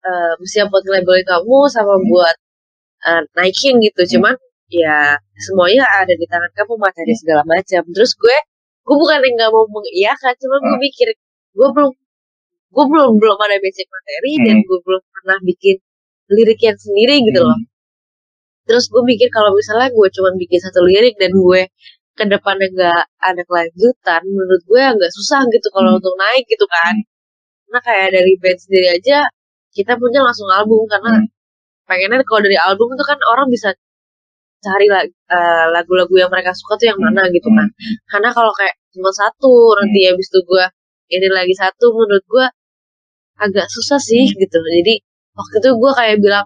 eh 0.07 0.33
siap 0.45 0.67
buat 0.73 0.83
labelin 0.89 1.25
kamu 1.25 1.57
sama 1.73 1.95
Hmm. 1.97 2.05
buat 2.11 2.35
eh, 3.09 3.21
naikin 3.37 3.81
gitu. 3.85 4.01
Cuman 4.17 4.35
ya 4.71 5.17
semuanya 5.41 5.83
ada 6.01 6.13
di 6.15 6.25
tangan 6.29 6.51
kamu 6.57 6.73
materi 6.79 7.13
segala 7.17 7.43
macam. 7.47 7.81
Terus 7.95 8.13
gue 8.17 8.37
gue 8.85 8.95
bukan 8.97 9.17
yang 9.25 9.33
nggak 9.37 9.51
mau 9.53 9.65
mengiyakan 9.69 10.33
cuman 10.41 10.59
gue 10.65 10.77
Hmm. 10.77 10.83
mikir 10.87 11.07
gue 11.57 11.69
belum 11.75 11.91
gue 12.75 12.85
belum 12.87 13.11
belum 13.21 13.37
ada 13.41 13.57
basic 13.63 13.87
materi 13.89 14.31
dan 14.47 14.55
Hmm. 14.61 14.65
gue 14.69 14.79
belum 14.85 15.01
pernah 15.15 15.37
bikin 15.43 15.77
lirik 16.31 16.59
yang 16.63 16.77
sendiri 16.79 17.15
gitu 17.27 17.41
loh. 17.43 17.59
Terus 18.69 18.85
gue 18.93 19.03
mikir 19.03 19.27
kalau 19.33 19.51
misalnya 19.57 19.89
gue 19.91 20.07
cuma 20.15 20.29
bikin 20.37 20.59
satu 20.61 20.81
lirik 20.85 21.17
dan 21.19 21.33
gue 21.33 21.61
ke 22.17 22.23
depannya 22.27 22.67
nggak 22.75 23.03
ada 23.29 23.41
kelanjutan 23.49 24.21
menurut 24.27 24.61
gue 24.69 24.81
agak 24.93 25.11
susah 25.17 25.41
gitu 25.53 25.67
kalau 25.75 25.91
Hmm. 25.95 25.99
untuk 25.99 26.15
naik 26.19 26.43
gitu 26.49 26.65
kan. 26.69 26.95
Karena 27.67 27.79
kayak 27.87 28.07
dari 28.17 28.33
band 28.41 28.59
sendiri 28.63 28.87
aja 28.99 29.19
kita 29.77 29.93
punya 30.01 30.19
langsung 30.27 30.49
album 30.51 30.83
karena 30.91 31.11
Hmm. 31.19 31.27
pengennya 31.89 32.23
kalau 32.27 32.41
dari 32.47 32.57
album 32.59 32.87
itu 32.95 33.03
kan 33.07 33.19
orang 33.33 33.47
bisa 33.51 33.69
cari 34.65 34.85
eh, 34.91 35.65
lagu-lagu 35.75 36.13
yang 36.21 36.29
mereka 36.33 36.51
suka 36.53 36.73
tuh 36.79 36.87
yang 36.93 36.99
mana 37.01 37.23
gitu 37.33 37.49
kan. 37.57 37.67
Karena 38.11 38.29
kalau 38.37 38.51
kayak 38.59 38.75
cuma 38.93 39.09
satu 39.13 39.53
nanti 39.79 39.99
habis 40.09 40.27
itu 40.31 40.39
gue 40.45 40.65
ini 41.15 41.27
lagi 41.31 41.55
satu 41.57 41.85
menurut 41.97 42.25
gue 42.27 42.45
agak 43.45 43.67
susah 43.71 43.99
sih 44.01 44.25
gitu. 44.41 44.57
Jadi 44.61 44.93
waktu 45.37 45.55
itu 45.63 45.69
gue 45.81 45.91
kayak 45.99 46.17
bilang 46.23 46.45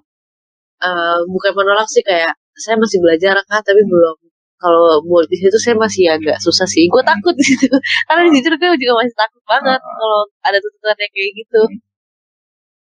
eh, 0.88 1.20
bukan 1.34 1.51
menolak 1.57 1.88
sih 1.91 2.03
kayak 2.05 2.34
saya 2.55 2.76
masih 2.80 2.99
belajar 3.03 3.36
kak 3.49 3.61
tapi 3.68 3.82
belum 3.86 4.18
kalau 4.56 5.03
buat 5.03 5.28
di 5.28 5.38
situ 5.38 5.58
saya 5.60 5.76
masih 5.76 6.08
agak 6.08 6.38
susah 6.39 6.68
sih. 6.68 6.88
Gue 6.88 7.03
takut 7.03 7.36
di 7.36 7.43
situ. 7.43 7.68
Karena 8.08 8.28
jujur 8.32 8.53
gue 8.56 8.70
juga 8.80 8.93
masih 9.03 9.16
takut 9.16 9.43
banget 9.43 9.82
kalau 9.82 10.22
ada 10.41 10.58
tuntutan 10.58 10.97
yang 10.97 11.12
kayak 11.12 11.32
gitu. 11.36 11.62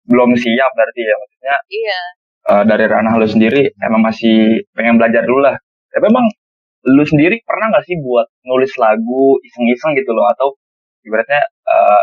Belum 0.08 0.30
siap 0.38 0.72
berarti 0.78 1.02
ya 1.02 1.16
maksudnya. 1.18 1.56
Iya. 1.72 2.00
Eh, 2.44 2.64
dari 2.68 2.86
ranah 2.86 3.14
lu 3.18 3.28
sendiri 3.28 3.64
emang 3.82 4.02
masih 4.04 4.68
pengen 4.78 5.00
belajar 5.02 5.24
dulu 5.26 5.42
lah. 5.42 5.56
Tapi 5.90 6.06
emang 6.08 6.28
lu 6.84 7.04
sendiri 7.08 7.40
pernah 7.48 7.72
nggak 7.72 7.86
sih 7.88 7.96
buat 8.04 8.28
nulis 8.44 8.72
lagu 8.78 9.40
iseng-iseng 9.42 9.98
gitu 9.98 10.12
loh? 10.14 10.28
Atau 10.30 10.60
ibaratnya 11.08 11.42
eh, 11.42 12.02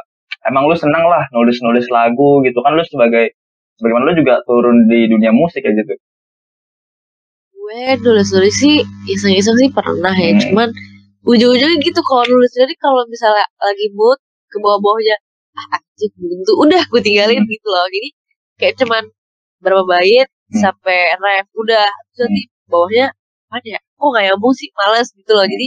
emang 0.51 0.67
lu 0.67 0.75
senang 0.75 1.07
lah 1.07 1.29
nulis-nulis 1.31 1.87
lagu 1.93 2.43
gitu. 2.43 2.59
Kan 2.65 2.75
lu 2.75 2.83
sebagai 2.83 3.39
sebagaimana 3.79 4.13
lu 4.13 4.15
juga 4.19 4.43
turun 4.45 4.91
di 4.91 5.07
dunia 5.09 5.31
musik 5.31 5.63
ya 5.63 5.73
gitu 5.73 5.95
gue 7.71 8.03
nulis 8.03 8.29
nulis 8.35 8.55
sih 8.59 8.75
iseng-iseng 9.07 9.57
sih 9.63 9.71
pernah 9.71 10.11
ya. 10.15 10.35
Hmm. 10.35 10.41
cuman 10.43 10.69
ujung-ujungnya 11.23 11.79
gitu 11.87 12.01
kalau 12.03 12.25
nulis. 12.27 12.53
Jadi 12.59 12.75
kalau 12.83 13.03
misalnya 13.07 13.47
lagi 13.63 13.87
mood 13.95 14.19
ke 14.51 14.57
bawah-bawahnya 14.59 15.17
ah 15.59 15.67
anjing 15.79 16.13
gitu 16.19 16.53
udah 16.65 16.83
gue 16.91 17.01
tinggalin 17.07 17.43
gitu 17.47 17.67
loh. 17.71 17.87
Jadi 17.95 18.09
kayak 18.61 18.75
cuman 18.83 19.05
berapa 19.63 19.85
bait 19.87 20.29
Hmm. 20.51 20.59
sampai 20.67 21.15
ref 21.23 21.47
udah. 21.55 21.87
Terus 22.15 22.27
nanti 22.27 22.43
bawahnya 22.67 23.07
apa 23.55 23.63
ya 23.67 23.79
kok 23.79 24.07
nggak 24.11 24.25
nyambung 24.35 24.55
sih? 24.59 24.69
Males 24.75 25.09
gitu 25.15 25.33
loh. 25.39 25.47
Jadi 25.47 25.67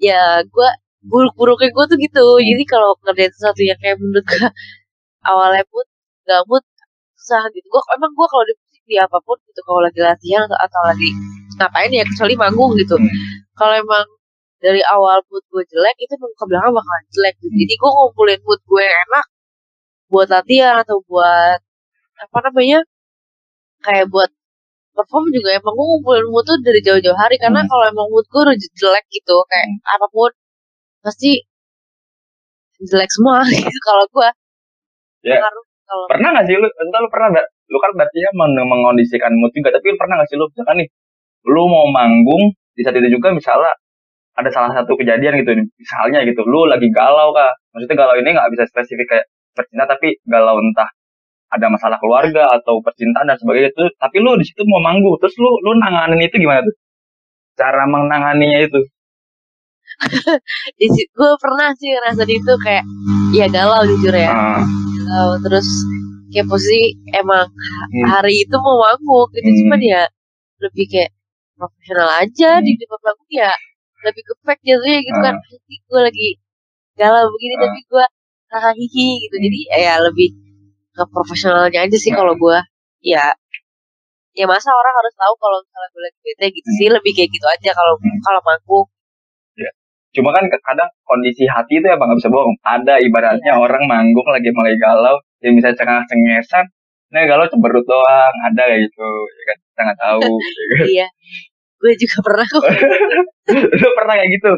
ya 0.00 0.42
gue 0.44 0.68
buruk-buruknya 1.10 1.70
gue 1.76 1.84
tuh 1.90 1.98
gitu. 2.00 2.24
Jadi 2.44 2.64
kalau 2.68 2.92
ngerjain 3.04 3.32
sesuatu 3.36 3.60
yang 3.64 3.78
kayak 3.82 3.96
menurut 4.00 4.24
gue 4.28 4.46
awalnya 5.30 5.64
mood 5.72 5.86
gak 6.28 6.42
mood 6.50 6.64
susah 7.18 7.42
gitu. 7.56 7.66
Gue 7.72 7.82
emang 7.96 8.12
gue 8.18 8.26
kalau 8.32 8.44
di 8.48 8.54
di 8.92 9.00
apa 9.00 9.16
pun 9.24 9.40
gitu 9.48 9.60
kalau 9.64 9.80
lagi 9.80 10.00
latihan 10.04 10.44
atau, 10.44 10.58
atau 10.60 10.80
lagi 10.92 11.08
ngapain 11.56 11.88
ya 11.90 12.04
kecuali 12.04 12.34
manggung 12.36 12.72
gitu 12.76 12.96
Hmm. 13.00 13.08
kalau 13.56 13.74
emang 13.80 14.04
dari 14.60 14.84
awal 14.86 15.24
mood 15.26 15.42
gue 15.48 15.64
jelek 15.72 15.96
itu 15.98 16.12
ke 16.14 16.44
belakang 16.46 16.70
bakalan 16.76 17.04
jelek 17.10 17.34
gitu. 17.40 17.50
jadi 17.56 17.74
gue 17.80 17.90
ngumpulin 17.90 18.40
mood 18.44 18.60
gue 18.62 18.82
yang 18.84 18.98
enak 19.08 19.26
buat 20.12 20.28
latihan 20.28 20.74
atau 20.84 20.96
buat 21.08 21.58
apa 22.20 22.38
namanya 22.46 22.78
kayak 23.82 24.06
buat 24.12 24.30
perform 24.92 25.24
juga 25.32 25.56
emang 25.56 25.72
gue 25.72 25.86
ngumpulin 25.88 26.26
mood 26.28 26.44
tuh 26.44 26.58
dari 26.60 26.80
jauh-jauh 26.84 27.16
hari 27.16 27.36
karena 27.40 27.64
Hmm. 27.64 27.70
kalau 27.72 27.84
emang 27.88 28.06
mood 28.12 28.26
gue 28.28 28.40
udah 28.44 28.56
jelek 28.76 29.04
gitu 29.10 29.36
kayak 29.48 29.66
apa 29.88 30.06
pun 30.12 30.30
pasti 31.02 31.42
jelek 32.82 33.10
semua 33.10 33.42
gitu 33.50 33.78
kalau 33.82 34.04
gue 34.12 34.28
Ya. 35.22 35.38
Kalau 35.38 35.62
pernah 36.10 36.34
nggak 36.34 36.50
sih 36.50 36.58
lu 36.58 36.66
entah 36.66 36.98
lu 36.98 37.06
pernah 37.06 37.28
nggak 37.30 37.46
lu 37.72 37.78
kan 37.80 37.90
berarti 37.96 38.18
ya 38.20 38.30
meng- 38.36 38.68
mengondisikan 38.68 39.32
mood 39.40 39.52
juga. 39.56 39.72
Tapi 39.74 39.86
lu 39.92 39.96
pernah 39.96 40.14
nggak 40.20 40.28
sih 40.30 40.36
lu 40.36 40.46
misalkan 40.52 40.76
nih 40.84 40.88
lu 41.48 41.62
mau 41.66 41.86
manggung 41.90 42.44
di 42.76 42.82
saat 42.84 42.96
itu 43.00 43.08
juga 43.16 43.32
misalnya 43.34 43.72
ada 44.38 44.48
salah 44.52 44.72
satu 44.72 44.96
kejadian 44.96 45.36
gitu 45.44 45.52
misalnya 45.76 46.24
gitu 46.28 46.40
lu 46.46 46.68
lagi 46.68 46.88
galau 46.92 47.32
kah? 47.36 47.52
Maksudnya 47.76 47.96
galau 47.98 48.16
ini 48.20 48.28
nggak 48.36 48.48
bisa 48.54 48.64
spesifik 48.68 49.06
kayak 49.08 49.26
percintaan 49.56 49.88
tapi 49.90 50.20
galau 50.28 50.60
entah 50.60 50.88
ada 51.52 51.68
masalah 51.68 52.00
keluarga 52.00 52.48
atau 52.48 52.80
percintaan 52.80 53.28
dan 53.28 53.36
sebagainya 53.36 53.70
itu 53.76 53.84
tapi 54.00 54.16
lu 54.24 54.32
di 54.40 54.44
situ 54.48 54.64
mau 54.68 54.80
manggung 54.80 55.16
terus 55.20 55.36
lu 55.36 55.50
lu 55.64 55.76
nanganin 55.80 56.20
itu 56.24 56.36
gimana 56.40 56.64
tuh? 56.64 56.74
Cara 57.60 57.84
menanganinya 57.84 58.58
itu. 58.64 58.80
Gue 61.16 61.32
pernah 61.36 61.68
sih 61.76 61.92
ngerasa 61.92 62.24
itu 62.24 62.52
kayak 62.64 62.84
ya 63.36 63.46
galau 63.52 63.84
jujur 63.84 64.14
ya. 64.16 64.32
Ah, 64.32 64.62
galau 65.04 65.36
terus 65.44 65.68
kayak 66.32 66.46
posisi 66.48 66.80
emang 67.12 67.46
Hmm. 67.46 68.04
hari 68.08 68.42
itu 68.44 68.56
mau 68.58 68.76
manggung 68.80 69.28
gitu 69.32 69.48
Hmm. 69.48 69.58
cuman 69.64 69.80
ya 69.84 70.02
lebih 70.58 70.84
kayak 70.88 71.10
profesional 71.54 72.08
aja 72.18 72.50
Hmm. 72.58 72.64
di 72.64 72.72
depan 72.80 72.98
manggung 73.04 73.30
ya 73.30 73.52
lebih 74.02 74.22
ke 74.26 74.34
fake 74.42 74.62
jatuhnya 74.66 74.98
gitu 75.04 75.18
kan 75.22 75.34
Ah. 75.38 75.56
gue 75.70 76.00
lagi 76.02 76.28
galau 76.98 77.26
begini 77.30 77.54
Ah. 77.56 77.60
tapi 77.68 77.78
gue 77.86 78.04
hahaha 78.52 78.70
hihi 78.74 79.08
gitu 79.22 79.36
jadi 79.38 79.58
ya 79.78 79.94
lebih 80.02 80.28
ke 80.92 81.02
profesionalnya 81.08 81.80
aja 81.86 81.96
sih 81.96 82.12
kalau 82.12 82.34
gue 82.34 82.58
ya 83.00 83.32
ya 84.32 84.44
masa 84.48 84.72
orang 84.72 84.94
harus 84.96 85.14
tahu 85.14 85.34
kalau 85.36 85.56
misalnya 85.60 85.88
gue 85.92 86.02
lagi 86.02 86.18
bete 86.24 86.46
gitu 86.56 86.68
sih 86.80 86.88
lebih 86.88 87.12
kayak 87.12 87.30
gitu 87.30 87.46
aja 87.46 87.70
kalau 87.72 87.94
Hmm. 88.00 88.18
kalau 88.24 88.40
manggung 88.42 88.86
cuma 90.12 90.28
kan 90.28 90.44
kadang 90.44 90.90
kondisi 91.08 91.48
hati 91.48 91.80
itu 91.80 91.88
emang 91.88 92.04
nggak 92.04 92.20
bisa 92.20 92.28
bohong 92.28 92.52
ada 92.60 93.00
ibaratnya 93.00 93.56
orang 93.56 93.80
manggung 93.88 94.28
lagi 94.28 94.52
mulai 94.52 94.76
galau 94.76 95.16
yang 95.42 95.54
bisa 95.58 95.70
cengah 95.74 96.06
cengesan 96.08 96.66
nah 97.12 97.28
galau 97.28 97.44
cemberut 97.44 97.84
doang 97.84 98.34
ada 98.48 98.62
kayak 98.72 98.88
gitu 98.88 99.04
ya 99.04 99.44
kan? 99.52 99.58
Kita 99.60 99.80
nggak 99.84 100.00
tahu 100.00 100.30
ya 100.32 100.64
kan? 100.80 100.86
iya. 100.88 101.06
Gue 101.76 101.92
juga 101.98 102.18
pernah 102.24 102.46
kok. 102.46 102.62
Lu 103.82 103.88
pernah 103.98 104.14
kayak 104.16 104.30
gitu? 104.32 104.52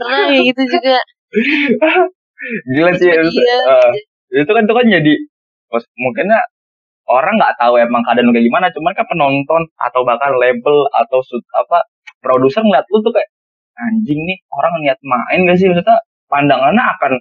Pernah 0.00 0.24
kayak 0.32 0.44
gitu 0.48 0.62
juga. 0.74 0.96
Gila 2.72 2.92
sih 2.94 3.10
itu, 3.10 3.30
iya. 3.34 3.58
eh, 3.66 3.92
itu 4.42 4.50
kan 4.50 4.62
itu 4.62 4.74
kan 4.74 4.86
jadi 4.86 5.12
mungkinnya 5.98 6.38
orang 7.10 7.34
nggak 7.34 7.58
tahu 7.58 7.82
emang 7.82 8.02
keadaan 8.06 8.30
lu 8.30 8.32
kayak 8.36 8.46
gimana 8.46 8.66
cuman 8.70 8.92
kan 8.94 9.06
penonton 9.10 9.62
atau 9.80 10.00
bahkan 10.06 10.32
label 10.38 10.86
atau 10.94 11.18
sud- 11.26 11.50
apa 11.56 11.82
produser 12.22 12.62
ngeliat 12.62 12.86
lu 12.94 13.02
tuh 13.02 13.10
kayak 13.10 13.28
anjing 13.78 14.18
nih 14.22 14.38
orang 14.54 14.72
niat 14.82 14.98
main 15.02 15.38
gak 15.46 15.58
sih? 15.58 15.66
Maksudnya 15.70 15.98
pandangannya 16.30 16.84
akan 16.98 17.12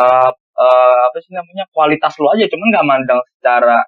eh 0.00 0.30
eh, 0.60 0.98
apa 1.08 1.16
sih 1.24 1.32
namanya 1.32 1.64
kualitas 1.72 2.12
lu 2.20 2.28
aja 2.32 2.44
cuman 2.46 2.66
nggak 2.72 2.86
mandang 2.86 3.20
secara 3.38 3.80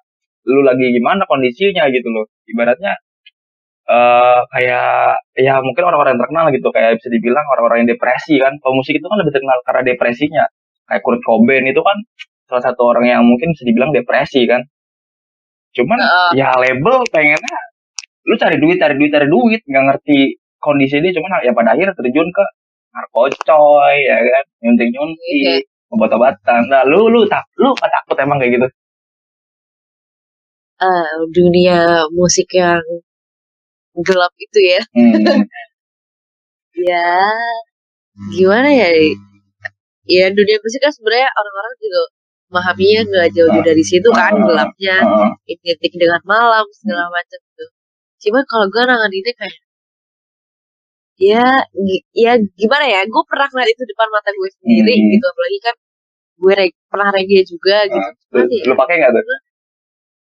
lu 0.49 0.61
lagi 0.65 0.91
gimana 0.91 1.23
kondisinya 1.29 1.87
gitu 1.91 2.07
loh. 2.11 2.25
Ibaratnya 2.49 2.93
eh 3.83 4.39
kayak 4.47 5.19
ya 5.35 5.59
mungkin 5.59 5.83
orang-orang 5.83 6.15
yang 6.15 6.21
terkenal 6.23 6.45
gitu 6.55 6.67
kayak 6.71 6.95
bisa 6.99 7.09
dibilang 7.11 7.45
orang-orang 7.55 7.77
yang 7.83 7.89
depresi 7.95 8.35
kan. 8.39 8.53
Pemusik 8.59 8.99
itu 8.99 9.05
kan 9.07 9.17
lebih 9.21 9.33
terkenal 9.35 9.57
karena 9.67 9.81
depresinya. 9.87 10.43
Kayak 10.87 11.01
Kurt 11.05 11.21
Cobain 11.23 11.63
itu 11.67 11.79
kan 11.79 11.97
salah 12.47 12.63
satu 12.71 12.81
orang 12.91 13.05
yang 13.07 13.21
mungkin 13.23 13.55
bisa 13.55 13.63
dibilang 13.67 13.91
depresi 13.95 14.43
kan. 14.47 14.61
Cuman 15.73 15.99
Heeh. 15.99 16.29
ya 16.43 16.53
label 16.59 17.01
pengennya 17.09 17.57
lu 18.23 18.35
cari 18.39 18.55
duit 18.59 18.77
cari 18.79 18.95
duit 18.99 19.11
cari 19.11 19.27
duit. 19.31 19.61
Nggak 19.67 19.83
ngerti 19.95 20.19
kondisi 20.59 20.99
dia 21.03 21.11
cuman 21.15 21.43
ya 21.43 21.51
pada 21.55 21.75
akhirnya 21.75 21.95
terjun 21.95 22.27
ke 22.31 22.45
narkocoy 22.91 23.95
ya 24.03 24.17
kan. 24.19 24.43
Nyuntik. 24.63 24.87
Nyuntik 24.91 25.63
obat-obatan 25.93 26.61
nah 26.67 26.81
lu 26.83 27.07
lu 27.07 27.21
tak 27.29 27.45
lu 27.61 27.69
takut 27.77 28.17
emang 28.19 28.37
kayak 28.41 28.57
gitu 28.57 28.67
eh, 30.81 31.13
dunia 31.31 31.79
musik 32.11 32.49
yang 32.53 32.81
gelap 34.01 34.33
itu 34.37 34.59
ya 34.73 34.81
Hmm. 34.97 35.13
ya 36.89 37.13
gimana 38.33 38.69
ya 38.73 38.89
ya 40.09 40.25
dunia 40.33 40.57
musik 40.59 40.81
kan 40.81 40.91
sebenarnya 40.91 41.29
orang-orang 41.31 41.73
juga 41.79 42.01
memahaminya 42.53 43.01
nggak 43.09 43.27
jauh-jauh 43.33 43.61
Ah. 43.63 43.67
dari 43.69 43.83
situ 43.85 44.09
kan 44.13 44.33
Ah. 44.33 44.41
gelapnya 44.45 44.95
Heeh. 45.01 45.29
identik 45.53 45.93
dengan 45.97 46.21
malam 46.25 46.65
segala 46.73 47.05
macam 47.09 47.39
tuh 47.57 47.69
cuman 48.23 48.43
kalau 48.49 48.65
gue 48.73 48.83
nanganinnya 48.83 49.33
kayak 49.37 49.57
ya 51.15 51.45
ya 52.11 52.31
gimana 52.53 52.85
ya 52.85 53.01
gue 53.05 53.23
pernah 53.25 53.47
ngeliat 53.47 53.69
itu 53.69 53.83
depan 53.85 54.07
mata 54.09 54.29
gue 54.29 54.49
sendiri 54.57 54.93
Hmm. 54.93 55.09
gitu 55.11 55.25
apalagi 55.25 55.59
kan 55.61 55.75
gue 56.33 56.53
reg- 56.57 56.81
pernah 56.89 57.09
reggae 57.09 57.43
juga 57.43 57.77
gitu 57.85 58.01
Ah, 58.01 58.13
Cuman 58.33 58.43
Lu, 58.43 58.53
ya, 58.57 58.63
lu 58.65 58.75
pakai 58.75 58.95
nggak 58.97 59.11
tuh? 59.13 59.23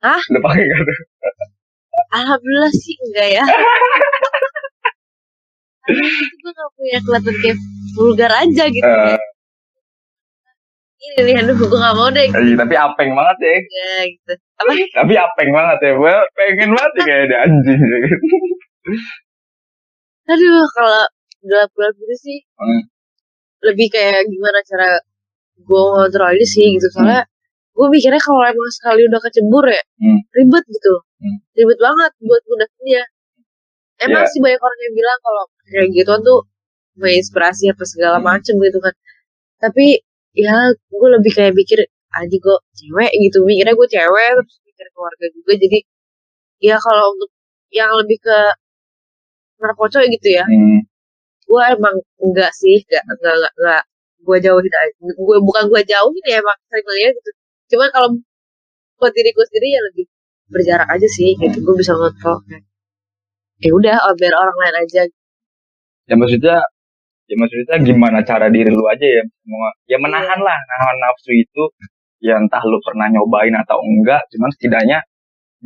Hah? 0.02 0.22
Lu 0.28 0.40
pakai 0.40 0.62
nggak 0.62 0.82
tuh? 0.82 0.98
alhamdulillah 2.10 2.74
sih 2.74 2.94
enggak 3.00 3.28
ya 3.32 3.44
itu 5.84 6.36
gue 6.40 6.52
gak 6.52 6.70
punya 6.74 6.98
kelihatan 7.02 7.36
kayak 7.38 7.58
vulgar 7.94 8.32
aja 8.34 8.64
gitu 8.66 8.88
Eh, 8.88 9.20
ini 11.04 11.22
nih 11.28 11.36
aduh 11.44 11.54
gue 11.54 11.68
gak 11.70 11.96
mau 12.00 12.08
deh 12.10 12.24
eh, 12.26 12.56
tapi 12.56 12.76
apeng 12.80 13.12
banget 13.12 13.38
ya. 13.44 13.52
ya, 13.60 13.94
gitu 14.08 14.34
apa 14.56 14.72
Tapi 14.72 15.14
apeng 15.20 15.50
banget 15.52 15.78
ya. 15.84 15.92
Gue 16.00 16.16
pengen 16.34 16.70
banget 16.72 16.92
ya 16.96 17.02
kayak 17.04 17.22
ada 17.28 17.38
anjing. 17.44 17.82
Aduh 20.26 20.66
kalau 20.76 21.04
gelap-gelap 21.44 21.94
gitu 22.00 22.16
sih 22.18 22.40
Hmm. 22.56 22.82
lebih 23.64 23.88
kayak 23.92 24.28
gimana 24.28 24.60
cara 24.64 24.90
gue 25.60 25.82
ngontrol 25.92 26.28
aja 26.36 26.46
sih 26.48 26.76
gitu 26.76 26.88
soalnya 26.92 27.24
gue 27.74 27.88
mikirnya 27.90 28.22
kalau 28.22 28.44
emang 28.44 28.72
sekali 28.72 29.02
udah 29.10 29.20
kecebur 29.20 29.66
ya 29.68 29.84
Hmm. 30.00 30.20
ribet 30.32 30.64
gitu 30.68 30.94
Hmm. 31.20 31.38
ribet 31.54 31.80
banget 31.80 32.12
buat 32.24 32.42
ngudahin 32.48 32.82
dia 32.88 33.04
emang 34.02 34.24
Iya. 34.26 34.32
sih 34.32 34.40
banyak 34.44 34.62
orang 34.62 34.80
yang 34.84 34.94
bilang 34.96 35.20
kalau 35.22 35.44
kayak 35.66 35.88
gituan 35.92 36.22
tuh 36.22 36.40
menginspirasi 36.96 37.64
apa 37.74 37.84
segala 37.84 38.18
Hmm. 38.20 38.28
macem 38.30 38.56
gitu 38.58 38.80
kan 38.80 38.94
tapi 39.60 39.86
ya 40.36 40.56
gue 40.72 41.10
lebih 41.20 41.32
kayak 41.32 41.54
mikir 41.54 41.80
aja 42.14 42.36
gue 42.36 42.56
cewek 42.78 43.12
gitu 43.20 43.38
mikirnya 43.44 43.74
gue 43.74 43.88
cewek 43.90 44.30
terus 44.38 44.56
mikir 44.64 44.86
keluarga 44.94 45.26
juga 45.34 45.54
jadi 45.58 45.80
ya 46.62 46.76
kalau 46.80 47.16
untuk 47.18 47.30
yang 47.74 47.90
lebih 47.98 48.18
ke 48.22 48.38
narkoco 49.64 50.00
gitu 50.04 50.30
ya? 50.30 50.46
Hmm. 50.46 50.80
gue 51.44 51.64
emang 51.76 51.96
enggak 52.24 52.52
sih 52.56 52.82
enggak 52.88 53.04
enggak 53.08 53.34
enggak, 53.36 53.54
enggak. 53.60 53.84
gue 54.24 54.38
jauhin 54.40 54.74
aja. 54.80 54.96
Gue 55.20 55.38
bukan 55.44 55.64
gue 55.72 55.82
jauhin 55.84 56.24
ya 56.28 56.40
emang 56.40 56.58
sering 56.72 56.86
ngeliat 56.88 57.14
gitu. 57.20 57.32
Cuman 57.76 57.90
kalau 57.92 58.10
buat 59.00 59.12
diriku 59.12 59.44
sendiri 59.44 59.68
ya 59.76 59.82
lebih 59.92 60.06
berjarak 60.48 60.88
aja 60.88 61.08
sih 61.08 61.36
gitu 61.36 61.58
gue 61.60 61.76
bisa 61.76 61.92
ngontrol. 61.92 62.40
Ya 63.64 63.72
udah 63.72 63.96
oh, 63.96 64.14
biar 64.20 64.34
orang 64.36 64.58
lain 64.60 64.76
aja. 64.88 65.02
Ya 66.08 66.16
maksudnya 66.20 66.58
ya 67.28 67.36
maksudnya 67.40 67.78
gimana 67.80 68.20
cara 68.28 68.48
diri 68.52 68.72
lu 68.72 68.84
aja 68.88 69.04
ya? 69.04 69.24
Ya 69.88 69.98
menahan 70.00 70.40
lah 70.40 70.58
nahan 70.70 70.98
nafsu 71.00 71.32
itu. 71.32 71.64
Ya 72.24 72.40
entah 72.40 72.64
lu 72.64 72.80
pernah 72.80 73.12
nyobain 73.12 73.52
atau 73.68 73.84
enggak 73.84 74.24
cuman 74.32 74.48
setidaknya 74.56 75.04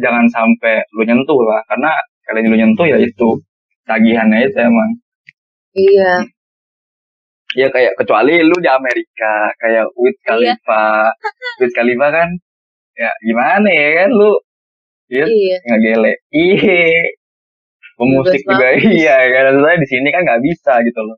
jangan 0.01 0.25
sampai 0.29 0.81
lu 0.97 1.05
nyentuh 1.05 1.37
lah. 1.45 1.61
Karena 1.69 1.93
kalian 2.25 2.49
lu 2.53 2.57
nyentuh 2.57 2.85
ya 2.89 2.97
itu 2.97 3.29
tagihannya 3.87 4.39
itu 4.45 4.59
emang. 4.59 4.89
Iya. 5.73 6.13
Ya 7.55 7.67
kayak 7.71 7.95
kecuali 7.95 8.43
lu 8.43 8.53
di 8.59 8.69
Amerika 8.69 9.55
kayak 9.57 9.87
Wiz 9.95 10.13
Iya. 10.19 10.25
Khalifa. 10.27 10.85
Wiz 11.63 11.71
Khalifa 11.73 12.07
kan 12.11 12.29
ya 12.99 13.09
gimana 13.23 13.69
ya 13.71 13.89
kan 14.03 14.09
lu? 14.11 14.33
Ya 15.07 15.25
iya. 15.25 15.57
nggak 15.63 15.79
gele. 15.79 16.13
Iya. 16.35 17.01
Pemusik 17.97 18.45
juga 18.45 18.67
iya 18.77 19.15
karena 19.31 19.57
saya 19.57 19.77
di 19.81 19.87
sini 19.89 20.07
kan 20.13 20.21
nggak 20.27 20.43
bisa 20.43 20.83
gitu 20.83 21.01
loh. 21.01 21.17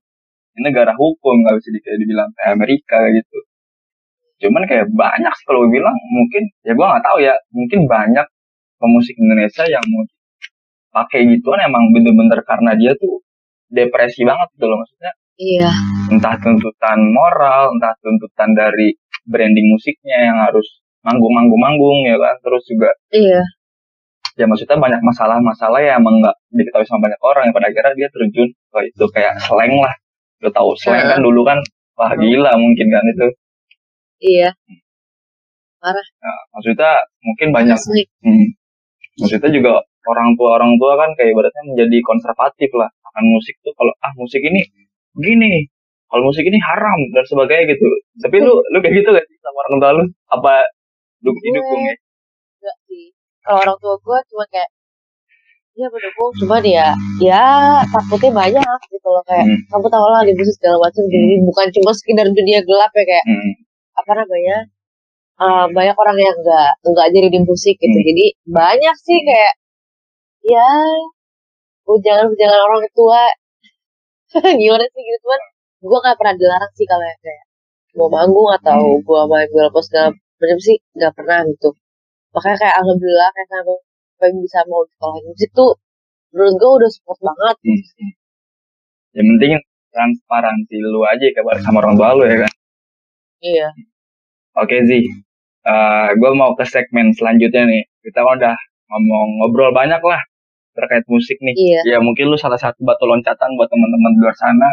Ini 0.55 0.69
negara 0.71 0.93
hukum 0.95 1.35
nggak 1.43 1.59
bisa 1.59 1.69
dibilang 1.97 2.29
kayak 2.37 2.55
Amerika 2.55 2.99
gitu. 3.11 3.37
Cuman 4.39 4.63
kayak 4.69 4.87
banyak 4.95 5.33
sih 5.35 5.45
kalau 5.49 5.67
bilang 5.67 5.97
mungkin 6.15 6.47
ya 6.63 6.71
gue 6.71 6.85
nggak 6.87 7.03
tahu 7.03 7.17
ya 7.19 7.35
mungkin 7.51 7.83
banyak 7.89 8.27
pemusik 8.79 9.15
Indonesia 9.19 9.67
yang 9.67 9.83
mau 9.91 10.07
pakai 10.89 11.25
gituan 11.25 11.61
emang 11.65 11.89
bener-bener 11.93 12.41
karena 12.45 12.73
dia 12.73 12.93
tuh 12.97 13.21
depresi 13.69 14.25
banget 14.25 14.47
gitu 14.57 14.65
loh 14.65 14.77
maksudnya. 14.81 15.11
Iya. 15.39 15.71
Entah 16.11 16.35
tuntutan 16.41 16.99
moral 17.15 17.71
entah 17.77 17.93
tuntutan 18.03 18.51
dari 18.57 18.91
branding 19.29 19.67
musiknya 19.71 20.17
yang 20.19 20.37
harus 20.43 20.67
manggung-manggung-manggung 21.05 22.09
ya 22.09 22.17
kan? 22.19 22.35
Terus 22.43 22.63
juga 22.67 22.89
iya. 23.15 23.41
ya 24.35 24.45
maksudnya 24.49 24.75
banyak 24.75 25.01
masalah-masalah 25.05 25.79
yang 25.79 26.03
emang 26.03 26.19
nggak 26.19 26.35
diketahui 26.51 26.87
sama 26.89 27.07
banyak 27.07 27.21
orang 27.23 27.43
yang 27.47 27.55
pada 27.55 27.67
akhirnya 27.71 27.93
dia 27.95 28.09
terjun 28.11 28.49
ke 28.51 28.79
itu 28.89 29.05
kayak 29.15 29.33
slang 29.45 29.73
lah. 29.79 29.93
Lo 30.43 30.49
tahu 30.51 30.75
slang 30.75 31.05
kan 31.07 31.19
dulu 31.23 31.47
kan 31.47 31.59
wah 31.95 32.11
gila 32.17 32.51
mungkin 32.59 32.87
kan 32.91 33.03
itu. 33.07 33.27
Iya. 34.19 34.49
Nah, 35.79 36.39
maksudnya 36.51 36.91
mungkin 37.23 37.47
banyak 37.55 37.79
Asli. 37.79 38.03
hmm, 38.19 38.47
maksudnya 39.23 39.47
juga 39.47 39.79
orang 40.09 40.33
tua 40.37 40.49
orang 40.57 40.73
tua 40.81 40.93
kan 40.97 41.09
kayak 41.17 41.29
ibaratnya 41.37 41.63
menjadi 41.69 41.97
konservatif 42.05 42.69
lah. 42.73 42.89
Akan 43.13 43.23
musik 43.29 43.55
tuh 43.61 43.73
kalau 43.77 43.93
ah 44.01 44.13
musik 44.17 44.41
ini 44.41 44.61
begini 45.13 45.69
kalau 46.09 46.25
musik 46.25 46.41
ini 46.45 46.57
haram 46.57 46.99
dan 47.13 47.23
sebagainya 47.29 47.77
gitu. 47.77 47.85
Tapi 48.25 48.35
lu 48.41 48.53
lu 48.73 48.77
kayak 48.81 48.95
gitu 48.97 49.09
gak 49.13 49.25
sih 49.29 49.37
sama 49.45 49.57
orang 49.69 49.77
tua 49.77 49.91
lu? 50.01 50.03
Apa 50.33 50.53
lu 51.25 51.31
didukung 51.37 51.81
ya 51.85 51.95
enggak 52.59 52.77
sih. 52.89 53.05
Kalau 53.45 53.59
orang 53.63 53.77
tua 53.77 53.95
gue 54.01 54.17
cuma 54.33 54.45
kayak 54.49 54.69
Iya 55.79 55.87
mendukung 55.95 56.31
cuman 56.43 56.63
ya 56.67 56.87
ya 57.23 57.45
takutnya 57.87 58.35
banyak 58.35 58.79
gitu 58.91 59.07
loh 59.15 59.23
kayak 59.23 59.47
Hmm. 59.47 59.59
kamu 59.71 59.87
tau 59.87 60.07
lah 60.11 60.27
di 60.27 60.35
musik 60.35 60.51
segala 60.59 60.75
macam 60.83 61.03
jadi 61.07 61.39
bukan 61.47 61.67
cuma 61.71 61.91
sekedar 61.95 62.27
dunia 62.27 62.59
gelap 62.67 62.91
ya 62.99 63.03
kayak 63.07 63.25
hmm. 63.31 63.51
apa 63.95 64.11
namanya 64.19 64.57
eh, 65.39 65.65
banyak 65.71 65.95
orang 65.95 66.17
yang 66.19 66.35
nggak 66.35 66.69
nggak 66.83 67.07
jadi 67.15 67.27
di 67.31 67.39
musik 67.47 67.75
gitu. 67.79 67.95
Hmm. 67.95 68.07
jadi 68.11 68.25
banyak 68.51 68.95
sih 69.07 69.17
kayak 69.23 69.53
ya 70.43 70.67
ujangan-ujangan 71.89 72.61
orang 72.67 72.83
tua 72.97 73.21
gimana 74.61 74.85
sih 74.93 75.01
gitu 75.01 75.17
cuman 75.25 75.41
gue 75.89 75.97
nggak 76.03 76.17
pernah 76.19 76.33
dilarang 76.37 76.71
sih 76.77 76.85
kalau 76.89 77.05
yang 77.05 77.19
kayak 77.25 77.43
mau 77.97 78.09
manggung 78.13 78.49
atau 78.57 78.79
Hmm. 78.79 79.01
gue 79.07 79.21
main 79.31 79.47
bola 79.53 79.67
pos 79.73 79.85
segala 79.89 80.09
macam 80.39 80.59
sih 80.61 80.77
nggak 80.97 81.13
pernah 81.17 81.39
gitu 81.49 81.69
makanya 82.35 82.57
kayak 82.61 82.75
alhamdulillah 82.81 83.29
kayak 83.35 83.47
sampai 83.51 84.29
bisa 84.45 84.59
mau 84.69 84.81
di 84.85 84.91
sekolah 84.95 85.17
musik 85.25 85.49
tuh 85.57 85.71
menurut 86.33 86.53
gue 86.61 86.71
udah 86.83 86.89
support 86.93 87.19
banget 87.25 87.55
Hmm, 87.65 87.81
hmm. 87.97 88.11
Yang 89.17 89.25
penting 89.35 89.51
transparansi 89.89 90.75
lu 90.85 91.01
aja 91.03 91.25
kabar 91.33 91.57
sama 91.65 91.81
orang 91.81 91.97
tua 91.97 92.09
lu 92.13 92.23
ya 92.29 92.37
kan. 92.45 92.51
iya 93.41 93.67
Oke 94.59 94.77
Zi, 94.85 95.01
gue 96.19 96.31
mau 96.37 96.53
ke 96.53 96.65
segmen 96.69 97.09
selanjutnya 97.17 97.63
nih. 97.65 97.83
Kita 98.05 98.21
udah 98.21 98.53
ngomong 98.89 99.27
ngobrol 99.41 99.71
banyak 99.73 100.01
lah 100.03 100.21
terkait 100.79 101.05
musik 101.11 101.37
nih. 101.43 101.55
iya 101.55 101.79
Ya 101.85 101.97
mungkin 101.99 102.31
lu 102.31 102.37
salah 102.39 102.57
satu 102.57 102.81
batu 102.87 103.03
loncatan 103.03 103.55
buat 103.59 103.67
teman-teman 103.67 104.11
di 104.15 104.19
luar 104.23 104.37
sana. 104.39 104.69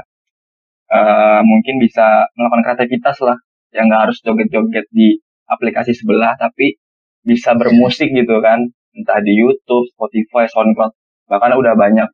Eh, 0.87 1.41
mungkin 1.43 1.83
bisa 1.83 2.31
melakukan 2.39 2.63
kreativitas 2.63 3.19
lah, 3.27 3.35
yang 3.75 3.91
nggak 3.91 4.07
harus 4.07 4.23
joget-joget 4.23 4.87
di 4.95 5.19
aplikasi 5.51 5.91
sebelah, 5.99 6.39
tapi 6.39 6.79
bisa 7.27 7.59
bermusik 7.59 8.15
gitu 8.15 8.39
kan, 8.39 8.63
entah 8.95 9.19
di 9.19 9.35
YouTube, 9.35 9.91
Spotify, 9.91 10.47
SoundCloud, 10.47 10.95
bahkan 11.27 11.59
udah 11.59 11.75
banyak 11.75 12.07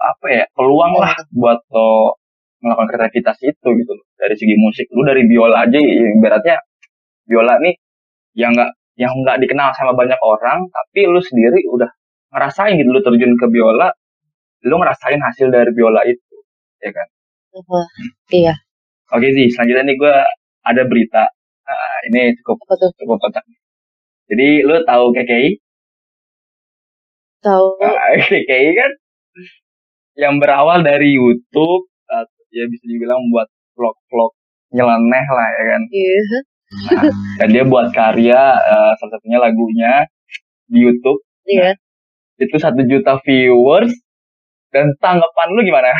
apa 0.00 0.26
ya 0.32 0.44
peluang 0.56 0.96
lah 0.96 1.12
buat 1.28 1.60
lo 1.76 2.16
melakukan 2.64 2.88
kreativitas 2.88 3.36
itu 3.44 3.68
gitu 3.76 3.92
dari 4.16 4.32
segi 4.36 4.56
musik 4.56 4.88
lu 4.92 5.04
dari 5.04 5.28
biola 5.28 5.68
aja 5.68 5.76
ya, 5.76 6.08
ibaratnya 6.16 6.56
biola 7.28 7.60
nih 7.60 7.76
yang 8.36 8.52
nggak 8.56 8.72
yang 8.96 9.12
nggak 9.12 9.40
dikenal 9.44 9.72
sama 9.76 9.92
banyak 9.96 10.16
orang 10.20 10.68
tapi 10.72 11.08
lu 11.08 11.20
sendiri 11.20 11.64
udah 11.68 11.88
ngerasain 12.30 12.78
gitu 12.78 12.90
lu 12.90 13.02
terjun 13.02 13.34
ke 13.34 13.46
biola 13.50 13.90
lu 14.66 14.74
ngerasain 14.78 15.20
hasil 15.20 15.50
dari 15.50 15.70
biola 15.74 16.04
itu 16.06 16.36
ya 16.80 16.90
kan? 16.94 17.08
Apa? 17.50 17.80
iya. 18.30 18.54
Oke 19.10 19.34
sih 19.34 19.50
selanjutnya 19.50 19.84
nih 19.90 19.96
gue 19.98 20.14
ada 20.62 20.82
berita. 20.86 21.24
Ah, 21.70 21.98
ini 22.10 22.34
cukup 22.42 22.66
apa 22.66 22.74
tuh? 22.82 22.90
cukup 22.98 23.16
kocak 23.22 23.44
jadi 24.30 24.62
lu 24.62 24.82
tahu 24.86 25.10
KKI 25.14 25.50
tahu. 27.42 27.66
Nah, 27.82 28.14
KKI 28.26 28.70
kan 28.74 28.92
yang 30.18 30.34
berawal 30.42 30.82
dari 30.82 31.14
YouTube 31.14 31.88
uh, 32.10 32.26
ya 32.50 32.66
bisa 32.66 32.84
dibilang 32.86 33.22
buat 33.30 33.46
vlog-vlog 33.74 34.34
nyeleneh 34.74 35.26
lah 35.30 35.48
ya 35.50 35.64
kan? 35.74 35.82
Iya. 35.90 36.38
Dan 37.42 37.48
dia 37.50 37.64
buat 37.66 37.90
karya 37.90 38.54
uh, 38.54 38.92
salah 38.98 39.18
satunya 39.18 39.38
lagunya 39.42 40.06
di 40.70 40.86
YouTube. 40.86 41.18
Iya 41.50 41.74
itu 42.40 42.56
satu 42.56 42.80
juta 42.88 43.20
viewers. 43.22 43.92
Dan 44.70 44.94
tanggapan 45.02 45.48
lu 45.54 45.60
gimana? 45.66 45.90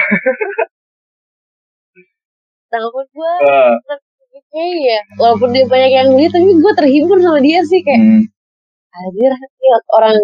tanggapan 2.71 3.05
gue 3.11 3.33
kayak 4.51 4.77
ya 4.79 5.01
walaupun 5.19 5.51
dia 5.51 5.67
banyak 5.67 5.91
yang 5.91 6.09
beli 6.15 6.31
tapi 6.31 6.51
gue 6.55 6.73
terhibur 6.79 7.19
sama 7.19 7.43
dia 7.43 7.61
sih 7.67 7.83
kayak 7.83 7.99
hmm, 7.99 8.23
anjir 8.95 9.33
orang 9.95 10.17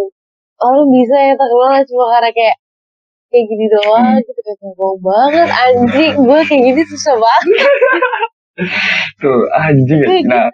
orang 0.62 0.86
bisa 0.94 1.16
ya 1.18 1.34
terkenal 1.34 1.82
cuma 1.90 2.04
karena 2.14 2.30
kayak 2.30 2.56
kayak 3.34 3.44
gini 3.50 3.66
doang 3.66 4.14
gitu 4.22 4.40
kayak 4.46 4.58
ngomong 4.62 4.98
banget 5.02 5.48
anjing 5.50 6.14
gue 6.22 6.40
kayak 6.46 6.62
gini 6.70 6.82
susah 6.86 7.14
banget. 7.18 7.70
Tuh 9.20 9.42
anjing 9.52 9.98
ya. 10.00 10.06
Kayak 10.06 10.24
nah 10.30 10.48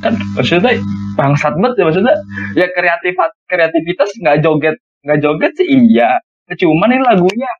kan 0.00 0.14
maksudnya 0.36 0.76
bangsat 1.16 1.54
banget 1.60 1.74
ya 1.80 1.84
maksudnya. 1.88 2.16
Ya 2.56 2.66
kreatif 2.72 3.14
kreativitas 3.46 4.10
nggak 4.20 4.40
joget 4.44 4.76
nggak 5.04 5.18
joget 5.20 5.52
sih 5.56 5.68
iya. 5.68 6.20
Cuman 6.50 6.90
ini 6.90 7.04
lagunya 7.04 7.50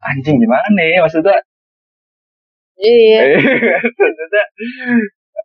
anjing 0.00 0.40
gimana 0.40 0.66
nih 0.74 1.02
maksudnya? 1.04 1.38
Iya. 2.80 3.20
Maksudnya 4.00 4.44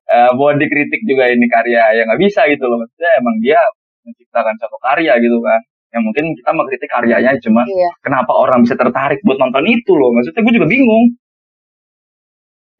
eh, 0.07 0.29
mau 0.39 0.55
dikritik 0.55 1.01
juga 1.03 1.27
ini 1.27 1.45
karya 1.51 1.83
yang 1.99 2.07
nggak 2.07 2.21
bisa 2.23 2.47
gitu 2.47 2.63
loh. 2.63 2.79
Maksudnya 2.79 3.11
emang 3.19 3.35
dia 3.43 3.59
menciptakan 4.07 4.55
satu 4.55 4.77
karya 4.79 5.19
gitu 5.19 5.43
kan. 5.43 5.59
Yang 5.91 6.03
mungkin 6.11 6.25
kita 6.39 6.51
mengkritik 6.55 6.91
karyanya 6.91 7.31
cuma 7.43 7.63
iya. 7.67 7.91
kenapa 8.03 8.31
orang 8.35 8.63
bisa 8.63 8.75
tertarik 8.79 9.19
buat 9.27 9.39
nonton 9.39 9.67
itu 9.67 9.91
loh? 9.95 10.15
Maksudnya 10.15 10.41
gue 10.47 10.53
juga 10.55 10.67
bingung. 10.71 11.05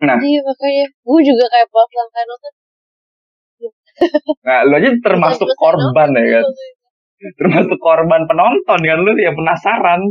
Nah. 0.03 0.19
Iya 0.23 0.39
makanya. 0.43 0.87
Gue 1.03 1.19
juga 1.23 1.45
kayak 1.51 1.67
pas 1.67 1.91
langkah 1.91 2.23
nonton 2.27 2.53
nah 4.45 4.61
lu 4.67 4.75
aja 4.77 4.91
termasuk 5.01 5.49
korban 5.55 6.11
ya 6.15 6.39
kan? 6.39 6.45
termasuk 7.39 7.79
korban 7.79 8.27
penonton 8.29 8.79
kan? 8.83 8.97
Lu 9.01 9.11
yang 9.17 9.33
penasaran. 9.33 10.01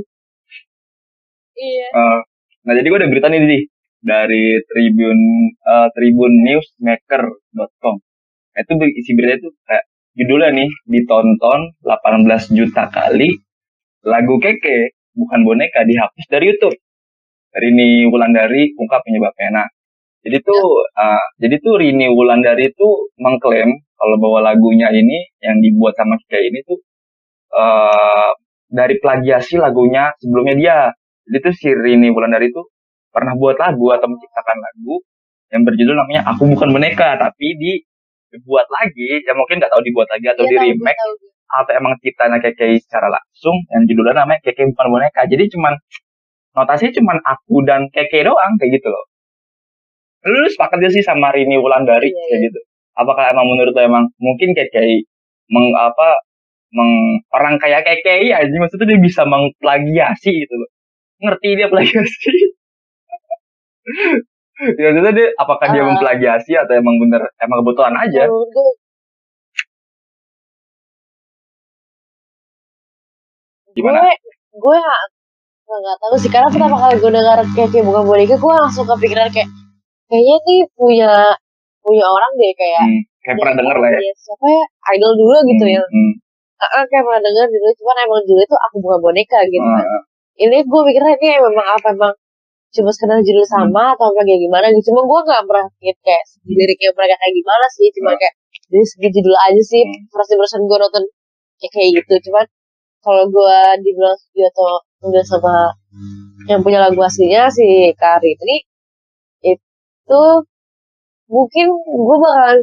Iya. 1.54 1.88
Eh, 1.94 2.18
nah 2.66 2.72
jadi 2.74 2.86
gue 2.90 2.98
ada 2.98 3.12
berita 3.12 3.28
nih 3.30 3.40
di 3.44 3.58
dari 4.04 4.58
Tribun 4.66 5.18
eh, 5.54 5.88
tribunnewsmaker.com 5.94 7.96
Nah, 8.54 8.62
itu 8.62 8.72
isi 9.02 9.12
berita 9.18 9.42
itu 9.42 9.50
kayak 9.66 9.84
judulnya 10.14 10.54
nih 10.54 10.70
ditonton 10.86 11.60
18 11.82 12.54
juta 12.54 12.86
kali 12.86 13.34
lagu 14.06 14.38
keke 14.38 14.94
bukan 15.18 15.42
boneka 15.42 15.82
dihapus 15.82 16.26
dari 16.30 16.54
YouTube. 16.54 16.78
Rini 17.54 18.06
Wulandari 18.10 18.74
ungkap 18.78 19.02
penyebabnya. 19.06 19.62
Nah 19.62 19.66
jadi 20.24 20.38
tuh 20.40 20.64
eh, 20.96 21.24
jadi 21.44 21.56
tuh 21.60 21.74
Rini 21.76 22.08
Wulandari 22.08 22.72
itu 22.72 22.88
mengklaim 23.20 23.68
kalau 24.00 24.16
bahwa 24.16 24.40
lagunya 24.40 24.88
ini 24.88 25.28
yang 25.44 25.60
dibuat 25.60 25.92
sama 26.00 26.16
Keke 26.24 26.40
ini 26.48 26.64
tuh 26.64 26.80
eh 27.54 28.30
dari 28.72 28.96
plagiasi 28.98 29.60
lagunya 29.60 30.10
sebelumnya 30.18 30.54
dia. 30.56 30.78
Jadi 31.28 31.38
tuh 31.44 31.54
si 31.54 31.68
Rini 31.72 32.08
Wulandari 32.10 32.48
itu 32.48 32.62
pernah 33.12 33.36
buat 33.38 33.54
lagu 33.60 33.86
atau 33.94 34.08
menciptakan 34.10 34.58
lagu 34.58 34.94
yang 35.54 35.62
berjudul 35.62 35.94
namanya 35.94 36.22
Aku 36.34 36.48
Bukan 36.50 36.68
Boneka 36.74 37.20
tapi 37.20 37.54
dibuat 37.60 38.66
lagi. 38.72 39.22
Ya 39.22 39.32
mungkin 39.36 39.60
nggak 39.60 39.70
tahu 39.70 39.82
dibuat 39.84 40.08
lagi 40.10 40.26
atau 40.32 40.44
Iya, 40.48 40.50
di 40.50 40.56
remake 40.72 40.98
tahu. 40.98 41.14
atau 41.62 41.72
emang 41.78 41.92
ciptanya 42.02 42.38
Keke 42.42 42.74
secara 42.82 43.06
langsung 43.12 43.54
yang 43.76 43.82
judulnya 43.86 44.24
namanya 44.24 44.40
Keke 44.42 44.66
Bukan 44.72 44.86
Boneka. 44.90 45.22
Jadi 45.28 45.44
cuman 45.54 45.72
notasinya 46.56 46.92
cuman 46.98 47.16
aku 47.22 47.56
dan 47.68 47.86
Keke 47.92 48.24
doang 48.26 48.56
kayak 48.58 48.80
gitu 48.80 48.88
loh 48.90 49.04
lu 50.24 50.48
sepakat 50.48 50.76
gak 50.80 50.94
sih 50.94 51.04
sama 51.04 51.30
Rini 51.34 51.56
Wulandari? 51.60 52.08
Iya, 52.08 52.24
kayak 52.30 52.40
gitu. 52.48 52.60
Apakah 52.96 53.28
emang 53.32 53.46
menurut 53.50 53.74
lo 53.74 53.82
emang 53.82 54.04
mungkin 54.18 54.54
Keke 54.56 55.04
meng 55.50 55.66
apa 55.76 56.16
meng, 56.72 57.20
orang 57.34 57.60
kayak 57.60 57.84
Keke 57.84 58.24
ya 58.24 58.40
jadi 58.42 58.56
maksudnya 58.56 58.86
dia 58.96 59.00
bisa 59.02 59.22
mengplagiasi 59.28 60.30
gitu 60.32 60.54
loh. 60.56 60.70
Ngerti 61.22 61.48
dia 61.58 61.68
plagiasi? 61.68 62.32
Ya 64.78 64.94
maksudnya 64.94 65.12
dia 65.18 65.28
apakah 65.34 65.66
dia 65.74 65.82
Ah. 65.82 65.88
memplagiasi 65.90 66.54
atau 66.54 66.78
emang 66.78 66.94
bener 67.02 67.26
emang 67.42 67.58
kebutuhan 67.66 67.90
aja? 67.98 68.22
Gue 68.30 68.46
gimana? 73.74 73.98
Gue 74.54 74.78
gue 75.66 75.76
nggak 75.82 75.98
tahu 75.98 76.14
sih. 76.22 76.30
Karena 76.30 76.48
pertama 76.54 76.76
kali 76.78 76.94
gue 77.02 77.10
dengar 77.10 77.38
kayak 77.58 77.68
kayak 77.74 77.84
bukan 77.84 78.02
boneka 78.06 78.36
gue 78.38 78.52
langsung 78.54 78.86
kepikiran 78.86 79.28
kayak 79.34 79.50
kayaknya 80.14 80.36
nih 80.46 80.60
punya 80.78 81.10
punya 81.82 82.04
orang 82.06 82.30
deh 82.38 82.52
kayak 82.54 82.82
hmm, 82.86 83.02
kayak 83.20 83.36
pernah 83.42 83.54
denger 83.58 83.76
lah 83.82 83.90
ya. 83.90 84.12
siapa 84.14 84.46
ya? 84.46 84.64
Idol 84.94 85.12
dulu 85.18 85.36
gitu 85.50 85.64
Hmm, 85.66 85.74
ya. 85.74 85.82
Hmm, 85.82 86.12
ah, 86.62 86.84
kayak 86.86 87.02
pernah 87.02 87.22
denger 87.26 87.46
dulu 87.50 87.68
cuman 87.82 87.96
emang 88.06 88.22
dulu 88.22 88.40
itu 88.40 88.56
aku 88.56 88.76
bukan 88.78 88.98
boneka 89.02 89.38
gitu 89.50 89.66
kan. 89.66 89.86
Ini 90.34 90.56
gue 90.62 90.80
mikirnya 90.86 91.14
ini 91.18 91.28
memang 91.42 91.66
apa 91.66 91.88
emang 91.90 92.14
cuma 92.74 92.90
sekedar 92.90 93.18
judul 93.22 93.46
sama 93.46 93.94
atau 93.94 94.10
apa 94.14 94.20
kayak 94.22 94.40
gimana 94.40 94.66
gitu. 94.70 94.94
Cuma 94.94 95.02
gue 95.02 95.20
nggak 95.26 95.42
pernah 95.50 95.66
lihat 95.82 95.98
kayak 96.02 96.22
liriknya 96.46 96.90
mereka 96.94 97.14
kayak 97.18 97.34
gimana 97.34 97.66
sih. 97.74 97.86
Cuma 97.98 98.10
Hmm. 98.14 98.18
kayak 98.22 98.34
dari 98.70 98.86
segi 98.86 99.08
judul 99.18 99.34
aja 99.36 99.62
sih. 99.62 99.82
Hmm. 99.82 99.98
first 100.10 100.30
impression 100.30 100.60
gue 100.64 100.78
nonton 100.78 101.04
kayak 101.58 101.72
kayak 101.74 101.88
gitu. 102.02 102.14
Cuman 102.30 102.44
kalau 103.04 103.24
gue 103.28 103.56
dibilang 103.84 104.16
studio 104.16 104.46
atau 104.48 104.70
enggak 105.04 105.24
sama 105.28 105.54
yang 106.48 106.60
punya 106.64 106.80
lagu 106.80 106.96
aslinya 106.98 107.46
si 107.52 107.92
Kari 107.94 108.32
ini 108.34 108.56
itu 110.04 110.24
mungkin 111.32 111.66
gue 111.80 112.16
bakalan 112.20 112.60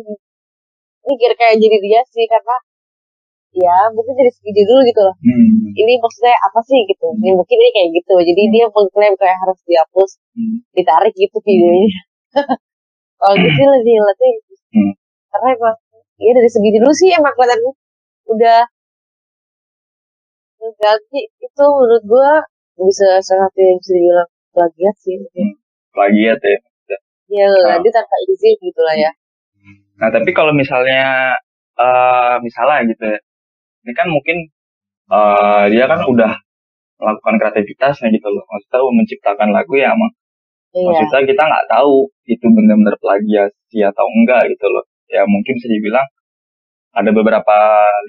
mikir 1.09 1.31
kayak 1.33 1.57
jadi 1.57 1.77
dia 1.81 2.01
sih 2.13 2.25
karena 2.29 2.55
ya 3.57 3.77
mungkin 3.91 4.13
dari 4.13 4.29
segi 4.29 4.51
judul 4.53 4.79
gitu 4.85 5.01
loh. 5.01 5.15
Hmm, 5.17 5.73
ini 5.73 5.97
maksudnya 5.97 6.37
apa 6.37 6.61
sih 6.63 6.77
gitu? 6.85 7.07
Ini 7.17 7.33
mungkin 7.33 7.57
ini 7.57 7.71
kayak 7.73 7.89
gitu. 7.97 8.13
Jadi 8.21 8.41
dia 8.53 8.65
mengklaim 8.69 9.17
kayak 9.17 9.37
harus 9.41 9.59
dihapus 9.65 10.11
hmm. 10.37 10.57
ditarik 10.77 11.13
gitu 11.17 11.37
videonya. 11.41 11.89
Kalau 13.19 13.35
gue 13.37 13.51
sih 13.51 13.65
lebih 13.65 13.93
ngeliatnya 13.97 14.29
gitu 14.37 14.53
Hmm. 14.71 14.95
karena 15.35 15.47
emang 15.51 15.75
ya 16.15 16.31
dari 16.31 16.47
segi 16.47 16.69
judul 16.79 16.93
sih 16.95 17.11
emang 17.11 17.35
kelihatan 17.35 17.59
udah 18.23 18.61
ganti. 20.79 21.21
Itu 21.43 21.63
menurut 21.75 22.03
gue 22.07 22.31
bisa 22.87 23.19
salah 23.19 23.51
satu 23.51 23.59
yang 23.59 23.77
bisa 23.83 23.91
dibilang 23.99 24.29
plagiat 24.55 24.95
sih. 25.03 25.17
Plagiat 25.91 26.39
ya 26.39 26.70
ya 27.31 27.47
ganti 27.71 27.89
tanpa 27.89 28.15
izin 28.27 28.57
gitu 28.59 28.81
lah 28.83 28.95
ya 28.95 29.11
Nah, 30.01 30.09
tapi 30.09 30.33
kalau 30.33 30.49
misalnya 30.49 31.37
eh 31.77 32.35
misalnya 32.41 32.89
gitu 32.89 33.05
ya. 33.05 33.19
Ini 33.85 33.93
kan 33.93 34.07
mungkin 34.09 34.37
eh 35.13 35.65
dia 35.73 35.85
kan 35.85 36.01
udah 36.09 36.31
melakukan 37.01 37.35
kreativitasnya 37.41 38.09
gitu 38.17 38.27
loh. 38.33 38.43
Maksudnya 38.49 38.81
menciptakan 38.97 39.49
lagu 39.53 39.73
ya 39.77 39.93
emang 39.93 40.11
iya 40.73 40.87
maksudnya 40.87 41.27
kita 41.29 41.43
nggak 41.45 41.65
tahu 41.69 42.09
itu 42.25 42.45
benar-benar 42.47 42.95
plagiasi 43.03 43.77
atau 43.85 44.05
enggak 44.09 44.41
gitu 44.53 44.65
loh. 44.73 44.83
Ya 45.13 45.21
mungkin 45.29 45.53
bisa 45.61 45.69
dibilang 45.69 46.07
ada 46.91 47.11
beberapa 47.13 47.57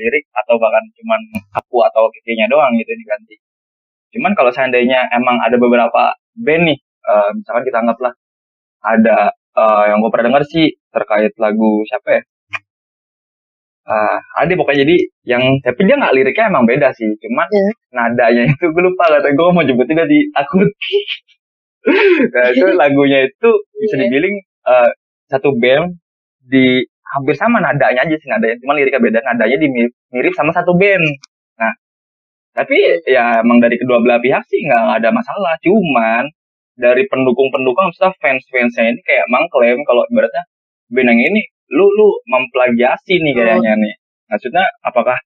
lirik 0.01 0.25
atau 0.35 0.55
bahkan 0.59 0.85
cuman 0.97 1.21
aku 1.55 1.77
atau 1.93 2.09
kekenya 2.15 2.49
doang 2.51 2.73
gitu 2.81 2.93
diganti. 2.97 3.37
Cuman 4.17 4.33
kalau 4.39 4.51
seandainya 4.55 5.09
emang 5.13 5.39
ada 5.45 5.57
beberapa 5.61 6.15
band 6.37 6.65
nih, 6.69 6.79
eh, 6.81 7.31
misalkan 7.37 7.65
kita 7.69 7.79
anggaplah 7.85 8.13
ada 8.83 9.31
eh, 9.57 9.83
yang 9.91 9.99
gue 10.03 10.11
pernah 10.13 10.27
dengar 10.35 10.45
sih 10.47 10.67
terkait 10.93 11.33
lagu 11.39 11.83
siapa 11.89 12.09
ya? 12.19 12.23
Ah, 13.83 14.15
ada 14.39 14.55
pokoknya 14.55 14.87
jadi 14.87 14.97
yang 15.27 15.43
tapi 15.59 15.83
dia 15.91 15.99
nggak 15.99 16.15
liriknya 16.15 16.55
emang 16.55 16.71
beda 16.71 16.95
sih, 16.95 17.09
cuman 17.19 17.47
Ya. 17.51 17.67
nadanya 17.99 18.43
itu 18.55 18.65
gue 18.71 18.83
lupa 18.83 19.11
kata 19.11 19.35
gue 19.35 19.47
mau 19.51 19.67
jemput 19.67 19.91
juga 19.91 20.07
di 20.07 20.23
akun. 20.39 20.71
nah, 22.31 22.47
itu 22.55 22.67
lagunya 22.79 23.27
itu 23.27 23.51
bisa 23.83 23.95
Iya. 23.99 24.03
dibilang 24.07 24.35
eh, 24.71 24.91
satu 25.27 25.51
band 25.59 25.99
di 26.47 26.87
hampir 27.13 27.35
sama 27.35 27.59
nadanya 27.59 28.07
aja 28.07 28.15
sih 28.17 28.29
nadanya, 28.31 28.57
cuma 28.63 28.79
liriknya 28.79 29.03
beda, 29.03 29.19
nadanya 29.27 29.59
di 29.59 29.69
mirip 30.15 30.33
sama 30.39 30.55
satu 30.55 30.79
band. 30.79 31.03
Nah, 31.59 31.73
tapi 32.55 32.77
ya 33.11 33.43
emang 33.43 33.59
dari 33.59 33.77
kedua 33.83 33.99
belah 33.99 34.23
pihak 34.23 34.47
sih 34.47 34.63
nggak 34.63 35.03
ada 35.03 35.11
masalah, 35.11 35.59
cuman 35.59 36.31
dari 36.77 37.05
pendukung-pendukung 37.09 37.93
maksudnya 37.93 38.13
fans-fansnya 38.17 38.97
ini 38.97 39.01
kayak 39.05 39.27
mengklaim 39.29 39.81
kalau 39.85 40.03
ibaratnya 40.09 40.45
band 40.93 41.09
yang 41.13 41.21
ini 41.33 41.43
lu 41.73 41.87
lu 41.89 42.09
memplagiasi 42.29 43.21
nih 43.21 43.33
kayaknya 43.33 43.73
nih. 43.81 43.95
Maksudnya 44.29 44.65
apakah 44.85 45.17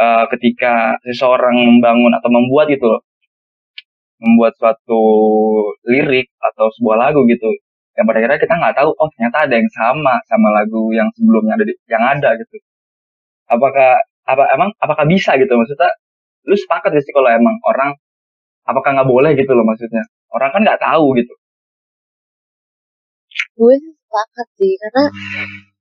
eh, 0.00 0.24
ketika 0.36 0.96
seseorang 1.04 1.56
membangun 1.56 2.12
atau 2.16 2.30
membuat 2.32 2.72
gitu 2.72 2.88
loh, 2.88 3.00
membuat 4.20 4.56
suatu 4.56 5.02
lirik 5.88 6.28
atau 6.40 6.66
sebuah 6.78 6.96
lagu 7.08 7.24
gitu 7.28 7.48
yang 7.92 8.08
pada 8.08 8.24
akhirnya 8.24 8.40
kita 8.40 8.54
nggak 8.56 8.74
tahu 8.80 8.88
oh 8.96 9.08
ternyata 9.12 9.44
ada 9.44 9.54
yang 9.60 9.68
sama 9.68 10.16
sama 10.24 10.48
lagu 10.48 10.96
yang 10.96 11.08
sebelumnya 11.12 11.60
ada 11.60 11.64
di, 11.68 11.74
yang 11.92 12.04
ada 12.04 12.28
gitu. 12.40 12.56
Apakah 13.52 14.00
apa 14.24 14.44
emang 14.56 14.70
apakah 14.80 15.04
bisa 15.04 15.36
gitu? 15.36 15.52
Maksudnya 15.52 15.92
lu 16.48 16.56
sepakat 16.56 16.90
gak 16.96 17.04
sih 17.04 17.14
kalau 17.14 17.30
emang 17.30 17.54
orang 17.68 17.94
apakah 18.66 18.90
nggak 18.94 19.08
boleh 19.10 19.30
gitu 19.38 19.52
loh 19.54 19.66
maksudnya 19.66 20.02
orang 20.36 20.50
kan 20.54 20.60
nggak 20.66 20.80
tahu 20.82 21.06
gitu. 21.20 21.34
Gue 23.56 23.74
sih 23.80 23.92
sepakat 23.96 24.46
sih 24.60 24.72
karena 24.82 25.04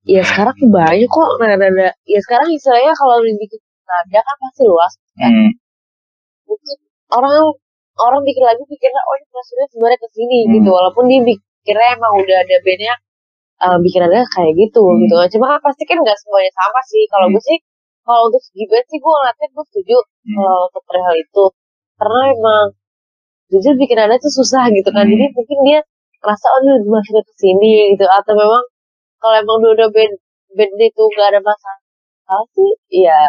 ya 0.07 0.21
sekarang 0.23 0.57
banyak 0.71 1.09
kok 1.09 1.29
nada-nada. 1.39 1.89
Ya 2.07 2.19
sekarang 2.23 2.49
istilahnya 2.51 2.93
kalau 2.95 3.15
dibikin 3.23 3.59
nada 3.87 4.19
kan 4.23 4.35
pasti 4.39 4.63
luas 4.63 4.93
hmm, 5.19 5.49
mungkin 6.47 6.77
orang 7.11 7.35
orang 7.99 8.21
bikin 8.23 8.43
lagu 8.47 8.63
pikirnya 8.71 9.01
oh 9.03 9.15
ini 9.19 9.27
maksudnya 9.35 9.67
sebenarnya 9.71 9.99
ke 9.99 10.09
sini 10.15 10.37
Hmm. 10.47 10.51
gitu. 10.59 10.69
Walaupun 10.71 11.03
dia 11.11 11.19
pikirnya 11.27 11.87
emang 11.99 12.13
udah 12.23 12.37
ada 12.43 12.55
bandnya 12.63 12.93
uh, 13.67 13.77
bikin 13.83 13.99
nada 14.07 14.21
kayak 14.35 14.53
gitu 14.57 14.81
Hmm. 14.83 14.99
gitu 15.05 15.13
kan. 15.19 15.27
Cuma 15.33 15.45
kan 15.55 15.59
pasti 15.67 15.83
kan 15.89 15.97
nggak 15.99 16.17
semuanya 16.23 16.51
sama 16.55 16.79
sih. 16.87 17.03
Kalau 17.11 17.27
Hmm. 17.27 17.35
gue 17.35 17.43
sih 17.43 17.57
kalau 18.01 18.21
untuk 18.31 18.41
segi 18.47 18.63
band 18.71 18.85
sih 18.89 18.97
gue 19.03 19.11
ngeliatnya 19.11 19.47
gue 19.51 19.65
setuju 19.71 19.97
Hmm. 19.99 20.35
kalau 20.39 20.59
untuk 20.71 20.83
perihal 20.87 21.15
itu. 21.19 21.45
Karena 21.99 22.21
emang 22.33 22.65
jujur 23.51 23.73
bikin 23.75 23.99
ada 23.99 24.15
tuh 24.17 24.31
susah 24.31 24.71
gitu 24.71 24.89
kan 24.95 25.03
Hmm. 25.05 25.11
jadi 25.13 25.25
mungkin 25.35 25.57
dia 25.67 25.79
merasa 26.23 26.45
oh 26.55 26.59
dia 26.63 26.75
masuk 26.87 27.21
ke 27.27 27.33
sini 27.37 27.93
gitu 27.93 28.05
atau 28.07 28.33
memang 28.33 28.63
kalau 29.21 29.35
emang 29.37 29.57
dua-dua 29.61 29.89
band 29.91 30.13
band 30.55 30.71
itu 30.79 31.03
gak 31.19 31.27
ada 31.35 31.39
masalah 31.43 32.43
sih 32.55 32.71
ya 33.03 33.19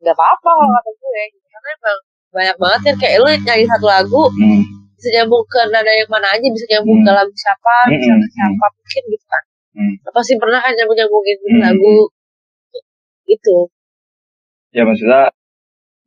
nggak 0.00 0.14
apa-apa 0.14 0.50
kalau 0.54 0.70
kata 0.78 0.90
gue 0.94 1.22
karena 1.52 1.70
emang 1.76 1.98
banyak 2.28 2.56
banget 2.62 2.80
kan 2.86 2.94
kayak 3.02 3.16
lu 3.20 3.28
nyari 3.44 3.64
satu 3.66 3.86
lagu 3.88 4.22
Hmm. 4.32 4.62
bisa 4.98 5.08
nyambung 5.14 5.44
ke 5.46 5.60
nada 5.70 5.92
yang 5.94 6.10
mana 6.10 6.28
aja 6.34 6.46
bisa 6.50 6.66
nyambung 6.70 7.00
ke 7.02 7.10
Hmm. 7.10 7.18
lagu 7.18 7.32
siapa 7.34 7.74
bisa 7.92 8.10
Hmm, 8.10 8.18
ke 8.18 8.26
hmm, 8.26 8.34
siapa 8.34 8.66
mungkin 8.74 9.02
gitu 9.12 9.26
kan 9.28 9.42
Hmm. 9.78 9.94
pasti 10.14 10.32
pernah 10.40 10.58
kan 10.64 10.72
nyambung 10.74 10.96
nyambungin 10.98 11.36
Hmm. 11.44 11.60
lagu 11.66 11.94
itu 13.28 13.56
ya 14.72 14.82
maksudnya 14.84 15.22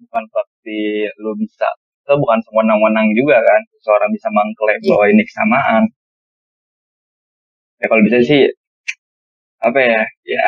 bukan 0.01 0.23
pasti 0.33 0.79
lu 1.21 1.31
bisa 1.37 1.67
itu 2.01 2.13
bukan 2.17 2.39
sewenang-wenang 2.43 3.07
juga 3.13 3.37
kan 3.39 3.61
seorang 3.79 4.09
bisa 4.11 4.27
mengklaim 4.33 4.79
Iya. 4.81 4.89
bahwa 4.91 5.05
ini 5.07 5.23
kesamaan. 5.23 5.83
Ya 7.77 7.85
kalau 7.89 8.01
bisa 8.05 8.17
sih 8.21 8.41
apa 9.61 9.77
ya 9.77 10.01
ya 10.25 10.41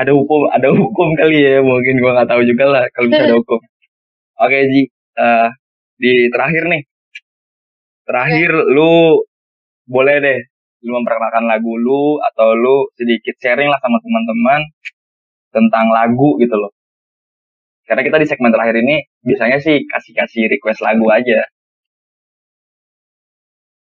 ada 0.00 0.12
hukum 0.16 0.48
ada 0.48 0.72
hukum 0.72 1.12
kali 1.16 1.36
ya 1.40 1.60
mungkin 1.60 2.00
gua 2.00 2.16
nggak 2.20 2.30
tahu 2.32 2.42
juga 2.48 2.64
lah 2.68 2.84
kalau 2.92 3.06
bisa 3.12 3.22
ada 3.24 3.36
hukum. 3.40 3.60
Oke 4.40 4.58
Ji 4.68 4.82
Eh, 5.14 5.48
di 5.94 6.26
terakhir 6.26 6.66
nih. 6.66 6.82
Terakhir 8.02 8.50
lu 8.74 9.22
boleh 9.86 10.16
deh 10.18 10.40
lu 10.84 11.00
memperkenalkan 11.00 11.46
lagu 11.46 11.72
lu 11.78 12.18
atau 12.20 12.52
lu 12.52 12.90
sedikit 12.98 13.32
sharing 13.38 13.70
lah 13.70 13.78
sama 13.78 13.96
teman-teman 14.02 14.60
tentang 15.48 15.86
lagu 15.88 16.36
gitu 16.36 16.52
loh 16.58 16.74
karena 17.84 18.02
kita 18.02 18.16
di 18.20 18.26
segmen 18.26 18.50
terakhir 18.50 18.76
ini 18.80 18.96
biasanya 19.22 19.58
sih 19.60 19.84
kasih-kasih 19.86 20.48
request 20.48 20.80
lagu 20.80 21.06
aja. 21.08 21.40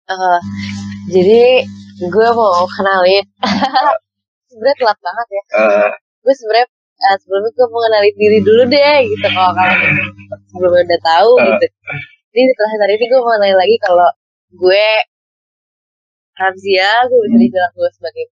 Eh, 0.10 0.40
jadi 1.14 1.42
gue 2.02 2.28
mau 2.34 2.66
kenalin. 2.66 3.26
Sebenarnya 4.50 4.76
telat 4.82 5.00
banget 5.04 5.28
ya. 5.30 5.44
Eh, 5.62 5.90
gue 6.26 6.34
sebenarnya 6.34 6.68
eh, 7.00 7.16
sebelumnya 7.22 7.52
gue 7.54 7.68
mau 7.70 7.82
kenalin 7.86 8.16
diri 8.18 8.40
dulu 8.42 8.64
deh 8.66 8.98
gitu. 9.06 9.28
Kalau 9.30 9.52
kalian 9.54 9.96
sebelumnya 10.50 10.84
udah 10.90 11.02
tahu 11.06 11.32
Eh. 11.38 11.44
gitu. 11.54 11.66
Jadi 12.30 12.42
setelah 12.50 12.72
hari 12.82 12.94
ini 12.98 13.06
gue 13.06 13.20
mau 13.22 13.32
kenalin 13.38 13.58
lagi 13.60 13.76
kalau 13.84 14.10
gue 14.58 14.86
Ramzia 16.34 16.92
gue 17.06 17.20
bisa 17.28 17.38
dibilang 17.38 17.74
gue 17.76 17.90
sebagai 17.94 18.26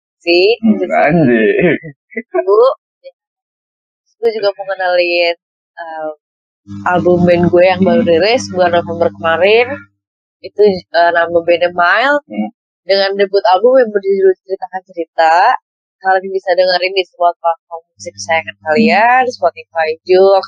musik 0.64 0.88
anjir 0.92 1.76
dulu 2.32 2.68
gue 4.20 4.30
juga 4.32 4.48
mau 4.52 4.64
kenalin 4.68 5.34
eh, 5.74 6.10
album 6.88 7.26
band 7.28 7.44
gue 7.52 7.64
yang 7.64 7.80
baru 7.84 8.02
rilis 8.04 8.48
bulan 8.52 8.72
November 8.78 9.08
kemarin. 9.16 9.66
Itu 10.44 10.60
eh, 10.64 11.10
nama 11.16 11.38
bandnya 11.46 11.70
Mile 11.72 12.18
Hmm. 12.28 12.48
dengan 12.84 13.10
debut 13.16 13.44
album 13.52 13.80
yang 13.80 13.90
berjudul 13.92 14.32
ceritakan 14.44 14.82
cerita. 14.88 15.34
Kalian 16.04 16.28
bisa 16.36 16.52
dengerin 16.52 16.92
di 16.92 17.04
semua 17.08 17.32
platform 17.40 17.82
musik 17.96 18.12
kesayangan 18.12 18.56
kalian. 18.60 19.22
Spotify, 19.32 19.88
Joox, 20.04 20.44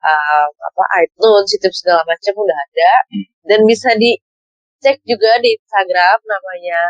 eh, 0.00 0.46
apa 0.68 0.82
iTunes, 1.04 1.46
YouTube 1.52 1.76
segala 1.76 2.02
macam 2.08 2.32
udah 2.40 2.58
ada. 2.68 2.92
Hmm. 3.12 3.26
dan 3.48 3.60
bisa 3.64 3.90
dicek 3.96 4.96
juga 5.08 5.40
di 5.40 5.56
Instagram 5.56 6.18
namanya 6.24 6.80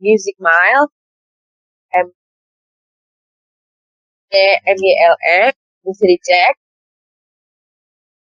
Music 0.00 0.36
Mile 0.40 0.88
M 1.94 2.08
E 4.32 4.46
M 4.64 4.78
Y 4.80 4.94
L 5.08 5.16
E. 5.20 5.42
Bisa 5.84 6.04
dicek 6.04 6.54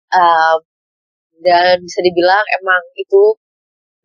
Um, 0.09 0.59
dan 1.45 1.79
bisa 1.85 2.01
dibilang 2.03 2.45
emang 2.61 2.83
itu 2.97 3.23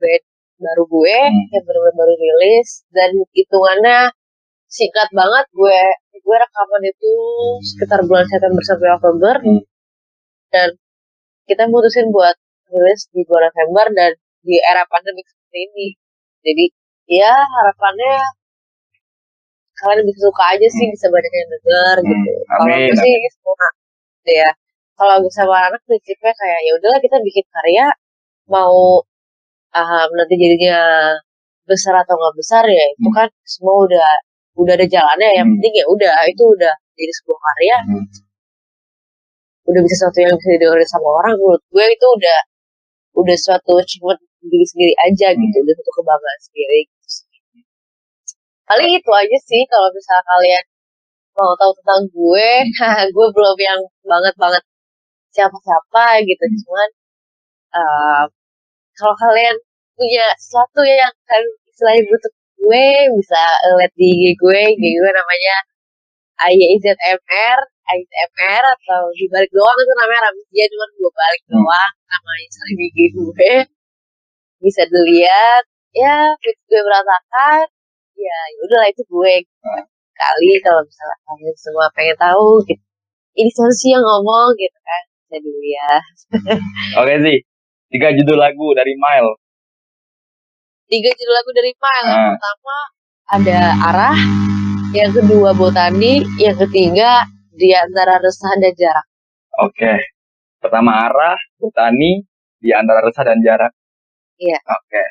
band 0.01 0.23
baru 0.61 0.83
gue 0.87 1.17
Hmm. 1.17 1.47
yang 1.53 1.63
benar-benar 1.65 1.95
baru 1.97 2.13
rilis 2.15 2.69
dan 2.93 3.09
hitungannya 3.33 3.99
singkat 4.69 5.09
banget 5.15 5.45
gue 5.53 5.79
gue 6.23 6.37
rekaman 6.39 6.83
itu 6.87 7.13
sekitar 7.73 7.99
bulan 8.07 8.25
September 8.29 8.63
sampai 8.63 8.89
Oktober. 8.97 9.35
Hmm. 9.43 9.63
dan 10.53 10.69
kita 11.49 11.65
mutusin 11.71 12.07
buat 12.13 12.35
rilis 12.71 13.09
di 13.11 13.25
bulan 13.27 13.49
November 13.51 13.87
dan 13.97 14.11
di 14.45 14.55
era 14.63 14.83
pandemi 14.87 15.21
seperti 15.25 15.59
ini. 15.71 15.87
Jadi 16.45 16.65
ya 17.09 17.33
harapannya 17.41 18.13
kalian 19.81 20.05
bisa 20.07 20.19
suka 20.29 20.43
aja 20.55 20.67
sih 20.69 20.85
bisa 20.93 21.07
banyak 21.09 21.33
yang 21.33 21.49
denger 21.53 21.95
Hmm, 21.99 22.09
gitu. 22.11 22.31
Kalau 22.47 22.65
gue 22.77 22.95
sih 23.01 23.13
semua 23.33 23.67
ya 24.29 24.49
kalau 24.99 25.15
gue 25.25 25.33
sama 25.33 25.55
anak 25.69 25.81
prinsipnya 25.87 26.33
kayak 26.37 26.59
ya 26.65 26.71
udahlah 26.79 26.99
kita 27.01 27.17
bikin 27.25 27.45
karya 27.49 27.85
mau 28.49 29.01
ah, 29.73 30.05
nanti 30.13 30.35
jadinya 30.37 30.79
besar 31.69 31.93
atau 32.03 32.13
nggak 32.19 32.35
besar 32.39 32.63
ya 32.67 32.83
itu 32.93 33.07
Hmm. 33.09 33.15
kan 33.17 33.27
semua 33.47 33.75
udah 33.87 34.09
udah 34.61 34.73
ada 34.77 34.87
jalannya 34.87 35.29
yang 35.39 35.47
Hmm. 35.49 35.53
penting 35.57 35.73
ya 35.81 35.85
udah 35.89 36.15
itu 36.29 36.43
udah 36.55 36.73
jadi 36.99 37.13
sebuah 37.23 37.39
karya 37.47 37.77
Hmm. 37.89 38.05
udah 39.69 39.81
bisa 39.85 39.95
sesuatu 39.97 40.19
yang 40.21 40.33
bisa 40.35 40.49
didengerin 40.59 40.89
sama 40.91 41.07
orang 41.23 41.33
menurut 41.39 41.63
gue 41.71 41.85
itu 41.95 42.07
udah 42.19 42.39
udah 43.21 43.37
suatu 43.39 43.71
achievement 43.79 44.19
diri 44.43 44.65
sendiri 44.67 44.93
aja 45.07 45.27
Hmm. 45.33 45.39
gitu 45.41 45.55
udah 45.63 45.73
suatu 45.79 45.91
kebanggaan 45.97 46.39
sendiri 46.45 46.79
gitu 46.91 47.07
paling 48.63 48.89
itu 48.95 49.11
aja 49.11 49.37
sih 49.49 49.61
kalau 49.71 49.87
misalnya 49.95 50.23
kalian 50.27 50.63
mau 51.35 51.53
tahu 51.57 51.71
tentang 51.81 52.01
gue 52.11 52.47
gue 53.15 53.27
belum 53.35 53.57
yang 53.59 53.81
banget 54.05 54.33
banget 54.37 54.63
siapa-siapa 55.35 56.05
gitu. 56.29 56.43
Hmm. 56.45 56.57
cuman 56.63 56.89
eh, 57.79 58.23
kalau 58.97 59.15
kalian 59.17 59.55
punya 59.97 60.25
sesuatu 60.37 60.81
yang 60.85 61.13
kalian 61.29 61.49
istilahnya 61.69 62.03
butuh 62.09 62.33
gue 62.63 62.85
bisa 63.19 63.41
lihat 63.77 63.93
di 63.99 64.07
IG 64.07 64.23
gue 64.39 64.59
IG 64.77 64.83
gue 65.01 65.11
namanya 65.11 65.55
AYZMR 66.47 67.57
AYZMR 67.91 68.63
atau 68.63 69.01
di 69.17 69.25
balik 69.27 69.51
doang 69.51 69.77
itu 69.77 69.93
namanya 69.99 70.21
Ramzia 70.31 70.65
cuman 70.71 70.89
gue 70.95 71.11
balik 71.11 71.41
Hmm. 71.43 71.53
doang 71.59 71.93
namanya 72.07 72.47
sering 72.55 72.75
di 72.79 72.85
IG 72.89 72.99
gue. 73.17 73.53
Bisa 74.63 74.81
dilihat 74.87 75.63
ya 75.93 76.31
gue 76.39 76.81
berantakan 76.81 77.67
ya 78.15 78.37
udahlah 78.63 78.87
itu 78.89 79.03
gue 79.03 79.33
kali 80.13 80.49
kalau 80.63 80.81
misalnya 80.87 81.17
kalian 81.27 81.55
semua 81.59 81.85
pengen 81.91 82.17
tahu 82.17 82.63
gitu. 82.69 82.83
Ini 83.33 83.49
sih 83.49 83.89
yang 83.97 84.05
ngomong 84.05 84.53
gitu 84.55 84.77
kan 84.77 85.03
bisa 85.33 85.41
dilihat 85.41 86.03
oke 87.01 87.13
sih. 87.25 87.37
Tiga 87.89 88.09
judul 88.13 88.37
lagu 88.37 88.73
dari 88.73 88.93
Mile. 88.93 89.33
Tiga 90.89 91.09
judul 91.09 91.33
lagu 91.33 91.49
dari 91.53 91.71
Mile. 91.73 92.05
Yang 92.05 92.21
Ah. 92.21 92.29
pertama 92.37 92.77
ada 93.33 93.59
arah. 93.89 94.17
Yang 94.93 95.11
kedua 95.21 95.49
botani. 95.57 96.21
Yang 96.37 96.69
ketiga 96.69 97.25
di 97.49 97.73
antara 97.73 98.21
resah 98.21 98.53
dan 98.61 98.73
jarak. 98.77 99.05
Oke. 99.61 99.93
Pertama 100.61 101.05
arah 101.09 101.37
botani 101.57 102.25
di 102.61 102.69
antara 102.73 103.01
resah 103.01 103.25
dan 103.25 103.41
jarak. 103.41 103.73
Iya. 104.37 104.57
oke. 104.57 105.03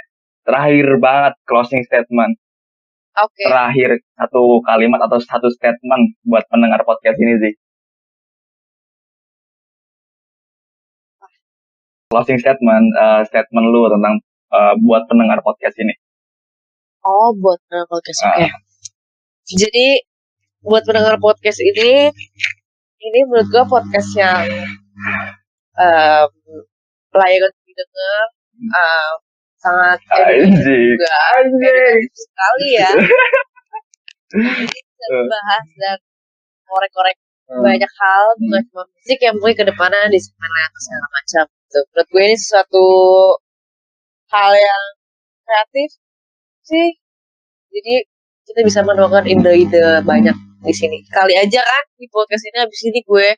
Terakhir 0.42 0.86
banget 0.98 1.34
closing 1.46 1.82
statement. 1.86 2.34
Oke. 3.14 3.46
Terakhir 3.46 4.02
satu 4.18 4.58
kalimat 4.66 4.98
atau 5.06 5.22
satu 5.22 5.46
statement 5.54 6.18
buat 6.26 6.42
pendengar 6.50 6.82
podcast 6.82 7.14
ini 7.18 7.38
sih. 7.38 7.54
Closing 12.12 12.36
statement, 12.36 12.86
eh, 12.92 13.22
statement 13.24 13.66
lu 13.66 13.88
tentang 13.88 14.20
eh, 14.52 14.74
buat 14.78 15.08
pendengar 15.08 15.40
podcast 15.40 15.72
ini. 15.80 15.96
oh 17.02 17.32
buat 17.34 17.56
pendengar 17.66 17.88
podcast 17.88 18.20
Ah. 18.22 18.28
oke 18.30 18.46
jadi 19.48 19.86
buat 20.62 20.86
pendengar 20.86 21.18
podcast 21.18 21.58
ini 21.58 22.12
ini 23.00 23.18
menurut 23.26 23.50
gue 23.50 23.64
podcast 23.66 24.08
yang 24.14 24.46
um, 25.74 26.28
layak 27.10 27.42
untuk 27.42 27.64
didengar 27.66 28.24
um, 28.70 29.14
sangat 29.58 29.98
edukatif 30.14 30.62
juga 30.94 31.10
edukatif 31.42 32.10
sekali 32.14 32.68
ya 32.76 32.90
Jadi 34.32 34.64
bisa 34.64 35.06
membahas 35.10 35.64
dan 35.76 35.98
korek-korek 36.64 37.16
Hmm. 37.42 37.58
banyak 37.60 37.92
hal 38.00 38.24
bukan 38.38 38.62
cuma 38.70 38.82
musik 38.88 39.18
yang 39.20 39.34
mungkin 39.36 39.56
ke 39.60 39.64
depannya 39.68 40.08
di 40.08 40.16
yang 40.16 40.72
segala 40.78 41.06
macam 41.12 41.44
gitu. 41.72 41.80
menurut 41.88 42.08
gue 42.12 42.22
ini 42.28 42.36
sesuatu 42.36 42.84
hal 44.28 44.52
yang 44.52 44.82
kreatif 45.48 45.88
sih 46.68 46.88
jadi 47.72 47.94
kita 48.44 48.60
bisa 48.68 48.84
menemukan 48.84 49.24
ide-ide 49.24 50.04
banyak 50.04 50.36
di 50.62 50.74
sini 50.76 51.00
kali 51.08 51.32
aja 51.32 51.64
kan 51.64 51.84
di 51.96 52.06
podcast 52.12 52.44
ini 52.44 52.58
habis 52.60 52.80
ini 52.84 53.00
gue 53.00 53.28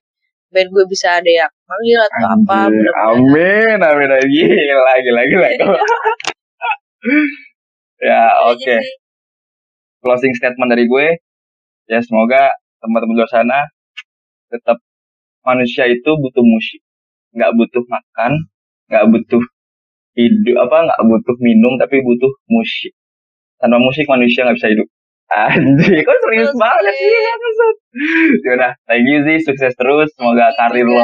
band 0.51 0.69
gue 0.71 0.85
bisa 0.91 1.23
ada 1.23 1.31
yang 1.31 1.51
manggil 1.67 1.99
atau 1.99 2.27
apa 2.31 2.71
Anjing. 2.71 2.79
mudah-mudahan. 2.79 3.11
Amin, 3.11 3.79
amin, 3.83 4.09
amin. 4.15 4.29
Gila, 4.31 4.93
gila, 5.03 5.23
gila. 5.27 5.49
ya, 8.07 8.23
oke. 8.47 8.63
sih. 8.63 8.79
Closing 9.99 10.31
statement 10.39 10.71
dari 10.71 10.87
gue. 10.87 11.19
Ya, 11.91 11.99
semoga 12.07 12.55
teman-teman 12.79 13.17
di 13.17 13.19
luar 13.19 13.31
sana 13.35 13.67
tetap 14.47 14.79
manusia 15.43 15.91
itu 15.91 16.07
butuh 16.07 16.45
musik 16.47 16.79
nggak 17.35 17.53
butuh 17.59 17.85
makan 17.91 18.33
nggak 18.89 19.05
butuh 19.11 19.43
hidup 20.15 20.57
apa 20.71 20.77
nggak 20.87 21.03
butuh 21.11 21.37
minum 21.43 21.75
tapi 21.77 21.99
butuh 22.01 22.31
musik. 22.47 22.95
Tanpa 23.59 23.79
musik 23.83 24.07
manusia 24.07 24.47
nggak 24.47 24.59
bisa 24.59 24.71
hidup. 24.71 24.89
Anjir, 25.25 26.05
kok 26.05 26.19
serius 26.21 26.53
Betul 26.53 26.61
banget 26.61 26.95
sih 27.01 27.11
Yaudah, 28.45 28.73
thank 28.85 29.09
you 29.09 29.25
sih, 29.25 29.41
sukses 29.41 29.73
terus. 29.73 30.13
Semoga 30.21 30.53
karir 30.61 30.85
lo 30.85 31.01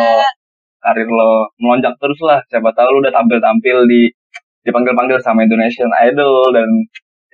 Karir 0.85 1.09
lo 1.09 1.49
melonjak 1.57 1.97
terus 1.97 2.21
lah. 2.21 2.45
Siapa 2.53 2.69
tahu 2.77 2.89
lo 2.95 2.99
udah 3.01 3.15
tampil-tampil 3.17 3.89
di 3.89 4.13
Dipanggil-panggil 4.61 5.25
sama 5.25 5.49
Indonesian 5.49 5.89
Idol 6.05 6.53
Dan 6.53 6.69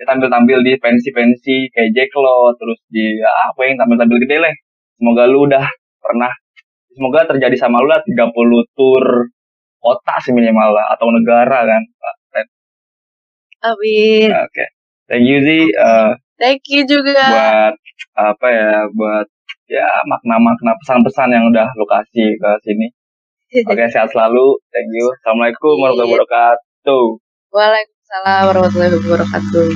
tampil-tampil 0.06 0.62
di 0.62 0.78
pensi-pensi 0.78 1.74
Kayak 1.74 1.90
Jack 1.90 2.10
lo 2.14 2.54
Terus 2.54 2.78
di 2.86 3.18
ya, 3.18 3.34
apa 3.50 3.60
yang 3.66 3.82
tampil-tampil 3.82 4.22
gede 4.22 4.36
lah 4.46 4.54
Semoga 4.94 5.26
lu 5.26 5.50
udah 5.50 5.66
pernah 5.98 6.30
Semoga 6.96 7.28
terjadi 7.28 7.56
sama 7.60 7.84
lu 7.84 7.92
lah 7.92 8.00
30 8.00 8.32
tour 8.72 9.04
kota 9.76 10.14
sih 10.24 10.32
minimal 10.32 10.72
lah 10.72 10.96
Atau 10.96 11.12
negara 11.12 11.68
kan 11.68 11.82
Ren. 12.32 12.46
Amin. 13.60 14.32
Oke 14.32 14.64
Thank 15.06 15.28
you 15.28 15.38
sih 15.44 15.68
eh, 15.70 16.10
Thank 16.36 16.68
you 16.68 16.84
juga. 16.84 17.16
buat 17.16 17.74
apa 18.16 18.46
ya 18.52 18.84
buat 18.92 19.26
ya 19.66 19.88
makna-makna 20.06 20.76
pesan-pesan 20.84 21.32
yang 21.32 21.44
udah 21.48 21.66
lo 21.74 21.84
kasih 21.88 22.36
ke 22.36 22.50
sini. 22.60 22.86
Oke 23.66 23.84
sehat 23.92 24.12
selalu, 24.12 24.60
thank 24.68 24.90
you. 24.92 25.06
Assalamualaikum 25.22 25.74
warahmatullahi 25.80 26.12
wabarakatuh. 26.12 27.04
Waalaikumsalam 27.56 28.42
warahmatullahi 28.52 28.92
wabarakatuh. 29.00 29.66